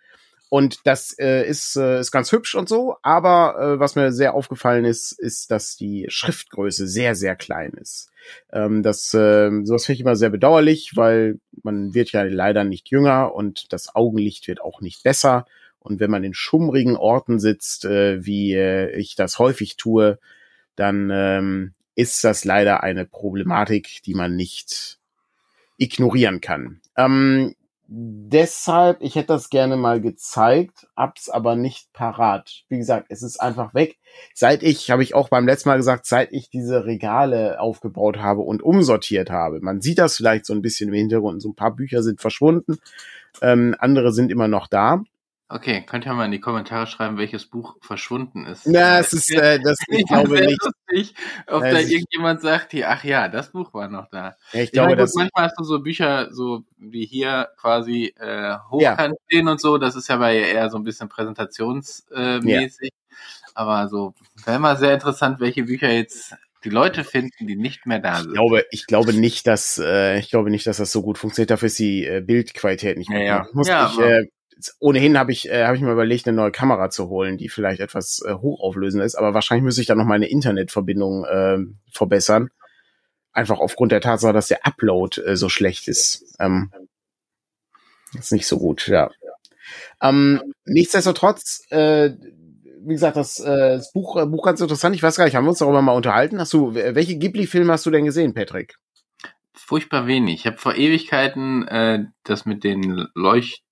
Und 0.49 0.81
das 0.83 1.17
äh, 1.17 1.47
ist, 1.47 1.75
äh, 1.75 1.99
ist 1.99 2.11
ganz 2.11 2.31
hübsch 2.31 2.53
und 2.53 2.69
so, 2.69 2.97
aber 3.01 3.55
äh, 3.59 3.79
was 3.79 3.95
mir 3.95 4.11
sehr 4.11 4.35
aufgefallen 4.35 4.85
ist, 4.85 5.13
ist, 5.13 5.49
dass 5.49 5.75
die 5.75 6.05
Schriftgröße 6.09 6.87
sehr, 6.87 7.15
sehr 7.15 7.35
klein 7.35 7.71
ist. 7.71 8.11
Ähm, 8.51 8.83
das, 8.83 9.11
äh, 9.15 9.49
sowas 9.63 9.87
finde 9.87 9.95
ich 9.95 10.01
immer 10.01 10.15
sehr 10.15 10.29
bedauerlich, 10.29 10.91
weil 10.93 11.39
man 11.63 11.95
wird 11.95 12.11
ja 12.11 12.21
leider 12.21 12.65
nicht 12.65 12.91
jünger 12.91 13.33
und 13.33 13.73
das 13.73 13.95
Augenlicht 13.95 14.47
wird 14.47 14.61
auch 14.61 14.79
nicht 14.79 15.01
besser. 15.01 15.47
Und 15.79 15.99
wenn 15.99 16.11
man 16.11 16.23
in 16.23 16.35
schummrigen 16.35 16.97
Orten 16.97 17.39
sitzt, 17.39 17.85
äh, 17.85 18.23
wie 18.23 18.53
äh, 18.53 18.91
ich 18.95 19.15
das 19.15 19.39
häufig 19.39 19.75
tue, 19.75 20.19
dann 20.75 21.09
ähm, 21.11 21.73
ist 21.95 22.23
das 22.23 22.45
leider 22.45 22.83
eine 22.83 23.05
Problematik, 23.05 24.01
die 24.05 24.15
man 24.15 24.35
nicht 24.35 24.99
ignorieren 25.77 26.41
kann. 26.41 26.81
Ähm, 26.97 27.55
deshalb, 27.87 29.01
ich 29.01 29.15
hätte 29.15 29.27
das 29.27 29.49
gerne 29.49 29.77
mal 29.77 30.01
gezeigt, 30.01 30.87
hab's 30.95 31.29
aber 31.29 31.55
nicht 31.55 31.91
parat. 31.93 32.63
Wie 32.69 32.77
gesagt, 32.77 33.07
es 33.09 33.21
ist 33.21 33.39
einfach 33.39 33.73
weg. 33.73 33.97
Seit 34.33 34.63
ich, 34.63 34.89
habe 34.89 35.03
ich 35.03 35.13
auch 35.13 35.29
beim 35.29 35.45
letzten 35.45 35.69
Mal 35.69 35.77
gesagt, 35.77 36.05
seit 36.05 36.31
ich 36.31 36.49
diese 36.49 36.85
Regale 36.85 37.59
aufgebaut 37.59 38.17
habe 38.17 38.41
und 38.41 38.63
umsortiert 38.63 39.29
habe. 39.29 39.59
Man 39.61 39.81
sieht 39.81 39.99
das 39.99 40.17
vielleicht 40.17 40.45
so 40.45 40.53
ein 40.53 40.61
bisschen 40.61 40.89
im 40.89 40.95
Hintergrund. 40.95 41.41
So 41.41 41.49
ein 41.49 41.55
paar 41.55 41.75
Bücher 41.75 42.01
sind 42.01 42.21
verschwunden, 42.21 42.77
ähm, 43.41 43.75
andere 43.79 44.11
sind 44.11 44.31
immer 44.31 44.47
noch 44.47 44.67
da. 44.67 45.03
Okay, 45.53 45.83
könnt 45.85 46.07
ihr 46.07 46.13
mal 46.13 46.25
in 46.25 46.31
die 46.31 46.39
Kommentare 46.39 46.87
schreiben, 46.87 47.19
welches 47.19 47.45
Buch 47.45 47.75
verschwunden 47.79 48.43
ist. 48.47 48.65
Na, 48.65 48.97
es 48.97 49.13
ist, 49.13 49.31
äh, 49.31 49.59
das, 49.63 49.77
ich, 49.87 49.99
ich 49.99 50.05
glaube 50.07 50.41
nicht. 50.41 50.59
Lustig, 50.63 51.13
ob 51.45 51.61
da 51.61 51.77
irgendjemand 51.77 52.41
sagt, 52.41 52.71
hier, 52.71 52.89
ach 52.89 53.03
ja, 53.03 53.27
das 53.27 53.51
Buch 53.51 53.71
war 53.71 53.87
noch 53.87 54.09
da. 54.09 54.35
Ja, 54.51 54.61
ich 54.61 54.71
glaube, 54.71 54.93
ja, 54.93 55.05
gut, 55.05 55.11
manchmal 55.13 55.45
hast 55.45 55.59
du 55.59 55.63
so 55.63 55.79
Bücher, 55.79 56.33
so 56.33 56.63
wie 56.79 57.05
hier 57.05 57.49
quasi 57.61 58.15
äh, 58.19 58.55
hochkant 58.71 59.13
ja. 59.13 59.25
stehen 59.27 59.47
und 59.47 59.61
so. 59.61 59.77
Das 59.77 59.95
ist 59.95 60.07
ja 60.09 60.17
bei 60.17 60.37
eher 60.37 60.71
so 60.71 60.77
ein 60.77 60.83
bisschen 60.83 61.07
präsentationsmäßig. 61.07 62.89
Äh, 62.89 63.19
Aber 63.53 63.87
so 63.89 64.15
wäre 64.45 64.57
mal 64.57 64.75
sehr 64.75 64.95
interessant, 64.95 65.39
welche 65.39 65.65
Bücher 65.65 65.91
jetzt 65.91 66.33
die 66.63 66.69
Leute 66.69 67.03
finden, 67.03 67.45
die 67.45 67.55
nicht 67.55 67.85
mehr 67.85 67.99
da 67.99 68.21
sind. 68.21 68.29
Ich 68.29 68.33
glaube, 68.33 68.65
ich 68.71 68.87
glaube 68.87 69.13
nicht, 69.13 69.45
dass 69.45 69.77
äh, 69.77 70.17
ich 70.17 70.31
glaube 70.31 70.49
nicht, 70.49 70.65
dass 70.65 70.77
das 70.77 70.91
so 70.91 71.03
gut 71.03 71.19
funktioniert. 71.19 71.51
Dafür 71.51 71.67
ist 71.67 71.77
die 71.77 72.07
äh, 72.07 72.21
Bildqualität 72.21 72.97
nicht 72.97 73.11
mehr. 73.11 73.21
Ja, 73.21 73.37
ja. 73.37 73.47
Muss 73.53 73.67
ja, 73.67 73.91
ich, 73.93 73.99
äh, 73.99 74.23
ohnehin 74.79 75.17
habe 75.17 75.31
ich, 75.31 75.49
äh, 75.49 75.65
hab 75.65 75.75
ich 75.75 75.81
mir 75.81 75.91
überlegt, 75.91 76.27
eine 76.27 76.35
neue 76.35 76.51
Kamera 76.51 76.89
zu 76.89 77.09
holen, 77.09 77.37
die 77.37 77.49
vielleicht 77.49 77.79
etwas 77.79 78.21
äh, 78.25 78.33
hochauflösender 78.33 79.05
ist, 79.05 79.15
aber 79.15 79.33
wahrscheinlich 79.33 79.63
müsste 79.63 79.81
ich 79.81 79.87
dann 79.87 79.97
noch 79.97 80.05
meine 80.05 80.27
Internetverbindung 80.27 81.25
äh, 81.25 81.57
verbessern. 81.91 82.49
Einfach 83.31 83.59
aufgrund 83.59 83.91
der 83.91 84.01
Tatsache, 84.01 84.33
dass 84.33 84.47
der 84.47 84.65
Upload 84.65 85.21
äh, 85.21 85.35
so 85.35 85.49
schlecht 85.49 85.87
ist. 85.87 86.35
Ähm, 86.39 86.71
ist 88.17 88.31
nicht 88.31 88.47
so 88.47 88.59
gut, 88.59 88.87
ja. 88.87 89.09
Ähm, 90.01 90.53
nichtsdestotrotz, 90.65 91.65
äh, 91.69 92.11
wie 92.85 92.93
gesagt, 92.93 93.17
das, 93.17 93.39
äh, 93.39 93.77
das 93.77 93.91
Buch, 93.91 94.17
äh, 94.17 94.25
Buch 94.25 94.43
ganz 94.43 94.61
interessant. 94.61 94.95
Ich 94.95 95.03
weiß 95.03 95.15
gar 95.15 95.25
nicht, 95.25 95.35
haben 95.35 95.45
wir 95.45 95.49
uns 95.49 95.59
darüber 95.59 95.81
mal 95.81 95.93
unterhalten? 95.93 96.39
Hast 96.39 96.53
du, 96.53 96.75
welche 96.75 97.17
Ghibli-Filme 97.17 97.71
hast 97.71 97.85
du 97.85 97.91
denn 97.91 98.05
gesehen, 98.05 98.33
Patrick? 98.33 98.77
Furchtbar 99.53 100.07
wenig. 100.07 100.41
Ich 100.41 100.45
habe 100.45 100.57
vor 100.57 100.75
Ewigkeiten 100.75 101.67
äh, 101.67 102.05
das 102.23 102.45
mit 102.45 102.63
den 102.63 103.07
Leucht 103.15 103.63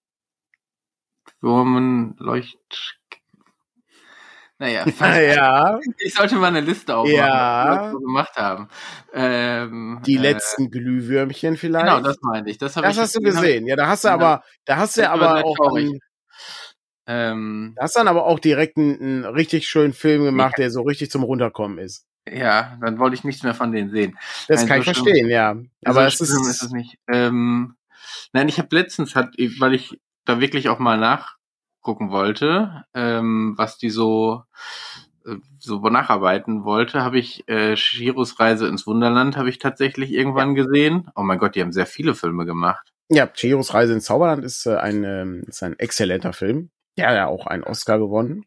Würmen, 1.41 2.15
Leucht. 2.19 2.99
Naja, 4.61 4.85
ja. 5.19 5.79
ich 5.97 6.13
sollte 6.13 6.35
mal 6.35 6.49
eine 6.49 6.61
Liste 6.61 6.95
aufmachen, 6.95 7.17
ja. 7.17 7.65
was 7.65 7.81
wir 7.81 7.91
so 7.93 7.99
gemacht 7.99 8.35
haben. 8.35 8.69
Ähm, 9.11 10.01
die 10.05 10.17
äh, 10.17 10.19
letzten 10.19 10.69
Glühwürmchen 10.69 11.57
vielleicht. 11.57 11.87
Genau, 11.87 11.99
das 11.99 12.21
meinte 12.21 12.51
ich. 12.51 12.59
Das, 12.59 12.73
das 12.75 12.95
ich, 12.95 13.01
hast 13.01 13.15
du 13.15 13.21
gesehen. 13.21 13.65
Ja, 13.65 13.75
da 13.75 13.87
hast 13.87 14.03
du 14.03 14.09
aber, 14.09 14.43
da 14.65 14.77
hast 14.77 14.97
du 14.97 15.09
aber 15.09 15.43
auch. 15.43 15.75
Einen, 15.75 15.99
ähm, 17.07 17.73
da 17.75 17.83
hast 17.83 17.95
dann 17.95 18.07
aber 18.07 18.25
auch 18.27 18.37
direkt 18.37 18.77
einen, 18.77 19.01
einen 19.01 19.25
richtig 19.25 19.67
schönen 19.67 19.93
Film 19.93 20.25
gemacht, 20.25 20.59
ja. 20.59 20.65
der 20.65 20.71
so 20.71 20.83
richtig 20.83 21.09
zum 21.09 21.23
Runterkommen 21.23 21.79
ist. 21.79 22.05
Ja, 22.31 22.77
dann 22.81 22.99
wollte 22.99 23.15
ich 23.15 23.23
nichts 23.23 23.41
mehr 23.41 23.55
von 23.55 23.71
denen 23.71 23.89
sehen. 23.89 24.15
Das 24.47 24.61
nein, 24.61 24.67
kann 24.67 24.83
so 24.83 24.91
ich 24.91 24.97
verstehen, 24.97 25.29
ja. 25.29 25.55
Aber 25.85 26.01
so 26.01 26.23
es 26.23 26.29
ist, 26.29 26.47
ist 26.47 26.61
es 26.61 26.71
nicht. 26.71 26.99
Ähm, 27.11 27.77
nein, 28.31 28.47
ich 28.47 28.59
habe 28.59 28.75
letztens, 28.75 29.15
hat, 29.15 29.33
weil 29.57 29.73
ich 29.73 29.99
da 30.25 30.39
wirklich 30.39 30.69
auch 30.69 30.79
mal 30.79 30.97
nachgucken 30.97 32.11
wollte, 32.11 32.83
ähm, 32.93 33.53
was 33.57 33.77
die 33.77 33.89
so 33.89 34.43
äh, 35.25 35.35
so 35.59 35.79
nacharbeiten 35.79 36.63
wollte, 36.63 37.03
habe 37.03 37.19
ich 37.19 37.47
äh, 37.47 37.75
Shiros 37.75 38.39
Reise 38.39 38.67
ins 38.67 38.87
Wunderland 38.87 39.37
habe 39.37 39.49
ich 39.49 39.59
tatsächlich 39.59 40.11
irgendwann 40.11 40.55
ja. 40.55 40.63
gesehen. 40.63 41.09
Oh 41.15 41.23
mein 41.23 41.39
Gott, 41.39 41.55
die 41.55 41.61
haben 41.61 41.71
sehr 41.71 41.85
viele 41.85 42.15
Filme 42.15 42.45
gemacht. 42.45 42.91
Ja, 43.09 43.27
Chihiros 43.27 43.73
Reise 43.73 43.93
ins 43.93 44.05
Zauberland 44.05 44.43
ist 44.43 44.65
äh, 44.65 44.75
ein 44.75 45.03
ähm, 45.03 45.43
ist 45.47 45.63
ein 45.63 45.77
exzellenter 45.77 46.33
Film. 46.33 46.71
Der 46.97 47.07
hat 47.07 47.15
ja 47.15 47.27
auch 47.27 47.47
einen 47.47 47.63
Oscar 47.63 47.99
gewonnen. 47.99 48.45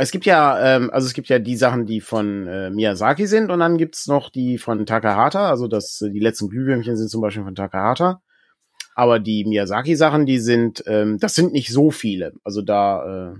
Es 0.00 0.12
gibt 0.12 0.26
ja, 0.26 0.76
ähm, 0.76 0.90
also 0.92 1.06
es 1.06 1.12
gibt 1.12 1.28
ja 1.28 1.40
die 1.40 1.56
Sachen, 1.56 1.84
die 1.84 2.00
von 2.00 2.46
äh, 2.46 2.70
Miyazaki 2.70 3.26
sind, 3.26 3.50
und 3.50 3.58
dann 3.58 3.78
gibt's 3.78 4.06
noch 4.06 4.30
die 4.30 4.56
von 4.58 4.86
Takahata. 4.86 5.50
Also 5.50 5.66
das, 5.66 5.98
die 5.98 6.20
letzten 6.20 6.48
Glühwürmchen 6.48 6.96
sind 6.96 7.10
zum 7.10 7.20
Beispiel 7.20 7.42
von 7.42 7.56
Takahata. 7.56 8.22
Aber 8.98 9.20
die 9.20 9.44
Miyazaki-Sachen, 9.44 10.26
die 10.26 10.40
sind, 10.40 10.82
ähm, 10.88 11.20
das 11.20 11.36
sind 11.36 11.52
nicht 11.52 11.72
so 11.72 11.92
viele. 11.92 12.32
Also 12.42 12.62
da, 12.62 13.30
äh, 13.30 13.38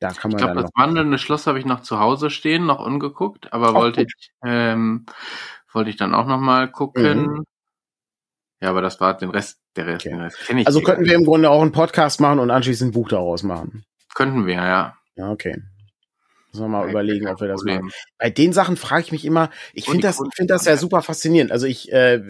da 0.00 0.08
kann 0.12 0.30
man. 0.30 0.40
Ich 0.40 0.46
glaube, 0.46 0.62
das 0.62 0.70
wandelnde 0.74 1.18
Schloss 1.18 1.46
habe 1.46 1.58
ich 1.58 1.66
noch 1.66 1.82
zu 1.82 2.00
Hause 2.00 2.30
stehen, 2.30 2.64
noch 2.64 2.82
ungeguckt, 2.82 3.52
aber 3.52 3.68
Ach, 3.68 3.74
wollte 3.74 4.06
gut. 4.06 4.14
ich, 4.16 4.30
ähm, 4.42 5.04
wollte 5.70 5.90
ich 5.90 5.96
dann 5.96 6.14
auch 6.14 6.24
noch 6.24 6.40
mal 6.40 6.70
gucken. 6.70 7.26
Mhm. 7.26 7.44
Ja, 8.62 8.70
aber 8.70 8.80
das 8.80 9.02
war 9.02 9.14
den 9.18 9.28
Rest, 9.28 9.60
der 9.76 9.86
Rest, 9.86 10.06
okay. 10.06 10.16
Rest 10.16 10.38
kenne 10.46 10.62
ich. 10.62 10.66
Also 10.66 10.80
könnten 10.80 11.04
wir 11.04 11.14
im 11.14 11.24
Grunde 11.24 11.50
auch 11.50 11.60
einen 11.60 11.72
Podcast 11.72 12.18
machen 12.22 12.38
und 12.38 12.50
anschließend 12.50 12.88
ein 12.88 12.94
Buch 12.94 13.10
daraus 13.10 13.42
machen. 13.42 13.84
Könnten 14.14 14.46
wir, 14.46 14.54
ja. 14.54 14.96
Ja, 15.14 15.30
okay. 15.30 15.62
Müssen 16.52 16.64
wir 16.64 16.68
mal 16.68 16.90
überlegen, 16.90 17.28
ob 17.28 17.40
wir 17.40 17.48
das 17.48 17.60
Problem. 17.60 17.86
machen. 17.86 17.92
Bei 18.18 18.28
den 18.28 18.52
Sachen 18.52 18.76
frage 18.76 19.04
ich 19.04 19.12
mich 19.12 19.24
immer, 19.24 19.50
ich 19.72 19.86
finde 19.86 20.02
das, 20.02 20.18
finde 20.34 20.52
das 20.52 20.66
ja 20.66 20.76
super 20.76 21.00
faszinierend. 21.00 21.50
Also 21.50 21.66
ich, 21.66 21.90
äh, 21.90 22.20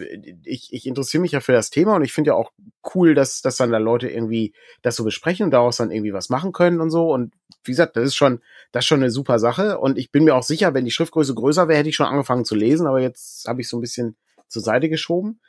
ich, 0.45 0.71
ich 0.71 0.87
interessiere 0.87 1.21
mich 1.21 1.33
ja 1.33 1.41
für 1.41 1.51
das 1.51 1.69
Thema 1.69 1.95
und 1.95 2.03
ich 2.03 2.13
finde 2.13 2.29
ja 2.29 2.35
auch 2.35 2.53
cool, 2.95 3.15
dass, 3.15 3.41
dass 3.41 3.57
dann 3.57 3.71
da 3.71 3.79
Leute 3.79 4.09
irgendwie 4.09 4.53
das 4.81 4.95
so 4.95 5.03
besprechen 5.03 5.43
und 5.43 5.51
daraus 5.51 5.75
dann 5.75 5.91
irgendwie 5.91 6.13
was 6.13 6.29
machen 6.29 6.53
können 6.53 6.79
und 6.79 6.89
so. 6.89 7.11
Und 7.11 7.33
wie 7.65 7.71
gesagt, 7.71 7.97
das 7.97 8.05
ist 8.05 8.15
schon, 8.15 8.39
das 8.71 8.83
ist 8.83 8.87
schon 8.87 9.01
eine 9.01 9.11
super 9.11 9.39
Sache. 9.39 9.77
Und 9.79 9.97
ich 9.97 10.09
bin 10.09 10.23
mir 10.23 10.35
auch 10.35 10.43
sicher, 10.43 10.73
wenn 10.73 10.85
die 10.85 10.91
Schriftgröße 10.91 11.35
größer 11.35 11.67
wäre, 11.67 11.79
hätte 11.79 11.89
ich 11.89 11.95
schon 11.95 12.07
angefangen 12.07 12.45
zu 12.45 12.55
lesen, 12.55 12.87
aber 12.87 13.01
jetzt 13.01 13.45
habe 13.45 13.59
ich 13.59 13.67
so 13.67 13.77
ein 13.77 13.81
bisschen 13.81 14.15
zur 14.47 14.61
Seite 14.61 14.87
geschoben. 14.87 15.41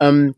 Ähm, 0.00 0.34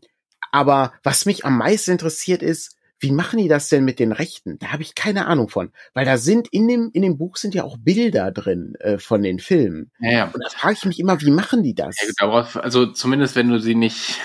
aber 0.51 0.93
was 1.03 1.25
mich 1.25 1.43
am 1.43 1.57
meisten 1.57 1.91
interessiert 1.91 2.43
ist, 2.43 2.75
wie 2.99 3.11
machen 3.11 3.39
die 3.39 3.47
das 3.47 3.69
denn 3.69 3.85
mit 3.85 3.99
den 3.99 4.11
Rechten? 4.11 4.59
Da 4.59 4.71
habe 4.71 4.83
ich 4.83 4.95
keine 4.95 5.25
Ahnung 5.27 5.49
von, 5.49 5.71
weil 5.93 6.05
da 6.05 6.17
sind 6.17 6.47
in 6.51 6.67
dem 6.67 6.89
in 6.93 7.01
dem 7.01 7.17
Buch 7.17 7.37
sind 7.37 7.55
ja 7.55 7.63
auch 7.63 7.77
Bilder 7.77 8.31
drin 8.31 8.75
äh, 8.79 8.97
von 8.97 9.23
den 9.23 9.39
Filmen. 9.39 9.91
Ja, 9.99 10.11
ja. 10.11 10.25
Und 10.25 10.43
da 10.43 10.49
frage 10.49 10.75
ich 10.77 10.85
mich 10.85 10.99
immer, 10.99 11.21
wie 11.21 11.31
machen 11.31 11.63
die 11.63 11.75
das? 11.75 11.95
Ja, 12.01 12.09
darauf, 12.17 12.57
also 12.57 12.87
zumindest 12.87 13.35
wenn 13.35 13.49
du 13.49 13.59
sie 13.59 13.75
nicht, 13.75 14.19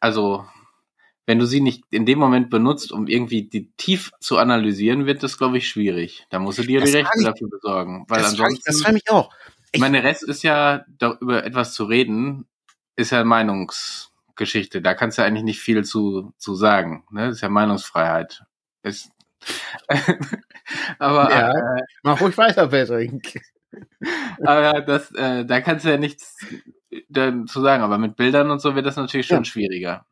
also 0.00 0.44
wenn 1.26 1.40
du 1.40 1.46
sie 1.46 1.60
nicht 1.60 1.82
in 1.90 2.06
dem 2.06 2.20
Moment 2.20 2.50
benutzt, 2.50 2.92
um 2.92 3.08
irgendwie 3.08 3.48
die 3.48 3.72
tief 3.76 4.12
zu 4.20 4.38
analysieren, 4.38 5.06
wird 5.06 5.24
das, 5.24 5.38
glaube 5.38 5.58
ich, 5.58 5.68
schwierig. 5.68 6.24
Da 6.30 6.38
musst 6.38 6.58
du 6.58 6.62
dir 6.62 6.80
das 6.80 6.90
die 6.90 6.98
Rechte 6.98 7.18
ich, 7.18 7.24
dafür 7.24 7.48
besorgen. 7.50 8.04
Weil 8.08 8.20
das 8.20 8.30
ansonsten, 8.30 8.58
ich, 8.58 8.64
das 8.64 8.80
frage 8.80 8.94
mich 8.94 9.10
auch. 9.10 9.30
Ich 9.72 9.80
meine, 9.80 10.04
Rest 10.04 10.22
ist 10.22 10.44
ja, 10.44 10.84
da, 10.98 11.18
über 11.20 11.44
etwas 11.44 11.74
zu 11.74 11.84
reden, 11.84 12.46
ist 12.94 13.10
ja 13.10 13.24
Meinungs, 13.24 14.12
Geschichte. 14.36 14.82
Da 14.82 14.94
kannst 14.94 15.18
du 15.18 15.22
eigentlich 15.22 15.44
nicht 15.44 15.60
viel 15.60 15.84
zu, 15.84 16.32
zu 16.36 16.54
sagen. 16.54 17.04
Ne? 17.10 17.26
Das 17.26 17.36
ist 17.36 17.40
ja 17.40 17.48
Meinungsfreiheit. 17.48 18.44
Ist, 18.82 19.10
aber 20.98 21.30
ja, 21.30 21.50
äh, 21.50 21.82
mach 22.02 22.20
ruhig 22.20 22.36
weiter, 22.38 22.68
Patrick. 22.68 23.40
aber 24.44 24.80
das, 24.82 25.12
äh, 25.12 25.44
da 25.44 25.60
kannst 25.60 25.84
du 25.84 25.90
ja 25.90 25.96
nichts 25.96 26.38
dazu 27.08 27.60
sagen. 27.60 27.82
Aber 27.82 27.98
mit 27.98 28.16
Bildern 28.16 28.50
und 28.50 28.60
so 28.60 28.74
wird 28.74 28.86
das 28.86 28.96
natürlich 28.96 29.26
schon 29.26 29.38
ja. 29.38 29.44
schwieriger. 29.44 30.06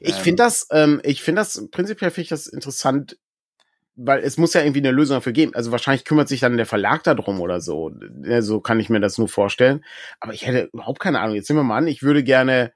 Ich 0.00 0.16
ähm, 0.16 0.22
finde 0.22 0.42
das, 0.42 0.66
ähm, 0.70 1.00
ich 1.04 1.22
finde 1.22 1.40
das 1.40 1.68
prinzipiell 1.70 2.10
finde 2.10 2.22
ich 2.22 2.28
das 2.28 2.46
interessant, 2.46 3.18
weil 3.94 4.20
es 4.20 4.38
muss 4.38 4.54
ja 4.54 4.62
irgendwie 4.62 4.80
eine 4.80 4.92
Lösung 4.92 5.16
dafür 5.16 5.32
geben. 5.32 5.54
Also 5.54 5.72
wahrscheinlich 5.72 6.04
kümmert 6.04 6.28
sich 6.28 6.40
dann 6.40 6.56
der 6.56 6.66
Verlag 6.66 7.02
darum 7.04 7.40
oder 7.40 7.60
so. 7.60 7.92
So 8.40 8.60
kann 8.60 8.80
ich 8.80 8.90
mir 8.90 9.00
das 9.00 9.18
nur 9.18 9.28
vorstellen. 9.28 9.84
Aber 10.20 10.32
ich 10.32 10.46
hätte 10.46 10.70
überhaupt 10.72 11.00
keine 11.00 11.20
Ahnung. 11.20 11.34
Jetzt 11.34 11.48
sehen 11.48 11.56
wir 11.56 11.64
mal 11.64 11.78
an, 11.78 11.88
ich 11.88 12.02
würde 12.02 12.22
gerne 12.22 12.72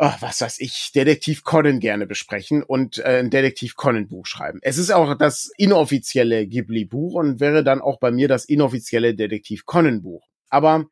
oh, 0.00 0.14
was 0.20 0.40
weiß 0.40 0.60
ich, 0.60 0.92
Detektiv 0.92 1.44
Conan 1.44 1.78
gerne 1.78 2.06
besprechen 2.06 2.62
und 2.62 2.98
äh, 2.98 3.18
ein 3.18 3.28
Detektiv 3.28 3.76
Conan 3.76 4.08
Buch 4.08 4.24
schreiben. 4.24 4.58
Es 4.62 4.78
ist 4.78 4.90
auch 4.90 5.14
das 5.14 5.50
inoffizielle 5.58 6.46
Ghibli 6.46 6.86
Buch 6.86 7.14
und 7.14 7.38
wäre 7.38 7.62
dann 7.62 7.82
auch 7.82 8.00
bei 8.00 8.10
mir 8.10 8.26
das 8.26 8.46
inoffizielle 8.46 9.14
Detektiv 9.14 9.66
Conan 9.66 10.00
Buch. 10.00 10.26
Aber 10.48 10.86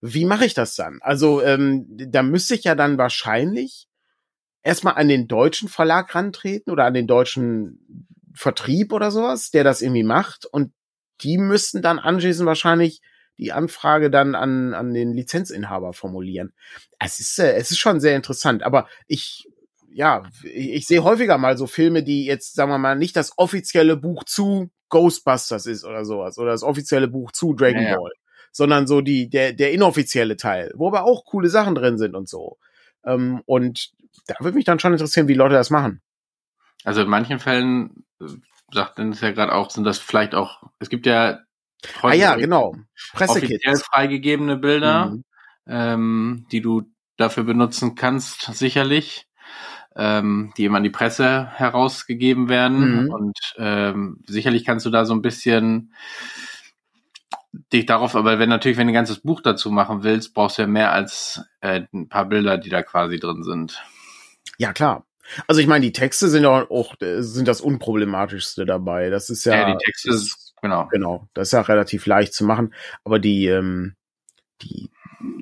wie 0.00 0.24
mache 0.24 0.46
ich 0.46 0.54
das 0.54 0.76
dann? 0.76 1.00
Also 1.02 1.42
ähm, 1.42 1.86
da 1.88 2.22
müsste 2.22 2.54
ich 2.54 2.62
ja 2.62 2.76
dann 2.76 2.98
wahrscheinlich 2.98 3.88
erstmal 4.62 4.94
an 4.94 5.08
den 5.08 5.26
deutschen 5.26 5.68
Verlag 5.68 6.14
rantreten 6.14 6.70
oder 6.70 6.84
an 6.84 6.94
den 6.94 7.08
deutschen 7.08 8.06
Vertrieb 8.32 8.92
oder 8.92 9.10
sowas, 9.10 9.50
der 9.50 9.64
das 9.64 9.82
irgendwie 9.82 10.04
macht 10.04 10.46
und 10.46 10.72
die 11.20 11.36
müssten 11.36 11.82
dann 11.82 11.98
anschließend 11.98 12.46
wahrscheinlich 12.46 13.00
die 13.38 13.52
Anfrage 13.52 14.10
dann 14.10 14.34
an, 14.34 14.74
an 14.74 14.94
den 14.94 15.12
Lizenzinhaber 15.12 15.92
formulieren. 15.92 16.52
Es 16.98 17.20
ist, 17.20 17.38
äh, 17.38 17.54
es 17.54 17.70
ist 17.70 17.78
schon 17.78 18.00
sehr 18.00 18.16
interessant, 18.16 18.62
aber 18.62 18.88
ich, 19.06 19.48
ja, 19.90 20.24
ich, 20.44 20.70
ich 20.72 20.86
sehe 20.86 21.04
häufiger 21.04 21.38
mal 21.38 21.56
so 21.56 21.66
Filme, 21.66 22.02
die 22.02 22.24
jetzt, 22.24 22.54
sagen 22.54 22.70
wir 22.70 22.78
mal, 22.78 22.96
nicht 22.96 23.16
das 23.16 23.36
offizielle 23.38 23.96
Buch 23.96 24.24
zu 24.24 24.70
Ghostbusters 24.88 25.66
ist 25.66 25.84
oder 25.84 26.04
sowas 26.04 26.38
oder 26.38 26.50
das 26.50 26.62
offizielle 26.62 27.08
Buch 27.08 27.32
zu 27.32 27.54
Dragon 27.54 27.82
ja, 27.82 27.96
Ball, 27.96 28.12
sondern 28.52 28.86
so 28.86 29.00
die, 29.00 29.30
der, 29.30 29.52
der 29.54 29.72
inoffizielle 29.72 30.36
Teil, 30.36 30.72
wo 30.74 30.88
aber 30.88 31.04
auch 31.04 31.24
coole 31.24 31.48
Sachen 31.48 31.74
drin 31.74 31.98
sind 31.98 32.14
und 32.14 32.28
so. 32.28 32.58
Ähm, 33.04 33.42
und 33.46 33.92
da 34.26 34.34
würde 34.40 34.56
mich 34.56 34.66
dann 34.66 34.78
schon 34.78 34.92
interessieren, 34.92 35.28
wie 35.28 35.34
Leute 35.34 35.54
das 35.54 35.70
machen. 35.70 36.02
Also 36.84 37.02
in 37.02 37.08
manchen 37.08 37.38
Fällen, 37.38 38.04
äh, 38.20 38.26
sagt 38.72 38.98
Dennis 38.98 39.20
ja 39.20 39.32
gerade 39.32 39.54
auch, 39.54 39.70
sind 39.70 39.84
das 39.84 39.98
vielleicht 39.98 40.34
auch, 40.34 40.62
es 40.78 40.88
gibt 40.88 41.06
ja 41.06 41.40
ah 42.02 42.12
ja, 42.12 42.36
genau. 42.36 42.74
offiziell 43.16 43.76
freigegebene 43.76 44.56
Bilder, 44.56 45.06
mhm. 45.06 45.24
ähm, 45.66 46.46
die 46.52 46.60
du 46.60 46.82
dafür 47.16 47.44
benutzen 47.44 47.94
kannst, 47.94 48.54
sicherlich, 48.54 49.26
ähm, 49.96 50.52
die 50.56 50.64
immer 50.64 50.78
an 50.78 50.84
die 50.84 50.90
Presse 50.90 51.46
herausgegeben 51.46 52.48
werden. 52.48 53.04
Mhm. 53.04 53.10
Und 53.10 53.38
ähm, 53.58 54.20
sicherlich 54.26 54.64
kannst 54.64 54.86
du 54.86 54.90
da 54.90 55.04
so 55.04 55.14
ein 55.14 55.22
bisschen 55.22 55.92
dich 57.72 57.86
darauf, 57.86 58.16
aber 58.16 58.38
wenn 58.38 58.48
natürlich, 58.48 58.78
wenn 58.78 58.86
du 58.86 58.92
ein 58.92 58.94
ganzes 58.94 59.20
Buch 59.20 59.42
dazu 59.42 59.70
machen 59.70 60.02
willst, 60.02 60.34
brauchst 60.34 60.58
du 60.58 60.62
ja 60.62 60.68
mehr 60.68 60.92
als 60.92 61.42
äh, 61.60 61.82
ein 61.92 62.08
paar 62.08 62.26
Bilder, 62.26 62.56
die 62.56 62.70
da 62.70 62.82
quasi 62.82 63.18
drin 63.18 63.42
sind. 63.42 63.82
Ja, 64.58 64.72
klar. 64.72 65.04
Also 65.46 65.60
ich 65.60 65.66
meine, 65.66 65.84
die 65.84 65.92
Texte 65.92 66.28
sind 66.28 66.42
ja 66.42 66.50
auch 66.70 66.94
sind 67.00 67.48
das 67.48 67.60
unproblematischste 67.60 68.66
dabei. 68.66 69.10
Das 69.10 69.30
ist 69.30 69.44
ja, 69.44 69.56
ja 69.56 69.72
die 69.72 69.84
Texte 69.84 70.10
genau 70.62 70.88
genau, 70.90 71.28
das 71.34 71.48
ist 71.48 71.52
ja 71.52 71.60
relativ 71.60 72.06
leicht 72.06 72.32
zu 72.32 72.44
machen. 72.44 72.74
Aber 73.04 73.18
die 73.18 73.46
ähm, 73.46 73.94
die 74.62 74.90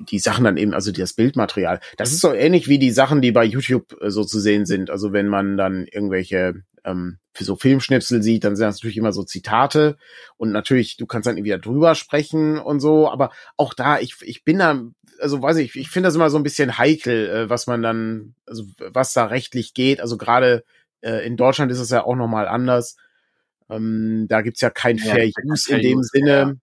die 0.09 0.19
Sachen 0.19 0.43
dann 0.43 0.57
eben, 0.57 0.73
also 0.73 0.91
das 0.91 1.13
Bildmaterial, 1.13 1.79
das 1.97 2.11
ist 2.11 2.21
so 2.21 2.33
ähnlich 2.33 2.67
wie 2.67 2.79
die 2.79 2.91
Sachen, 2.91 3.21
die 3.21 3.31
bei 3.31 3.43
YouTube 3.43 3.95
äh, 4.01 4.09
so 4.09 4.23
zu 4.23 4.39
sehen 4.39 4.65
sind. 4.65 4.89
Also 4.89 5.13
wenn 5.13 5.27
man 5.27 5.57
dann 5.57 5.87
irgendwelche 5.87 6.63
ähm, 6.83 7.17
für 7.33 7.43
so 7.43 7.55
Filmschnipsel 7.55 8.21
sieht, 8.21 8.43
dann 8.43 8.55
sind 8.55 8.65
das 8.65 8.77
natürlich 8.77 8.97
immer 8.97 9.13
so 9.13 9.23
Zitate 9.23 9.97
und 10.37 10.51
natürlich, 10.51 10.97
du 10.97 11.05
kannst 11.05 11.27
dann 11.27 11.43
wieder 11.43 11.59
drüber 11.59 11.95
sprechen 11.95 12.57
und 12.57 12.79
so, 12.79 13.09
aber 13.09 13.31
auch 13.57 13.73
da, 13.73 13.99
ich, 13.99 14.17
ich 14.21 14.43
bin 14.43 14.59
da, 14.59 14.81
also 15.19 15.41
weiß 15.41 15.57
ich, 15.57 15.75
ich 15.75 15.89
finde 15.89 16.07
das 16.07 16.15
immer 16.15 16.29
so 16.29 16.37
ein 16.37 16.43
bisschen 16.43 16.77
heikel, 16.77 17.29
äh, 17.29 17.49
was 17.49 17.67
man 17.67 17.81
dann, 17.81 18.35
also 18.45 18.65
was 18.79 19.13
da 19.13 19.25
rechtlich 19.25 19.73
geht. 19.73 20.01
Also 20.01 20.17
gerade 20.17 20.63
äh, 21.01 21.25
in 21.25 21.37
Deutschland 21.37 21.71
ist 21.71 21.79
es 21.79 21.89
ja 21.89 22.03
auch 22.03 22.15
nochmal 22.15 22.47
anders. 22.47 22.97
Ähm, 23.71 24.27
da 24.29 24.41
gibt's 24.41 24.61
ja 24.61 24.69
kein 24.69 24.97
ja, 24.97 25.13
Fair 25.13 25.29
Use 25.45 25.73
in 25.73 25.81
dem 25.81 26.03
Sinne. 26.03 26.29
Ja 26.29 26.53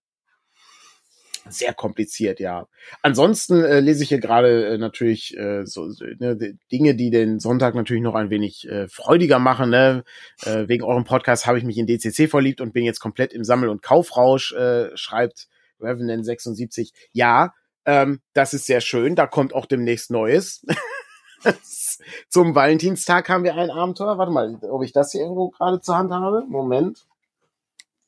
sehr 1.51 1.75
kompliziert, 1.75 2.41
ja. 2.41 2.67
Ansonsten 3.03 3.63
äh, 3.65 3.81
lese 3.81 4.03
ich 4.03 4.09
hier 4.09 4.21
gerade 4.21 4.75
äh, 4.75 4.79
natürlich 4.79 5.37
äh, 5.37 5.65
so 5.65 5.91
ne, 6.19 6.37
Dinge, 6.71 6.95
die 6.95 7.11
den 7.11 7.41
Sonntag 7.41 7.75
natürlich 7.75 8.03
noch 8.03 8.15
ein 8.15 8.31
wenig 8.31 8.69
äh, 8.69 8.89
freudiger 8.89 9.39
machen. 9.39 9.71
Ne? 9.71 10.05
Äh, 10.45 10.69
wegen 10.69 10.85
eurem 10.85 11.05
Podcast 11.05 11.47
habe 11.47 11.59
ich 11.59 11.65
mich 11.65 11.79
in 11.79 11.87
DCC 11.87 12.29
verliebt 12.29 12.61
und 12.61 12.73
bin 12.73 12.85
jetzt 12.85 13.01
komplett 13.01 13.33
im 13.33 13.45
Sammel- 13.45 13.69
und 13.69 13.83
Kaufrausch, 13.83 14.53
äh, 14.53 14.97
schreibt 14.97 15.49
Revenant 15.81 16.25
76. 16.25 16.93
Ja, 17.13 17.55
ähm, 17.85 18.21
das 18.35 18.55
ist 18.55 18.67
sehr 18.67 18.81
schön. 18.81 19.15
Da 19.15 19.27
kommt 19.27 19.55
auch 19.55 19.67
demnächst 19.67 20.11
Neues. 20.11 20.65
Zum 22.29 22.55
Valentinstag 22.55 23.29
haben 23.29 23.45
wir 23.45 23.55
ein 23.55 23.71
Abenteuer. 23.71 24.19
Warte 24.19 24.33
mal, 24.33 24.59
ob 24.63 24.83
ich 24.83 24.93
das 24.93 25.13
hier 25.13 25.23
irgendwo 25.23 25.51
gerade 25.51 25.81
zur 25.81 25.97
Hand 25.97 26.13
habe. 26.13 26.45
Moment. 26.49 27.07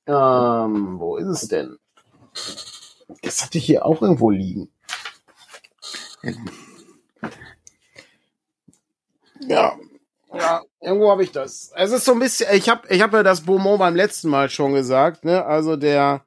Ähm, 0.06 0.98
wo 0.98 1.16
ist 1.16 1.28
es 1.28 1.48
denn? 1.48 1.78
Das 3.22 3.42
hatte 3.42 3.58
ich 3.58 3.64
hier 3.64 3.84
auch 3.84 4.02
irgendwo 4.02 4.30
liegen. 4.30 4.70
Ja, 9.40 9.76
ja, 10.32 10.62
irgendwo 10.80 11.10
habe 11.10 11.24
ich 11.24 11.32
das. 11.32 11.72
Es 11.74 11.90
ist 11.90 12.04
so 12.04 12.12
ein 12.12 12.18
bisschen, 12.18 12.54
ich 12.54 12.68
habe 12.68 12.86
ich 12.88 13.02
hab 13.02 13.12
ja 13.12 13.22
das 13.22 13.42
Beaumont 13.42 13.80
beim 13.80 13.96
letzten 13.96 14.28
Mal 14.28 14.48
schon 14.48 14.74
gesagt, 14.74 15.24
ne? 15.24 15.44
Also 15.44 15.76
der 15.76 16.24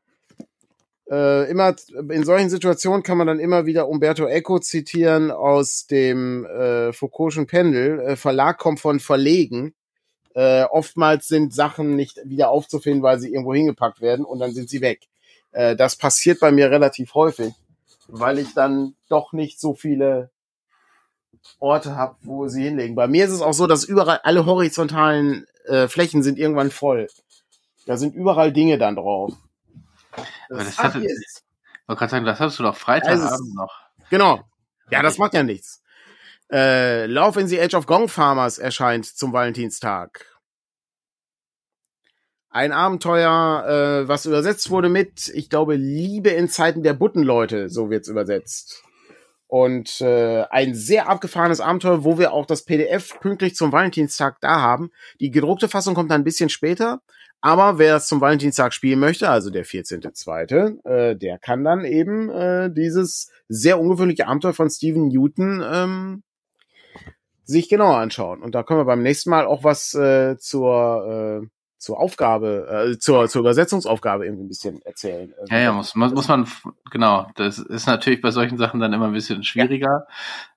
äh, 1.09 1.49
immer 1.49 1.75
in 2.09 2.23
solchen 2.23 2.49
Situationen 2.49 3.03
kann 3.03 3.17
man 3.17 3.27
dann 3.27 3.39
immer 3.39 3.65
wieder 3.65 3.87
Umberto 3.87 4.25
Eco 4.25 4.59
zitieren 4.59 5.31
aus 5.31 5.85
dem 5.87 6.45
äh, 6.45 6.93
Foucault'schen 6.93 7.45
Pendel. 7.45 7.99
Äh, 7.99 8.15
Verlag 8.15 8.57
kommt 8.57 8.79
von 8.79 8.99
Verlegen. 8.99 9.73
Äh, 10.33 10.63
oftmals 10.63 11.27
sind 11.27 11.53
Sachen 11.53 11.95
nicht 11.95 12.19
wieder 12.25 12.49
aufzufinden, 12.49 13.03
weil 13.03 13.19
sie 13.19 13.31
irgendwo 13.31 13.53
hingepackt 13.53 14.01
werden 14.01 14.25
und 14.25 14.39
dann 14.39 14.53
sind 14.53 14.69
sie 14.69 14.81
weg. 14.81 15.01
Äh, 15.51 15.75
das 15.75 15.95
passiert 15.95 16.39
bei 16.39 16.51
mir 16.51 16.71
relativ 16.71 17.13
häufig, 17.13 17.53
weil 18.07 18.39
ich 18.39 18.53
dann 18.53 18.95
doch 19.09 19.33
nicht 19.33 19.59
so 19.59 19.73
viele 19.73 20.31
Orte 21.59 21.95
habe, 21.95 22.15
wo 22.21 22.47
sie 22.47 22.63
hinlegen. 22.63 22.95
Bei 22.95 23.07
mir 23.07 23.25
ist 23.25 23.31
es 23.31 23.41
auch 23.41 23.53
so, 23.53 23.67
dass 23.67 23.83
überall 23.83 24.21
alle 24.23 24.45
horizontalen 24.45 25.45
äh, 25.65 25.87
Flächen 25.87 26.23
sind 26.23 26.39
irgendwann 26.39 26.71
voll. 26.71 27.07
Da 27.85 27.97
sind 27.97 28.15
überall 28.15 28.53
Dinge 28.53 28.77
dann 28.77 28.95
drauf. 28.95 29.33
Das, 30.49 30.65
das 30.65 30.77
hatte, 30.77 30.99
ich 30.99 31.05
wollte 31.87 31.99
gerade 31.99 32.11
sagen, 32.11 32.25
das 32.25 32.39
hast 32.39 32.59
du 32.59 32.63
doch 32.63 32.75
Freitagabend 32.75 33.31
also, 33.31 33.53
noch. 33.53 33.73
Genau. 34.09 34.43
Ja, 34.89 35.01
das 35.01 35.17
macht 35.17 35.33
ja 35.33 35.43
nichts. 35.43 35.81
Äh, 36.51 37.07
Love 37.07 37.41
in 37.41 37.47
the 37.47 37.59
Age 37.59 37.73
of 37.73 37.85
Gong 37.85 38.07
Farmers 38.07 38.59
erscheint 38.59 39.05
zum 39.05 39.33
Valentinstag. 39.33 40.25
Ein 42.49 42.71
Abenteuer, 42.71 44.03
äh, 44.03 44.07
was 44.07 44.27
übersetzt 44.27 44.69
wurde 44.69 44.87
mit, 44.87 45.29
ich 45.29 45.49
glaube, 45.49 45.75
Liebe 45.75 46.29
in 46.29 46.49
Zeiten 46.49 46.83
der 46.83 46.93
Buttenleute, 46.93 47.69
so 47.69 47.89
wird's 47.89 48.07
übersetzt. 48.07 48.83
Und 49.47 50.01
äh, 50.01 50.43
ein 50.51 50.75
sehr 50.75 51.09
abgefahrenes 51.09 51.61
Abenteuer, 51.61 52.03
wo 52.03 52.19
wir 52.19 52.31
auch 52.31 52.45
das 52.45 52.63
PDF 52.65 53.19
pünktlich 53.19 53.55
zum 53.55 53.71
Valentinstag 53.71 54.37
da 54.41 54.61
haben. 54.61 54.91
Die 55.19 55.31
gedruckte 55.31 55.67
Fassung 55.67 55.95
kommt 55.95 56.11
dann 56.11 56.21
ein 56.21 56.23
bisschen 56.23 56.49
später. 56.49 57.01
Aber 57.45 57.77
wer 57.77 57.97
es 57.97 58.07
zum 58.07 58.21
Valentinstag 58.21 58.73
spielen 58.73 58.99
möchte, 58.99 59.27
also 59.27 59.49
der 59.49 59.65
14.2., 59.65 60.85
äh, 60.85 61.17
der 61.17 61.37
kann 61.39 61.65
dann 61.65 61.83
eben 61.83 62.29
äh, 62.29 62.71
dieses 62.71 63.29
sehr 63.49 63.81
ungewöhnliche 63.81 64.27
Abenteuer 64.27 64.53
von 64.53 64.69
Steven 64.69 65.09
Newton 65.09 65.61
ähm, 65.61 66.23
sich 67.43 67.67
genauer 67.67 67.97
anschauen. 67.97 68.41
Und 68.41 68.55
da 68.55 68.63
können 68.63 68.79
wir 68.79 68.85
beim 68.85 69.03
nächsten 69.03 69.29
Mal 69.29 69.45
auch 69.45 69.65
was 69.65 69.93
äh, 69.93 70.37
zur 70.37 71.41
äh, 71.43 71.47
zur 71.83 71.99
Aufgabe, 71.99 72.93
äh, 72.93 72.97
zur, 72.97 73.27
zur 73.27 73.41
Übersetzungsaufgabe 73.41 74.25
irgendwie 74.25 74.45
ein 74.45 74.47
bisschen 74.47 74.81
erzählen. 74.83 75.33
Ja, 75.49 75.59
ja, 75.59 75.71
muss, 75.73 75.95
muss, 75.95 76.13
muss 76.13 76.29
man, 76.29 76.47
genau. 76.89 77.27
Das 77.35 77.59
ist 77.59 77.87
natürlich 77.87 78.21
bei 78.21 78.31
solchen 78.31 78.57
Sachen 78.57 78.79
dann 78.79 78.93
immer 78.93 79.07
ein 79.07 79.13
bisschen 79.13 79.43
schwieriger. 79.43 80.07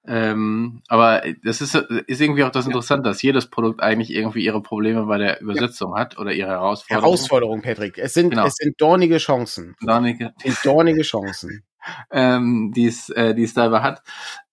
Ja. 0.06 0.30
Ähm, 0.30 0.82
aber 0.86 1.22
das 1.42 1.60
ist, 1.60 1.74
ist 1.74 2.20
irgendwie 2.20 2.44
auch 2.44 2.50
das 2.50 2.66
Interessante, 2.66 3.08
ja. 3.08 3.12
dass 3.12 3.22
jedes 3.22 3.48
Produkt 3.48 3.82
eigentlich 3.82 4.10
irgendwie 4.10 4.44
ihre 4.44 4.62
Probleme 4.62 5.06
bei 5.06 5.18
der 5.18 5.40
Übersetzung 5.40 5.94
ja. 5.94 6.00
hat 6.00 6.16
oder 6.16 6.32
ihre 6.32 6.50
Herausforderungen. 6.50 7.04
Herausforderung, 7.04 7.62
Patrick. 7.62 7.98
Es 7.98 8.14
sind, 8.14 8.30
genau. 8.30 8.46
es 8.46 8.54
sind 8.54 8.80
dornige 8.80 9.18
Chancen. 9.18 9.74
Dornige. 9.80 10.32
Es 10.44 10.62
sind 10.62 10.64
dornige 10.64 11.02
Chancen. 11.02 11.64
ähm, 12.10 12.72
die 12.74 12.86
es, 12.86 13.08
äh, 13.10 13.34
die 13.34 13.42
es 13.42 13.54
dabei 13.54 13.80
hat. 13.80 14.02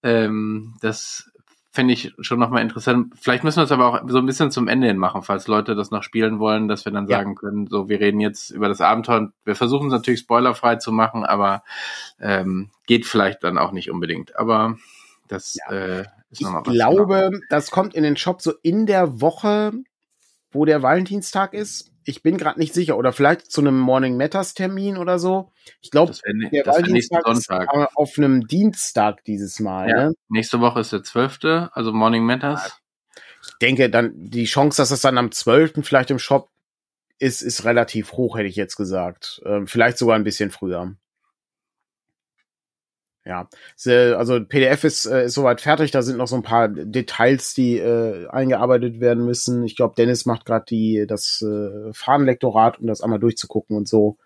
Ähm, 0.01 0.73
das 0.81 1.31
fände 1.73 1.91
ich 1.91 2.13
schon 2.19 2.37
nochmal 2.37 2.61
interessant. 2.61 3.13
Vielleicht 3.19 3.43
müssen 3.43 3.57
wir 3.57 3.63
es 3.63 3.71
aber 3.71 3.87
auch 3.87 4.07
so 4.07 4.19
ein 4.19 4.27
bisschen 4.27 4.51
zum 4.51 4.67
Ende 4.67 4.85
hin 4.85 4.97
machen, 4.97 5.23
falls 5.23 5.47
Leute 5.47 5.73
das 5.73 5.89
noch 5.89 6.03
spielen 6.03 6.37
wollen, 6.37 6.67
dass 6.67 6.85
wir 6.85 6.91
dann 6.91 7.07
ja. 7.07 7.17
sagen 7.17 7.33
können, 7.33 7.65
so, 7.65 7.89
wir 7.89 7.99
reden 7.99 8.19
jetzt 8.19 8.51
über 8.51 8.67
das 8.67 8.79
Abenteuer. 8.79 9.31
Wir 9.43 9.55
versuchen 9.55 9.87
es 9.87 9.93
natürlich 9.93 10.19
spoilerfrei 10.19 10.75
zu 10.75 10.91
machen, 10.91 11.25
aber 11.25 11.63
ähm, 12.19 12.69
geht 12.85 13.07
vielleicht 13.07 13.43
dann 13.43 13.57
auch 13.57 13.71
nicht 13.71 13.89
unbedingt. 13.89 14.37
Aber 14.37 14.77
das 15.27 15.55
ja. 15.55 15.75
äh, 15.75 16.05
ist 16.29 16.43
nochmal 16.43 16.61
was. 16.63 16.73
Ich 16.73 16.79
glaube, 16.79 17.29
genau. 17.31 17.43
das 17.49 17.71
kommt 17.71 17.95
in 17.95 18.03
den 18.03 18.17
Shop 18.17 18.43
so 18.43 18.53
in 18.61 18.85
der 18.85 19.19
Woche, 19.19 19.73
wo 20.51 20.65
der 20.65 20.83
Valentinstag 20.83 21.55
ist 21.55 21.92
ich 22.05 22.23
bin 22.23 22.37
gerade 22.37 22.59
nicht 22.59 22.73
sicher. 22.73 22.97
Oder 22.97 23.13
vielleicht 23.13 23.51
zu 23.51 23.61
einem 23.61 23.79
Morning 23.79 24.17
Matters 24.17 24.53
Termin 24.53 24.97
oder 24.97 25.19
so. 25.19 25.51
Ich 25.81 25.91
glaube, 25.91 26.13
der 26.51 26.63
das 26.63 26.75
Valentinstag 26.75 27.27
ist 27.31 27.49
auf 27.95 28.17
einem 28.17 28.47
Dienstag 28.47 29.23
dieses 29.25 29.59
Mal. 29.59 29.89
Ja. 29.89 29.95
Ne? 30.09 30.13
Nächste 30.29 30.59
Woche 30.61 30.81
ist 30.81 30.91
der 30.91 31.03
12., 31.03 31.69
also 31.71 31.91
Morning 31.93 32.23
Matters. 32.23 32.79
Ich 33.45 33.57
denke, 33.61 33.89
dann 33.89 34.11
die 34.15 34.45
Chance, 34.45 34.81
dass 34.81 34.91
es 34.91 35.01
dann 35.01 35.17
am 35.17 35.31
12. 35.31 35.85
vielleicht 35.85 36.11
im 36.11 36.19
Shop 36.19 36.49
ist, 37.19 37.41
ist 37.41 37.65
relativ 37.65 38.13
hoch, 38.13 38.37
hätte 38.37 38.47
ich 38.47 38.55
jetzt 38.55 38.75
gesagt. 38.75 39.41
Ähm, 39.45 39.67
vielleicht 39.67 39.97
sogar 39.97 40.15
ein 40.15 40.23
bisschen 40.23 40.51
früher. 40.51 40.95
Ja, 43.25 43.47
also 43.85 44.43
PDF 44.43 44.83
ist, 44.83 45.05
äh, 45.05 45.25
ist 45.25 45.35
soweit 45.35 45.61
fertig. 45.61 45.91
Da 45.91 46.01
sind 46.01 46.17
noch 46.17 46.27
so 46.27 46.35
ein 46.35 46.43
paar 46.43 46.67
Details, 46.67 47.53
die 47.53 47.77
äh, 47.77 48.27
eingearbeitet 48.27 48.99
werden 48.99 49.25
müssen. 49.25 49.63
Ich 49.63 49.77
glaube, 49.77 49.95
Dennis 49.95 50.25
macht 50.25 50.45
gerade 50.45 50.65
die 50.67 51.05
das 51.07 51.41
äh, 51.41 51.93
Fahnenlektorat, 51.93 52.79
um 52.79 52.87
das 52.87 53.01
einmal 53.01 53.19
durchzugucken 53.19 53.77
und 53.77 53.87
so. 53.87 54.17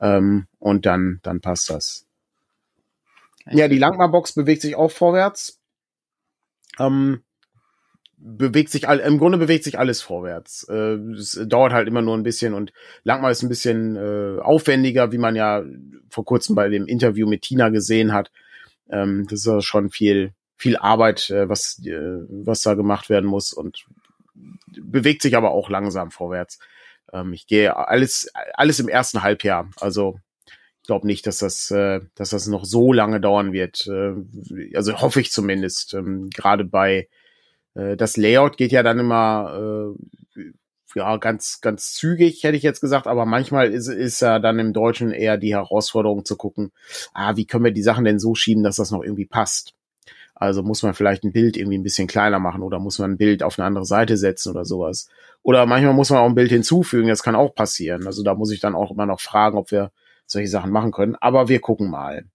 Ähm, 0.00 0.46
und 0.60 0.86
dann 0.86 1.18
dann 1.24 1.40
passt 1.40 1.70
das. 1.70 2.06
Ja, 3.50 3.66
die 3.66 3.78
Langmar-Box 3.78 4.34
bewegt 4.34 4.62
sich 4.62 4.76
auch 4.76 4.90
vorwärts. 4.90 5.60
Ähm, 6.78 7.22
bewegt 8.18 8.70
sich 8.70 8.88
all, 8.88 8.98
im 9.00 9.18
Grunde 9.18 9.38
bewegt 9.38 9.64
sich 9.64 9.78
alles 9.78 10.02
vorwärts. 10.02 10.66
Äh, 10.68 10.96
es 11.14 11.40
dauert 11.46 11.72
halt 11.72 11.88
immer 11.88 12.02
nur 12.02 12.16
ein 12.16 12.22
bisschen 12.22 12.54
und 12.54 12.72
Langmar 13.04 13.30
ist 13.30 13.42
ein 13.42 13.48
bisschen 13.48 13.96
äh, 13.96 14.40
aufwendiger, 14.40 15.12
wie 15.12 15.18
man 15.18 15.36
ja 15.36 15.64
vor 16.08 16.24
kurzem 16.24 16.54
bei 16.54 16.68
dem 16.68 16.86
Interview 16.86 17.26
mit 17.28 17.42
Tina 17.42 17.68
gesehen 17.68 18.12
hat. 18.12 18.30
Ähm, 18.90 19.26
das 19.28 19.40
ist 19.40 19.46
ja 19.46 19.60
schon 19.60 19.90
viel 19.90 20.32
viel 20.56 20.76
Arbeit, 20.76 21.28
äh, 21.30 21.48
was 21.48 21.80
äh, 21.84 22.20
was 22.28 22.62
da 22.62 22.74
gemacht 22.74 23.10
werden 23.10 23.28
muss 23.28 23.52
und 23.52 23.84
bewegt 24.82 25.22
sich 25.22 25.36
aber 25.36 25.50
auch 25.50 25.68
langsam 25.68 26.10
vorwärts. 26.10 26.58
Ähm, 27.12 27.32
ich 27.32 27.46
gehe 27.46 27.76
alles 27.76 28.30
alles 28.54 28.80
im 28.80 28.88
ersten 28.88 29.22
Halbjahr. 29.22 29.70
Also 29.78 30.18
glaube 30.86 31.06
nicht, 31.06 31.26
dass 31.26 31.38
das, 31.38 31.70
äh, 31.70 32.00
dass 32.14 32.30
das 32.30 32.46
noch 32.46 32.64
so 32.64 32.92
lange 32.92 33.20
dauern 33.20 33.52
wird. 33.52 33.86
Äh, 33.86 34.14
also 34.74 35.00
hoffe 35.00 35.20
ich 35.20 35.30
zumindest. 35.30 35.94
Ähm, 35.94 36.30
Gerade 36.30 36.64
bei 36.64 37.08
äh, 37.76 37.96
das 37.96 38.16
Layout 38.16 38.56
geht 38.56 38.72
ja 38.72 38.82
dann 38.82 38.98
immer 38.98 39.94
äh, 39.94 40.42
ja 40.94 41.16
ganz 41.18 41.60
ganz 41.60 41.92
zügig, 41.92 42.42
hätte 42.42 42.56
ich 42.56 42.62
jetzt 42.62 42.80
gesagt. 42.80 43.06
Aber 43.06 43.26
manchmal 43.26 43.70
ist 43.72 43.88
ist 43.88 44.20
ja 44.20 44.38
dann 44.38 44.58
im 44.58 44.72
Deutschen 44.72 45.12
eher 45.12 45.36
die 45.36 45.54
Herausforderung 45.54 46.24
zu 46.24 46.36
gucken, 46.36 46.72
ah, 47.12 47.36
wie 47.36 47.46
können 47.46 47.64
wir 47.64 47.72
die 47.72 47.82
Sachen 47.82 48.04
denn 48.04 48.18
so 48.18 48.34
schieben, 48.34 48.62
dass 48.64 48.76
das 48.76 48.90
noch 48.90 49.02
irgendwie 49.02 49.26
passt. 49.26 49.74
Also 50.34 50.62
muss 50.62 50.82
man 50.82 50.92
vielleicht 50.92 51.24
ein 51.24 51.32
Bild 51.32 51.56
irgendwie 51.56 51.78
ein 51.78 51.82
bisschen 51.82 52.08
kleiner 52.08 52.38
machen 52.38 52.62
oder 52.62 52.78
muss 52.78 52.98
man 52.98 53.12
ein 53.12 53.16
Bild 53.16 53.42
auf 53.42 53.58
eine 53.58 53.66
andere 53.66 53.86
Seite 53.86 54.18
setzen 54.18 54.50
oder 54.50 54.66
sowas. 54.66 55.08
Oder 55.42 55.64
manchmal 55.64 55.94
muss 55.94 56.10
man 56.10 56.18
auch 56.18 56.28
ein 56.28 56.34
Bild 56.34 56.50
hinzufügen, 56.50 57.08
das 57.08 57.22
kann 57.22 57.34
auch 57.34 57.54
passieren. 57.54 58.06
Also 58.06 58.22
da 58.22 58.34
muss 58.34 58.50
ich 58.50 58.60
dann 58.60 58.74
auch 58.74 58.90
immer 58.90 59.06
noch 59.06 59.20
fragen, 59.20 59.56
ob 59.56 59.70
wir 59.70 59.92
solche 60.26 60.48
Sachen 60.48 60.70
machen 60.72 60.92
können. 60.92 61.16
Aber 61.16 61.48
wir 61.48 61.60
gucken 61.60 61.90
mal. 61.90 62.26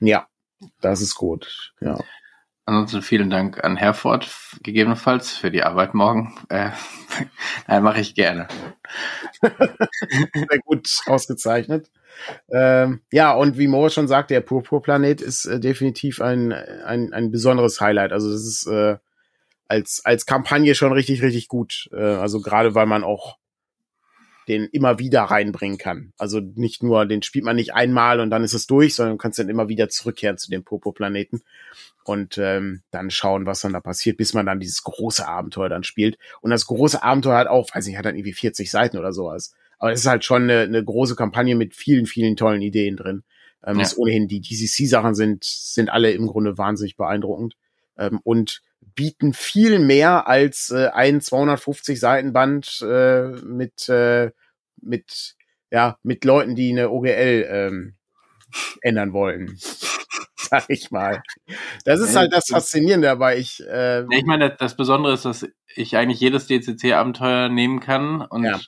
Ja, 0.00 0.26
das 0.80 1.00
ist 1.00 1.14
gut. 1.14 1.72
Ja. 1.80 1.98
Ansonsten 2.68 3.00
vielen 3.00 3.30
Dank 3.30 3.62
an 3.62 3.76
Herford, 3.76 4.28
gegebenenfalls, 4.64 5.32
für 5.32 5.52
die 5.52 5.62
Arbeit 5.62 5.94
morgen. 5.94 6.34
Äh, 6.48 6.70
nein, 7.68 7.82
mache 7.84 8.00
ich 8.00 8.16
gerne. 8.16 8.48
Sehr 9.40 10.58
gut 10.64 10.88
ausgezeichnet. 11.06 11.92
Ähm, 12.50 13.02
ja, 13.12 13.32
und 13.34 13.56
wie 13.56 13.68
Moritz 13.68 13.94
schon 13.94 14.08
sagt, 14.08 14.30
der 14.30 14.40
Purpurplanet 14.40 15.20
ist 15.20 15.46
äh, 15.46 15.60
definitiv 15.60 16.20
ein, 16.20 16.52
ein, 16.52 17.12
ein 17.12 17.30
besonderes 17.30 17.80
Highlight. 17.80 18.10
Also 18.10 18.32
das 18.32 18.40
ist 18.40 18.66
äh, 18.66 18.96
als, 19.68 20.02
als 20.04 20.26
Kampagne 20.26 20.74
schon 20.74 20.92
richtig, 20.92 21.22
richtig 21.22 21.46
gut. 21.46 21.88
Äh, 21.92 22.02
also 22.02 22.40
gerade 22.40 22.74
weil 22.74 22.86
man 22.86 23.04
auch 23.04 23.36
den 24.48 24.64
immer 24.66 24.98
wieder 24.98 25.22
reinbringen 25.22 25.78
kann. 25.78 26.12
Also 26.18 26.40
nicht 26.40 26.82
nur, 26.82 27.06
den 27.06 27.22
spielt 27.22 27.44
man 27.44 27.56
nicht 27.56 27.74
einmal 27.74 28.20
und 28.20 28.30
dann 28.30 28.44
ist 28.44 28.54
es 28.54 28.66
durch, 28.66 28.94
sondern 28.94 29.14
du 29.14 29.18
kannst 29.18 29.38
dann 29.38 29.48
immer 29.48 29.68
wieder 29.68 29.88
zurückkehren 29.88 30.38
zu 30.38 30.50
dem 30.50 30.62
Popo-Planeten 30.64 31.42
und 32.04 32.38
ähm, 32.38 32.82
dann 32.90 33.10
schauen, 33.10 33.46
was 33.46 33.60
dann 33.60 33.72
da 33.72 33.80
passiert, 33.80 34.16
bis 34.16 34.34
man 34.34 34.46
dann 34.46 34.60
dieses 34.60 34.84
große 34.84 35.26
Abenteuer 35.26 35.68
dann 35.68 35.82
spielt. 35.82 36.18
Und 36.40 36.50
das 36.50 36.66
große 36.66 37.02
Abenteuer 37.02 37.38
hat 37.38 37.48
auch, 37.48 37.68
weiß 37.74 37.86
nicht, 37.86 37.98
hat 37.98 38.04
dann 38.04 38.14
irgendwie 38.14 38.32
40 38.32 38.70
Seiten 38.70 38.98
oder 38.98 39.12
sowas. 39.12 39.54
Aber 39.78 39.92
es 39.92 40.00
ist 40.00 40.06
halt 40.06 40.24
schon 40.24 40.44
eine, 40.44 40.60
eine 40.60 40.82
große 40.82 41.16
Kampagne 41.16 41.56
mit 41.56 41.74
vielen, 41.74 42.06
vielen 42.06 42.36
tollen 42.36 42.62
Ideen 42.62 42.96
drin. 42.96 43.24
Ähm, 43.64 43.78
ja. 43.78 43.82
ist 43.82 43.98
ohnehin 43.98 44.28
die 44.28 44.40
DCC-Sachen 44.40 45.14
sind, 45.14 45.42
sind 45.42 45.90
alle 45.90 46.12
im 46.12 46.28
Grunde 46.28 46.56
wahnsinnig 46.56 46.96
beeindruckend. 46.96 47.56
Ähm, 47.98 48.20
und 48.22 48.62
bieten 48.96 49.34
viel 49.34 49.78
mehr 49.78 50.26
als 50.26 50.70
äh, 50.70 50.88
ein 50.88 51.20
250 51.20 52.00
Seiten 52.00 52.32
Band 52.32 52.80
äh, 52.82 53.28
mit 53.44 53.88
äh, 53.88 54.32
mit 54.82 55.36
ja 55.70 55.98
mit 56.02 56.24
Leuten, 56.24 56.56
die 56.56 56.70
eine 56.72 56.90
OGL 56.90 57.46
ähm, 57.48 57.94
ändern 58.82 59.12
wollen. 59.12 59.56
Sag 60.36 60.66
ich 60.68 60.90
mal. 60.90 61.22
Das 61.84 62.00
ist 62.00 62.14
halt 62.14 62.32
das 62.32 62.48
Faszinierende 62.48 63.08
dabei. 63.08 63.38
Ich, 63.38 63.60
äh, 63.66 64.04
ich 64.10 64.24
meine, 64.24 64.50
das 64.50 64.76
Besondere 64.76 65.14
ist, 65.14 65.24
dass 65.24 65.46
ich 65.74 65.96
eigentlich 65.96 66.20
jedes 66.20 66.46
DCC-Abenteuer 66.46 67.48
nehmen 67.48 67.80
kann 67.80 68.22
und 68.22 68.44
ja. 68.44 68.60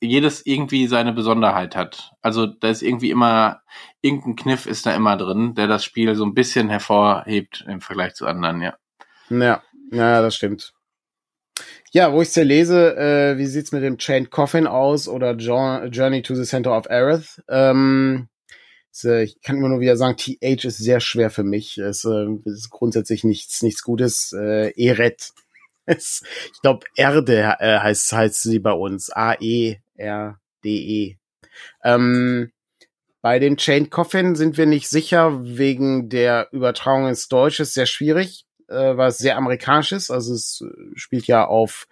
jedes 0.00 0.44
irgendwie 0.44 0.86
seine 0.86 1.12
Besonderheit 1.12 1.76
hat. 1.76 2.12
Also 2.20 2.46
da 2.46 2.68
ist 2.68 2.82
irgendwie 2.82 3.10
immer, 3.10 3.62
irgendein 4.02 4.36
Kniff 4.36 4.66
ist 4.66 4.84
da 4.84 4.94
immer 4.94 5.16
drin, 5.16 5.54
der 5.54 5.66
das 5.66 5.82
Spiel 5.82 6.14
so 6.14 6.26
ein 6.26 6.34
bisschen 6.34 6.68
hervorhebt 6.68 7.64
im 7.66 7.80
Vergleich 7.80 8.14
zu 8.14 8.26
anderen, 8.26 8.60
ja. 8.60 8.76
Ja, 9.40 9.62
ja, 9.90 10.22
das 10.22 10.36
stimmt. 10.36 10.72
Ja, 11.92 12.12
wo 12.12 12.22
ich 12.22 12.28
es 12.28 12.34
ja 12.34 12.42
lese, 12.42 12.96
äh, 12.96 13.38
wie 13.38 13.46
sieht's 13.46 13.70
mit 13.70 13.84
dem 13.84 13.98
Chained 13.98 14.30
Coffin 14.30 14.66
aus 14.66 15.06
oder 15.06 15.32
Journey 15.36 16.22
to 16.22 16.34
the 16.34 16.42
Center 16.42 16.76
of 16.76 16.90
Aerith? 16.90 17.40
Ähm, 17.48 18.28
äh, 19.04 19.22
ich 19.22 19.40
kann 19.42 19.56
immer 19.56 19.68
nur 19.68 19.80
wieder 19.80 19.96
sagen, 19.96 20.16
TH 20.16 20.64
ist 20.64 20.78
sehr 20.78 21.00
schwer 21.00 21.30
für 21.30 21.44
mich. 21.44 21.78
Es 21.78 22.04
äh, 22.04 22.26
ist 22.46 22.70
grundsätzlich 22.70 23.22
nichts, 23.22 23.62
nichts 23.62 23.82
Gutes. 23.82 24.32
Äh, 24.32 24.72
Eret. 24.76 25.30
Ich 25.86 26.60
glaube, 26.62 26.86
Erde 26.96 27.56
äh, 27.60 27.78
heißt, 27.78 28.12
heißt 28.12 28.42
sie 28.42 28.58
bei 28.58 28.72
uns. 28.72 29.10
A-E-R-D-E. 29.10 29.78
-E. 30.64 31.16
Ähm, 31.84 32.50
bei 33.20 33.38
dem 33.38 33.56
Chained 33.56 33.90
Coffin 33.90 34.34
sind 34.34 34.56
wir 34.56 34.66
nicht 34.66 34.88
sicher, 34.88 35.44
wegen 35.44 36.08
der 36.08 36.48
Übertragung 36.52 37.06
ins 37.06 37.28
Deutsche 37.28 37.64
ist 37.64 37.74
sehr 37.74 37.86
schwierig 37.86 38.46
äh, 38.68 38.96
was 38.96 39.18
sehr 39.18 39.36
amerikanisch 39.36 39.92
ist. 39.92 40.10
Also 40.10 40.34
es 40.34 40.64
spielt 40.94 41.26
ja 41.26 41.46
auf 41.46 41.86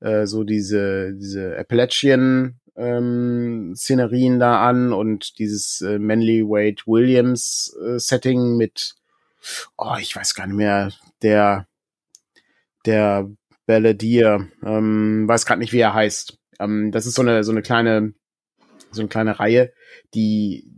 äh, 0.00 0.26
so 0.26 0.44
diese, 0.44 1.14
diese 1.14 1.56
Appalachian 1.56 2.60
ähm, 2.76 3.74
Szenerien 3.76 4.38
da 4.38 4.66
an 4.66 4.92
und 4.92 5.38
dieses 5.38 5.80
äh, 5.80 5.98
Manly 5.98 6.42
Wade 6.42 6.82
Williams 6.86 7.76
äh, 7.84 7.98
Setting 7.98 8.56
mit, 8.56 8.94
oh, 9.76 9.94
ich 10.00 10.16
weiß 10.16 10.34
gar 10.34 10.46
nicht 10.46 10.56
mehr, 10.56 10.92
der, 11.22 11.68
der 12.86 13.30
Balladier, 13.66 14.48
ähm, 14.64 15.28
weiß 15.28 15.46
gerade 15.46 15.60
nicht, 15.60 15.72
wie 15.72 15.80
er 15.80 15.94
heißt. 15.94 16.38
Ähm, 16.58 16.90
das 16.90 17.06
ist 17.06 17.14
so 17.14 17.22
eine, 17.22 17.44
so 17.44 17.52
eine 17.52 17.62
kleine, 17.62 18.14
so 18.90 19.02
eine 19.02 19.08
kleine 19.08 19.38
Reihe, 19.38 19.72
die 20.14 20.68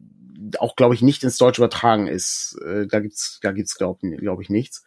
auch, 0.58 0.76
glaube 0.76 0.94
ich, 0.94 1.02
nicht 1.02 1.24
ins 1.24 1.38
Deutsch 1.38 1.58
übertragen 1.58 2.06
ist. 2.06 2.58
Äh, 2.64 2.86
da 2.86 3.00
gibt's, 3.00 3.38
da 3.42 3.52
gibt's, 3.52 3.76
glaube 3.76 4.16
glaub 4.16 4.40
ich, 4.40 4.50
nichts 4.50 4.84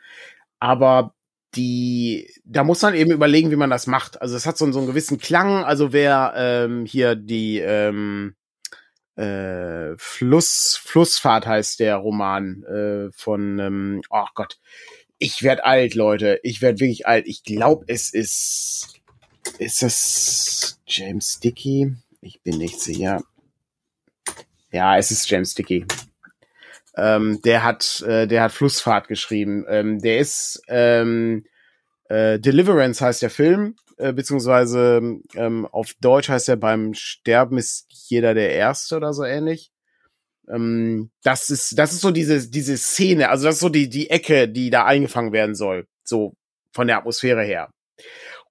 aber 0.59 1.13
die, 1.55 2.29
da 2.43 2.63
muss 2.63 2.81
man 2.81 2.93
eben 2.93 3.11
überlegen, 3.11 3.51
wie 3.51 3.55
man 3.55 3.69
das 3.69 3.87
macht. 3.87 4.21
Also 4.21 4.35
es 4.35 4.45
hat 4.45 4.57
so, 4.57 4.71
so 4.71 4.79
einen 4.79 4.87
gewissen 4.87 5.17
Klang. 5.17 5.63
Also 5.63 5.93
wer 5.93 6.33
ähm, 6.35 6.85
hier 6.85 7.15
die 7.15 7.59
ähm, 7.59 8.35
äh, 9.15 9.95
Fluss, 9.97 10.79
Flussfahrt 10.81 11.47
heißt 11.47 11.79
der 11.79 11.95
Roman 11.97 12.63
äh, 12.63 13.11
von, 13.11 13.59
ähm, 13.59 14.01
oh 14.09 14.27
Gott, 14.35 14.59
ich 15.17 15.41
werd 15.41 15.63
alt, 15.63 15.95
Leute. 15.95 16.39
Ich 16.43 16.61
werd 16.61 16.79
wirklich 16.79 17.07
alt. 17.07 17.27
Ich 17.27 17.43
glaube, 17.43 17.85
es 17.87 18.13
ist, 18.13 18.99
ist 19.57 19.83
es 19.83 20.79
James 20.85 21.39
Dickey? 21.39 21.95
Ich 22.21 22.41
bin 22.41 22.57
nicht 22.59 22.79
sicher. 22.79 23.23
Ja, 24.71 24.97
es 24.97 25.09
ist 25.11 25.29
James 25.29 25.55
Dickey. 25.55 25.85
Ähm, 26.97 27.39
der 27.43 27.63
hat, 27.63 28.01
äh, 28.01 28.27
der 28.27 28.41
hat 28.43 28.51
Flussfahrt 28.51 29.07
geschrieben. 29.07 29.65
Ähm, 29.69 29.99
der 29.99 30.17
ist 30.17 30.61
ähm, 30.67 31.45
äh, 32.09 32.39
Deliverance 32.39 33.01
heißt 33.01 33.21
der 33.21 33.29
Film, 33.29 33.75
äh, 33.97 34.13
beziehungsweise 34.13 35.19
ähm, 35.35 35.65
auf 35.67 35.93
Deutsch 36.01 36.29
heißt 36.29 36.49
er 36.49 36.55
beim 36.55 36.93
Sterben 36.93 37.57
ist 37.57 37.85
jeder 37.89 38.33
der 38.33 38.51
Erste 38.51 38.97
oder 38.97 39.13
so 39.13 39.23
ähnlich. 39.23 39.71
Ähm, 40.49 41.11
das 41.23 41.49
ist, 41.49 41.77
das 41.77 41.93
ist 41.93 42.01
so 42.01 42.11
diese, 42.11 42.49
diese 42.49 42.77
Szene, 42.77 43.29
also 43.29 43.45
das 43.45 43.55
ist 43.55 43.61
so 43.61 43.69
die, 43.69 43.89
die 43.89 44.09
Ecke, 44.09 44.47
die 44.47 44.69
da 44.69 44.85
eingefangen 44.85 45.33
werden 45.33 45.55
soll, 45.55 45.87
so 46.03 46.33
von 46.71 46.87
der 46.87 46.97
Atmosphäre 46.97 47.43
her. 47.43 47.69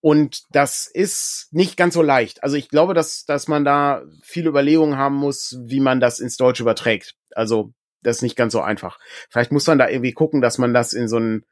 Und 0.01 0.43
das 0.51 0.87
ist 0.87 1.49
nicht 1.51 1.77
ganz 1.77 1.95
so 1.95 2.03
leicht. 2.03 2.43
Also 2.43 2.57
ich 2.57 2.69
glaube, 2.69 2.95
dass, 2.95 3.25
dass 3.25 3.49
man 3.49 3.65
da 3.65 4.03
viele 4.23 4.51
Überlegungen 4.51 4.99
haben 4.99 5.17
muss, 5.17 5.59
wie 5.65 5.81
man 5.81 6.01
das 6.01 6.21
ins 6.21 6.37
Deutsche 6.37 6.63
überträgt. 6.63 7.15
Also 7.35 7.73
das 8.07 8.17
ist 8.17 8.23
nicht 8.23 8.37
ganz 8.37 8.53
so 8.53 8.61
einfach. 8.61 8.99
Vielleicht 9.29 9.51
muss 9.51 9.67
man 9.67 9.79
da 9.79 9.89
irgendwie 9.89 10.13
gucken, 10.13 10.41
dass 10.41 10.59
man 10.59 10.73
das 10.73 10.93
in 10.93 11.09
so 11.09 11.17
einen, 11.17 11.45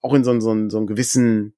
auch 0.00 0.14
in 0.14 0.24
so 0.24 0.30
einen, 0.30 0.40
so 0.40 0.50
einen, 0.50 0.70
so 0.70 0.78
einen 0.78 0.86
gewissen, 0.86 1.54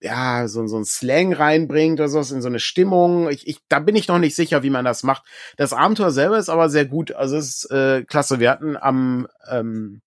ja, 0.00 0.46
so, 0.46 0.66
so 0.66 0.76
einen 0.76 0.84
Slang 0.84 1.32
reinbringt 1.32 1.98
oder 1.98 2.08
sowas, 2.08 2.30
in 2.30 2.42
so 2.42 2.48
eine 2.48 2.60
Stimmung. 2.60 3.30
Ich, 3.30 3.48
ich, 3.48 3.60
da 3.68 3.78
bin 3.78 3.96
ich 3.96 4.08
noch 4.08 4.18
nicht 4.18 4.36
sicher, 4.36 4.62
wie 4.62 4.70
man 4.70 4.84
das 4.84 5.04
macht. 5.04 5.24
Das 5.56 5.72
Abenteuer 5.72 6.10
selber 6.10 6.38
ist 6.38 6.50
aber 6.50 6.68
sehr 6.68 6.84
gut. 6.84 7.12
Also 7.12 7.38
es 7.38 7.64
ist 7.64 7.70
äh, 7.70 8.04
klasse. 8.04 8.40
Wir 8.40 8.50
hatten 8.50 8.76
am, 8.76 9.26
ähm, 9.50 10.02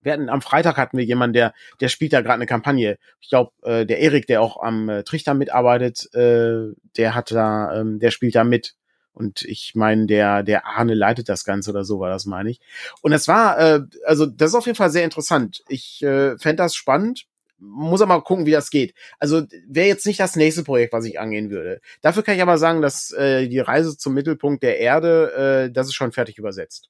wir 0.00 0.12
hatten 0.12 0.28
am 0.28 0.42
Freitag 0.42 0.76
hatten 0.76 0.98
wir 0.98 1.04
jemanden, 1.04 1.34
der, 1.34 1.54
der 1.80 1.88
spielt 1.88 2.12
da 2.12 2.22
gerade 2.22 2.34
eine 2.34 2.46
Kampagne. 2.46 2.98
Ich 3.20 3.28
glaube, 3.28 3.52
äh, 3.62 3.86
der 3.86 4.00
Erik, 4.00 4.26
der 4.26 4.42
auch 4.42 4.60
am 4.60 4.88
äh, 4.88 5.04
Trichter 5.04 5.34
mitarbeitet, 5.34 6.12
äh, 6.12 6.72
der 6.96 7.14
hat 7.14 7.30
da, 7.30 7.80
ähm, 7.80 8.00
der 8.00 8.10
spielt 8.10 8.34
da 8.34 8.42
mit. 8.42 8.74
Und 9.14 9.42
ich 9.42 9.74
meine, 9.74 10.06
der, 10.06 10.42
der 10.42 10.66
Arne 10.66 10.94
leitet 10.94 11.28
das 11.28 11.44
Ganze 11.44 11.70
oder 11.70 11.84
so 11.84 12.00
war 12.00 12.08
das, 12.08 12.24
meine 12.24 12.50
ich. 12.50 12.60
Und 13.02 13.12
es 13.12 13.28
war, 13.28 13.58
äh, 13.58 13.80
also 14.06 14.26
das 14.26 14.50
ist 14.50 14.54
auf 14.54 14.66
jeden 14.66 14.76
Fall 14.76 14.90
sehr 14.90 15.04
interessant. 15.04 15.62
Ich 15.68 16.02
äh, 16.02 16.38
fände 16.38 16.62
das 16.62 16.74
spannend. 16.74 17.26
Muss 17.58 18.00
aber 18.00 18.16
mal 18.16 18.22
gucken, 18.22 18.46
wie 18.46 18.50
das 18.50 18.70
geht. 18.70 18.94
Also 19.20 19.42
wäre 19.68 19.86
jetzt 19.86 20.06
nicht 20.06 20.18
das 20.18 20.34
nächste 20.34 20.64
Projekt, 20.64 20.92
was 20.92 21.04
ich 21.04 21.20
angehen 21.20 21.50
würde. 21.50 21.80
Dafür 22.00 22.24
kann 22.24 22.34
ich 22.34 22.42
aber 22.42 22.58
sagen, 22.58 22.82
dass 22.82 23.12
äh, 23.12 23.46
die 23.48 23.60
Reise 23.60 23.96
zum 23.96 24.14
Mittelpunkt 24.14 24.64
der 24.64 24.78
Erde, 24.78 25.66
äh, 25.68 25.72
das 25.72 25.86
ist 25.86 25.94
schon 25.94 26.10
fertig 26.10 26.38
übersetzt. 26.38 26.88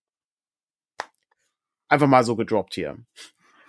Einfach 1.88 2.06
mal 2.06 2.24
so 2.24 2.36
gedroppt 2.36 2.74
hier. 2.74 2.96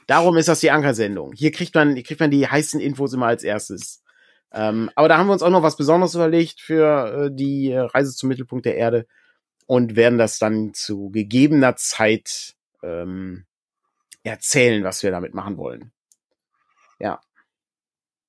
Darum 0.08 0.38
ist 0.38 0.48
das 0.48 0.62
die 0.62 0.72
Ankersendung. 0.72 1.34
Hier 1.34 1.52
kriegt 1.52 1.76
man, 1.76 1.96
hier 1.96 2.04
kriegt 2.04 2.20
man 2.20 2.32
die 2.32 2.48
heißen 2.48 2.80
Infos 2.80 3.14
immer 3.14 3.28
als 3.28 3.44
erstes. 3.44 4.03
Ähm, 4.54 4.90
aber 4.96 5.08
da 5.08 5.18
haben 5.18 5.28
wir 5.28 5.34
uns 5.34 5.44
auch 5.44 5.50
noch 5.50 5.64
was 5.64 5.78
Besonderes 5.78 6.16
überlegt 6.16 6.62
für 6.62 7.26
äh, 7.26 7.30
die 7.34 7.72
äh, 7.72 7.80
Reise 7.80 8.16
zum 8.16 8.30
Mittelpunkt 8.30 8.66
der 8.66 8.76
Erde 8.76 9.08
und 9.66 9.96
werden 9.96 10.20
das 10.20 10.38
dann 10.38 10.74
zu 10.74 11.10
gegebener 11.10 11.76
Zeit 11.76 12.56
ähm, 12.84 13.46
erzählen, 14.24 14.84
was 14.84 15.04
wir 15.04 15.12
damit 15.12 15.34
machen 15.34 15.58
wollen. 15.58 15.92
Ja. 17.00 17.22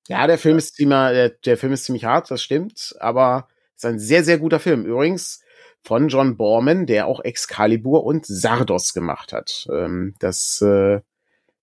Ja, 0.07 0.27
der 0.27 0.37
Film 0.37 0.57
ist 0.57 0.75
ziemlich, 0.75 0.97
der, 0.97 1.29
der 1.29 1.57
Film 1.57 1.73
ist 1.73 1.85
ziemlich 1.85 2.05
hart, 2.05 2.29
das 2.29 2.41
stimmt, 2.41 2.95
aber 2.99 3.47
ist 3.75 3.85
ein 3.85 3.99
sehr, 3.99 4.23
sehr 4.23 4.37
guter 4.37 4.59
Film. 4.59 4.85
Übrigens, 4.85 5.43
von 5.85 6.07
John 6.07 6.35
Borman, 6.35 6.87
der 6.87 7.05
auch 7.05 7.19
Excalibur 7.23 8.03
und 8.03 8.25
Sardos 8.25 8.93
gemacht 8.93 9.31
hat. 9.31 9.67
Ähm, 9.71 10.15
das 10.19 10.61
äh, 10.61 11.01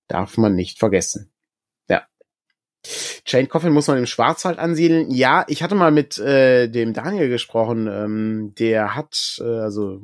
darf 0.06 0.36
man 0.38 0.54
nicht 0.54 0.78
vergessen. 0.78 1.31
Ja. 2.84 2.92
Jane 3.24 3.48
Coffin 3.48 3.72
muss 3.72 3.88
man 3.88 3.98
im 3.98 4.06
Schwarzwald 4.06 4.58
ansiedeln. 4.58 5.10
Ja, 5.10 5.44
ich 5.48 5.62
hatte 5.62 5.74
mal 5.74 5.90
mit 5.92 6.18
äh, 6.18 6.68
dem 6.68 6.92
Daniel 6.92 7.28
gesprochen. 7.28 7.86
Ähm, 7.86 8.54
der 8.58 8.94
hat, 8.94 9.40
äh, 9.40 9.44
also, 9.44 10.00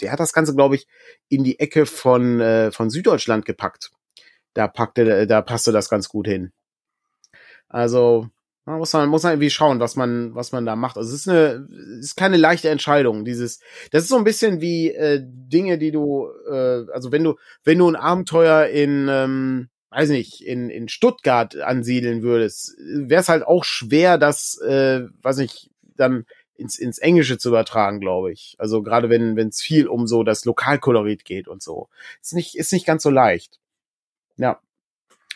der 0.00 0.12
hat 0.12 0.20
das 0.20 0.32
Ganze, 0.32 0.54
glaube 0.54 0.76
ich, 0.76 0.86
in 1.28 1.44
die 1.44 1.60
Ecke 1.60 1.86
von, 1.86 2.40
äh, 2.40 2.72
von 2.72 2.90
Süddeutschland 2.90 3.44
gepackt. 3.44 3.90
Da 4.54 4.68
packte, 4.68 5.26
da 5.26 5.42
passte 5.42 5.72
das 5.72 5.88
ganz 5.88 6.08
gut 6.08 6.26
hin. 6.26 6.52
Also, 7.68 8.28
man 8.66 8.78
muss 8.78 8.92
man, 8.94 9.08
muss 9.08 9.22
man 9.22 9.32
irgendwie 9.32 9.50
schauen, 9.50 9.80
was 9.80 9.94
man, 9.94 10.34
was 10.34 10.52
man 10.52 10.64
da 10.64 10.74
macht. 10.74 10.96
Also 10.96 11.12
es 11.12 11.20
ist 11.20 11.28
eine, 11.28 11.68
es 11.98 12.06
ist 12.06 12.16
keine 12.16 12.38
leichte 12.38 12.70
Entscheidung. 12.70 13.24
Dieses, 13.24 13.60
das 13.90 14.04
ist 14.04 14.08
so 14.08 14.16
ein 14.16 14.24
bisschen 14.24 14.60
wie 14.62 14.90
äh, 14.90 15.20
Dinge, 15.22 15.76
die 15.76 15.90
du, 15.90 16.28
äh, 16.50 16.86
also 16.92 17.12
wenn 17.12 17.24
du, 17.24 17.34
wenn 17.62 17.78
du 17.78 17.88
ein 17.88 17.96
Abenteuer 17.96 18.66
in, 18.68 19.08
ähm, 19.10 19.68
weiß 19.94 20.08
nicht, 20.10 20.44
in, 20.44 20.70
in 20.70 20.88
Stuttgart 20.88 21.56
ansiedeln 21.56 22.22
würdest, 22.22 22.76
wäre 22.78 23.20
es 23.20 23.28
halt 23.28 23.44
auch 23.44 23.64
schwer, 23.64 24.18
das, 24.18 24.58
äh, 24.60 25.02
weiß 25.22 25.38
nicht, 25.38 25.70
dann 25.96 26.26
ins, 26.56 26.78
ins 26.78 26.98
Englische 26.98 27.38
zu 27.38 27.48
übertragen, 27.48 28.00
glaube 28.00 28.32
ich. 28.32 28.56
Also 28.58 28.82
gerade 28.82 29.10
wenn 29.10 29.36
wenn 29.36 29.48
es 29.48 29.60
viel 29.60 29.88
um 29.88 30.06
so 30.06 30.22
das 30.22 30.44
Lokalkolorit 30.44 31.24
geht 31.24 31.48
und 31.48 31.62
so. 31.62 31.88
Ist 32.22 32.34
nicht, 32.34 32.56
ist 32.56 32.72
nicht 32.72 32.86
ganz 32.86 33.02
so 33.02 33.10
leicht. 33.10 33.58
Ja. 34.36 34.60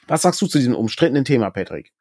Was 0.07 0.23
sagst 0.23 0.41
du 0.41 0.47
zu 0.47 0.59
diesem 0.59 0.75
umstrittenen 0.75 1.25
Thema, 1.25 1.51
Patrick? 1.51 1.93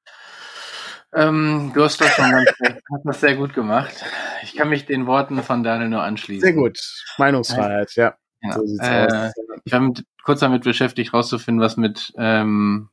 Ähm, 1.14 1.72
du 1.74 1.84
hast 1.84 2.00
das 2.02 2.12
schon 2.12 2.30
ganz, 2.30 2.50
hast 2.62 3.06
das 3.06 3.22
sehr 3.22 3.36
gut 3.36 3.54
gemacht. 3.54 4.06
Ich 4.44 4.56
kann 4.56 4.70
mich 4.70 4.86
den 4.86 5.08
Worten 5.08 5.42
von 5.42 5.64
Daniel 5.64 5.90
nur 5.90 6.04
anschließen. 6.04 6.42
Sehr 6.42 6.54
gut. 6.54 6.80
Meinungsfreiheit, 7.18 7.96
ja. 7.96 8.16
ja. 8.42 8.54
So 8.54 8.66
sieht's 8.66 8.88
äh, 8.88 9.08
aus. 9.10 9.34
Ich 9.68 9.74
war 9.74 9.82
mit, 9.82 10.06
kurz 10.24 10.40
damit 10.40 10.64
beschäftigt, 10.64 11.14
rauszufinden, 11.14 11.62
was 11.62 11.76
mit, 11.76 12.14
ähm, 12.18 12.88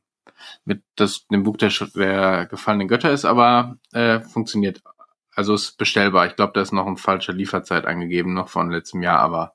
mit 0.65 0.83
das, 0.97 1.25
dem 1.27 1.43
Buch 1.43 1.55
der, 1.55 1.71
der 1.95 2.47
gefallenen 2.47 2.89
Götter 2.89 3.11
ist, 3.11 3.23
aber 3.23 3.77
äh, 3.93 4.19
funktioniert. 4.19 4.81
Also 5.33 5.53
ist 5.53 5.77
bestellbar. 5.77 6.27
Ich 6.27 6.35
glaube, 6.35 6.51
da 6.53 6.61
ist 6.61 6.73
noch 6.73 6.85
eine 6.85 6.97
falsche 6.97 7.31
Lieferzeit 7.31 7.85
angegeben, 7.85 8.33
noch 8.33 8.49
von 8.49 8.71
letztem 8.71 9.01
Jahr, 9.03 9.19
aber 9.19 9.53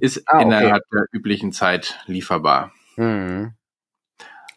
ist 0.00 0.24
ah, 0.26 0.38
okay. 0.38 0.42
innerhalb 0.42 0.82
der 0.92 1.04
üblichen 1.12 1.52
Zeit 1.52 2.00
lieferbar. 2.06 2.72
Hm. 2.96 3.52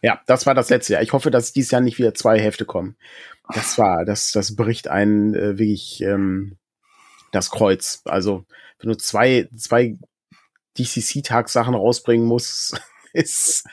Ja, 0.01 0.19
das 0.25 0.47
war 0.47 0.55
das 0.55 0.71
letzte 0.71 0.93
Jahr. 0.93 1.03
Ich 1.03 1.13
hoffe, 1.13 1.29
dass 1.29 1.53
dieses 1.53 1.69
Jahr 1.69 1.81
nicht 1.81 1.99
wieder 1.99 2.15
zwei 2.15 2.39
Hefte 2.39 2.65
kommen. 2.65 2.97
Das 3.53 3.77
war, 3.77 4.03
das, 4.03 4.31
das 4.31 4.55
bricht 4.55 4.87
einen 4.87 5.35
äh, 5.35 5.59
wirklich 5.59 6.01
ähm, 6.01 6.57
das 7.31 7.51
Kreuz. 7.51 8.01
Also, 8.05 8.45
wenn 8.79 8.89
du 8.89 8.97
zwei, 8.97 9.47
zwei 9.55 9.99
DCC-Tagsachen 10.77 11.75
rausbringen 11.75 12.25
musst, 12.25 12.79
ist, 13.13 13.65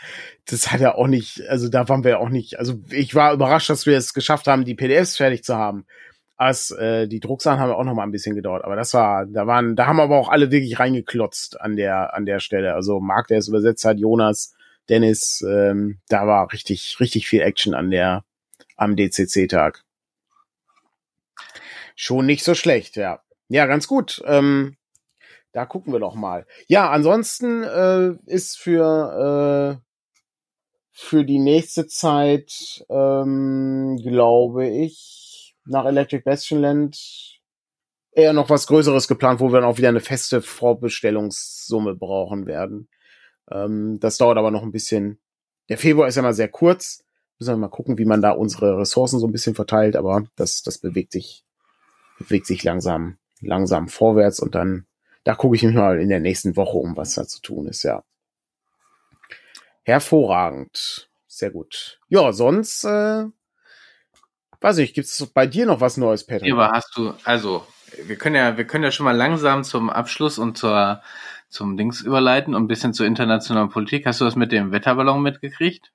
das 0.46 0.72
hat 0.72 0.80
ja 0.80 0.94
auch 0.94 1.06
nicht, 1.06 1.42
also 1.48 1.68
da 1.68 1.88
waren 1.88 2.04
wir 2.04 2.20
auch 2.20 2.28
nicht, 2.28 2.58
also 2.58 2.80
ich 2.90 3.14
war 3.14 3.32
überrascht, 3.32 3.70
dass 3.70 3.86
wir 3.86 3.96
es 3.96 4.14
geschafft 4.14 4.46
haben, 4.46 4.64
die 4.64 4.74
PDFs 4.74 5.16
fertig 5.16 5.44
zu 5.44 5.56
haben. 5.56 5.86
Als 6.38 6.70
äh, 6.70 7.08
die 7.08 7.20
Drucksachen 7.20 7.60
haben 7.60 7.72
auch 7.72 7.84
noch 7.84 7.94
mal 7.94 8.02
ein 8.02 8.12
bisschen 8.12 8.34
gedauert, 8.34 8.64
aber 8.64 8.76
das 8.76 8.92
war, 8.92 9.24
da 9.24 9.46
waren, 9.46 9.74
da 9.74 9.86
haben 9.86 10.00
aber 10.00 10.18
auch 10.18 10.28
alle 10.28 10.50
wirklich 10.50 10.78
reingeklotzt 10.78 11.58
an 11.58 11.76
der 11.76 12.12
an 12.12 12.26
der 12.26 12.40
Stelle. 12.40 12.74
Also 12.74 13.00
Marc, 13.00 13.28
der 13.28 13.38
es 13.38 13.48
übersetzt 13.48 13.86
hat, 13.86 13.98
Jonas, 13.98 14.54
Dennis, 14.90 15.42
ähm, 15.48 15.98
da 16.08 16.26
war 16.26 16.52
richtig 16.52 16.98
richtig 17.00 17.26
viel 17.26 17.40
Action 17.40 17.72
an 17.72 17.90
der 17.90 18.22
am 18.76 18.96
DCC-Tag. 18.96 19.82
Schon 21.94 22.26
nicht 22.26 22.44
so 22.44 22.54
schlecht, 22.54 22.96
ja. 22.96 23.22
Ja, 23.48 23.64
ganz 23.64 23.88
gut. 23.88 24.22
Ähm, 24.26 24.76
da 25.56 25.64
gucken 25.64 25.90
wir 25.94 26.00
doch 26.00 26.14
mal. 26.14 26.46
Ja, 26.68 26.90
ansonsten 26.90 27.62
äh, 27.62 28.12
ist 28.26 28.58
für, 28.58 29.80
äh, 29.80 29.82
für 30.92 31.24
die 31.24 31.38
nächste 31.38 31.86
Zeit, 31.86 32.84
ähm, 32.90 33.96
glaube 33.96 34.68
ich, 34.68 35.56
nach 35.64 35.86
Electric 35.86 36.24
Bastion 36.24 36.60
Land 36.60 37.40
eher 38.12 38.34
noch 38.34 38.50
was 38.50 38.66
Größeres 38.66 39.08
geplant, 39.08 39.40
wo 39.40 39.48
wir 39.48 39.60
dann 39.60 39.64
auch 39.70 39.78
wieder 39.78 39.88
eine 39.88 40.00
feste 40.00 40.42
Vorbestellungssumme 40.42 41.94
brauchen 41.94 42.44
werden. 42.44 42.90
Ähm, 43.50 43.98
das 43.98 44.18
dauert 44.18 44.36
aber 44.36 44.50
noch 44.50 44.62
ein 44.62 44.72
bisschen. 44.72 45.20
Der 45.70 45.78
Februar 45.78 46.06
ist 46.06 46.16
ja 46.16 46.22
mal 46.22 46.34
sehr 46.34 46.48
kurz. 46.48 47.02
Müssen 47.38 47.54
wir 47.54 47.56
mal 47.56 47.68
gucken, 47.68 47.96
wie 47.96 48.04
man 48.04 48.20
da 48.20 48.32
unsere 48.32 48.76
Ressourcen 48.76 49.20
so 49.20 49.26
ein 49.26 49.32
bisschen 49.32 49.54
verteilt, 49.54 49.96
aber 49.96 50.26
das, 50.36 50.62
das 50.62 50.76
bewegt 50.76 51.12
sich, 51.12 51.46
bewegt 52.18 52.44
sich 52.44 52.62
langsam, 52.62 53.16
langsam 53.40 53.88
vorwärts 53.88 54.38
und 54.40 54.54
dann, 54.54 54.86
da 55.26 55.34
gucke 55.34 55.56
ich 55.56 55.62
mich 55.62 55.74
mal 55.74 56.00
in 56.00 56.08
der 56.08 56.20
nächsten 56.20 56.56
Woche 56.56 56.76
um, 56.76 56.96
was 56.96 57.14
da 57.14 57.26
zu 57.26 57.40
tun 57.40 57.66
ist, 57.66 57.82
ja. 57.82 58.04
Hervorragend. 59.82 61.10
Sehr 61.26 61.50
gut. 61.50 62.00
Ja, 62.08 62.32
sonst, 62.32 62.84
äh, 62.84 63.24
weiß 64.60 64.78
ich, 64.78 64.94
gibt 64.94 65.08
es 65.08 65.26
bei 65.34 65.46
dir 65.46 65.66
noch 65.66 65.80
was 65.80 65.96
Neues, 65.96 66.24
Patrick? 66.24 66.52
aber 66.52 66.70
hast 66.70 66.96
du, 66.96 67.12
also, 67.24 67.66
wir 68.04 68.16
können 68.16 68.36
ja, 68.36 68.56
wir 68.56 68.66
können 68.66 68.84
ja 68.84 68.90
schon 68.90 69.04
mal 69.04 69.16
langsam 69.16 69.64
zum 69.64 69.90
Abschluss 69.90 70.38
und 70.38 70.56
zur, 70.56 71.02
zum 71.48 71.76
Dings 71.76 72.00
überleiten 72.00 72.54
und 72.54 72.64
ein 72.64 72.68
bisschen 72.68 72.94
zur 72.94 73.06
internationalen 73.06 73.68
Politik. 73.68 74.06
Hast 74.06 74.20
du 74.20 74.24
das 74.24 74.36
mit 74.36 74.52
dem 74.52 74.72
Wetterballon 74.72 75.22
mitgekriegt? 75.22 75.92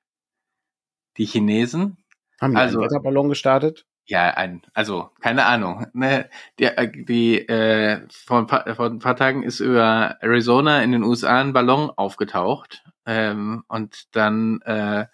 die 1.17 1.25
Chinesen. 1.25 1.97
Haben 2.39 2.53
die 2.53 2.59
also, 2.59 2.79
einen 2.79 2.89
Wetterballon 2.89 3.29
gestartet? 3.29 3.85
Ja, 4.11 4.31
ein, 4.31 4.61
also 4.73 5.09
keine 5.21 5.45
Ahnung. 5.45 5.87
Ne, 5.93 6.29
die, 6.59 6.67
die 7.07 7.47
äh, 7.47 8.01
vor, 8.11 8.39
ein 8.39 8.47
paar, 8.47 8.75
vor 8.75 8.87
ein 8.87 8.99
paar 8.99 9.15
Tagen 9.15 9.41
ist 9.41 9.61
über 9.61 10.17
Arizona 10.19 10.83
in 10.83 10.91
den 10.91 11.03
USA 11.03 11.39
ein 11.39 11.53
Ballon 11.53 11.89
aufgetaucht 11.95 12.83
ähm, 13.05 13.63
und 13.69 14.13
dann 14.13 14.59
äh, 14.63 15.05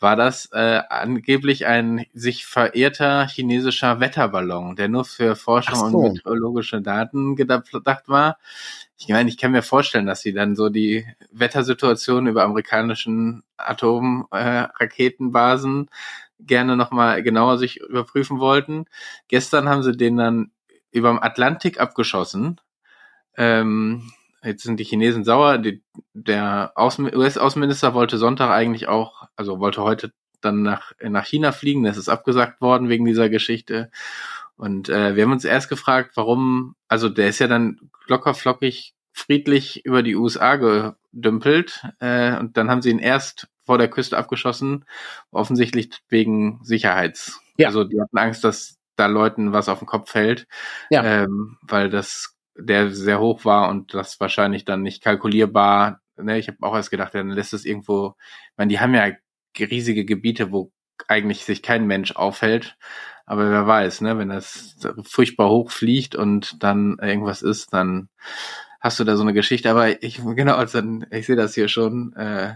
war 0.00 0.16
das 0.16 0.50
äh, 0.52 0.80
angeblich 0.88 1.66
ein 1.66 2.04
sich 2.14 2.44
verehrter 2.44 3.28
chinesischer 3.28 4.00
Wetterballon, 4.00 4.74
der 4.74 4.88
nur 4.88 5.04
für 5.04 5.36
Forschung 5.36 5.76
so. 5.76 5.98
und 5.98 6.14
meteorologische 6.14 6.82
Daten 6.82 7.36
gedacht 7.36 8.08
war. 8.08 8.38
Ich 8.98 9.08
meine, 9.08 9.28
ich 9.28 9.38
kann 9.38 9.52
mir 9.52 9.62
vorstellen, 9.62 10.06
dass 10.06 10.22
sie 10.22 10.32
dann 10.32 10.56
so 10.56 10.68
die 10.68 11.06
Wettersituation 11.30 12.26
über 12.26 12.42
amerikanischen 12.42 13.44
Atomraketenbasen 13.56 15.86
äh, 15.86 15.90
gerne 16.46 16.76
nochmal 16.76 17.22
genauer 17.22 17.58
sich 17.58 17.80
überprüfen 17.80 18.38
wollten. 18.38 18.86
Gestern 19.28 19.68
haben 19.68 19.82
sie 19.82 19.96
den 19.96 20.16
dann 20.16 20.52
über 20.90 21.08
dem 21.08 21.22
Atlantik 21.22 21.80
abgeschossen. 21.80 22.60
Ähm, 23.36 24.10
jetzt 24.42 24.62
sind 24.62 24.78
die 24.78 24.84
Chinesen 24.84 25.24
sauer. 25.24 25.58
Die, 25.58 25.82
der 26.12 26.72
US-Außenminister 26.76 27.94
wollte 27.94 28.18
Sonntag 28.18 28.50
eigentlich 28.50 28.88
auch, 28.88 29.28
also 29.36 29.58
wollte 29.58 29.82
heute 29.82 30.12
dann 30.40 30.62
nach, 30.62 30.92
nach 31.00 31.26
China 31.26 31.52
fliegen. 31.52 31.84
Das 31.84 31.96
ist 31.96 32.08
abgesagt 32.08 32.60
worden 32.60 32.88
wegen 32.88 33.04
dieser 33.04 33.28
Geschichte. 33.28 33.90
Und 34.56 34.88
äh, 34.88 35.16
wir 35.16 35.24
haben 35.24 35.32
uns 35.32 35.44
erst 35.44 35.68
gefragt, 35.68 36.12
warum, 36.14 36.76
also 36.88 37.08
der 37.08 37.28
ist 37.28 37.38
ja 37.38 37.48
dann 37.48 37.90
locker 38.06 38.34
flockig 38.34 38.94
friedlich 39.12 39.84
über 39.84 40.02
die 40.02 40.16
USA 40.16 40.56
gedümpelt 40.56 41.86
äh, 42.00 42.36
und 42.38 42.56
dann 42.56 42.70
haben 42.70 42.82
sie 42.82 42.90
ihn 42.90 42.98
erst 42.98 43.48
vor 43.64 43.78
der 43.78 43.88
Küste 43.88 44.18
abgeschossen, 44.18 44.84
offensichtlich 45.30 45.90
wegen 46.08 46.60
Sicherheits. 46.62 47.40
Ja. 47.56 47.68
Also 47.68 47.84
die 47.84 48.00
hatten 48.00 48.18
Angst, 48.18 48.44
dass 48.44 48.78
da 48.96 49.06
Leuten 49.06 49.52
was 49.52 49.68
auf 49.68 49.78
den 49.78 49.86
Kopf 49.86 50.10
fällt, 50.10 50.46
ja. 50.90 51.04
ähm, 51.04 51.58
weil 51.62 51.90
das 51.90 52.36
der 52.54 52.90
sehr 52.90 53.20
hoch 53.20 53.44
war 53.44 53.68
und 53.68 53.94
das 53.94 54.20
wahrscheinlich 54.20 54.64
dann 54.64 54.82
nicht 54.82 55.02
kalkulierbar. 55.02 56.00
Ne, 56.16 56.38
ich 56.38 56.48
habe 56.48 56.58
auch 56.60 56.74
erst 56.74 56.90
gedacht, 56.90 57.14
dann 57.14 57.30
lässt 57.30 57.54
es 57.54 57.64
irgendwo. 57.64 58.14
Ich 58.50 58.58
meine, 58.58 58.68
die 58.68 58.80
haben 58.80 58.94
ja 58.94 59.10
riesige 59.58 60.04
Gebiete, 60.04 60.52
wo 60.52 60.70
eigentlich 61.08 61.44
sich 61.44 61.62
kein 61.62 61.86
Mensch 61.86 62.12
aufhält. 62.12 62.76
Aber 63.24 63.50
wer 63.50 63.66
weiß, 63.66 64.02
ne, 64.02 64.18
wenn 64.18 64.28
das 64.28 64.76
furchtbar 65.04 65.48
hoch 65.48 65.70
fliegt 65.70 66.14
und 66.14 66.62
dann 66.62 66.98
irgendwas 67.00 67.42
ist, 67.42 67.72
dann 67.72 68.08
hast 68.82 69.00
du 69.00 69.04
da 69.04 69.16
so 69.16 69.22
eine 69.22 69.32
Geschichte. 69.32 69.70
Aber 69.70 70.02
ich 70.02 70.20
genau, 70.22 70.56
also 70.56 70.82
ich 71.10 71.26
sehe 71.26 71.36
das 71.36 71.54
hier 71.54 71.68
schon. 71.68 72.12
Äh, 72.14 72.54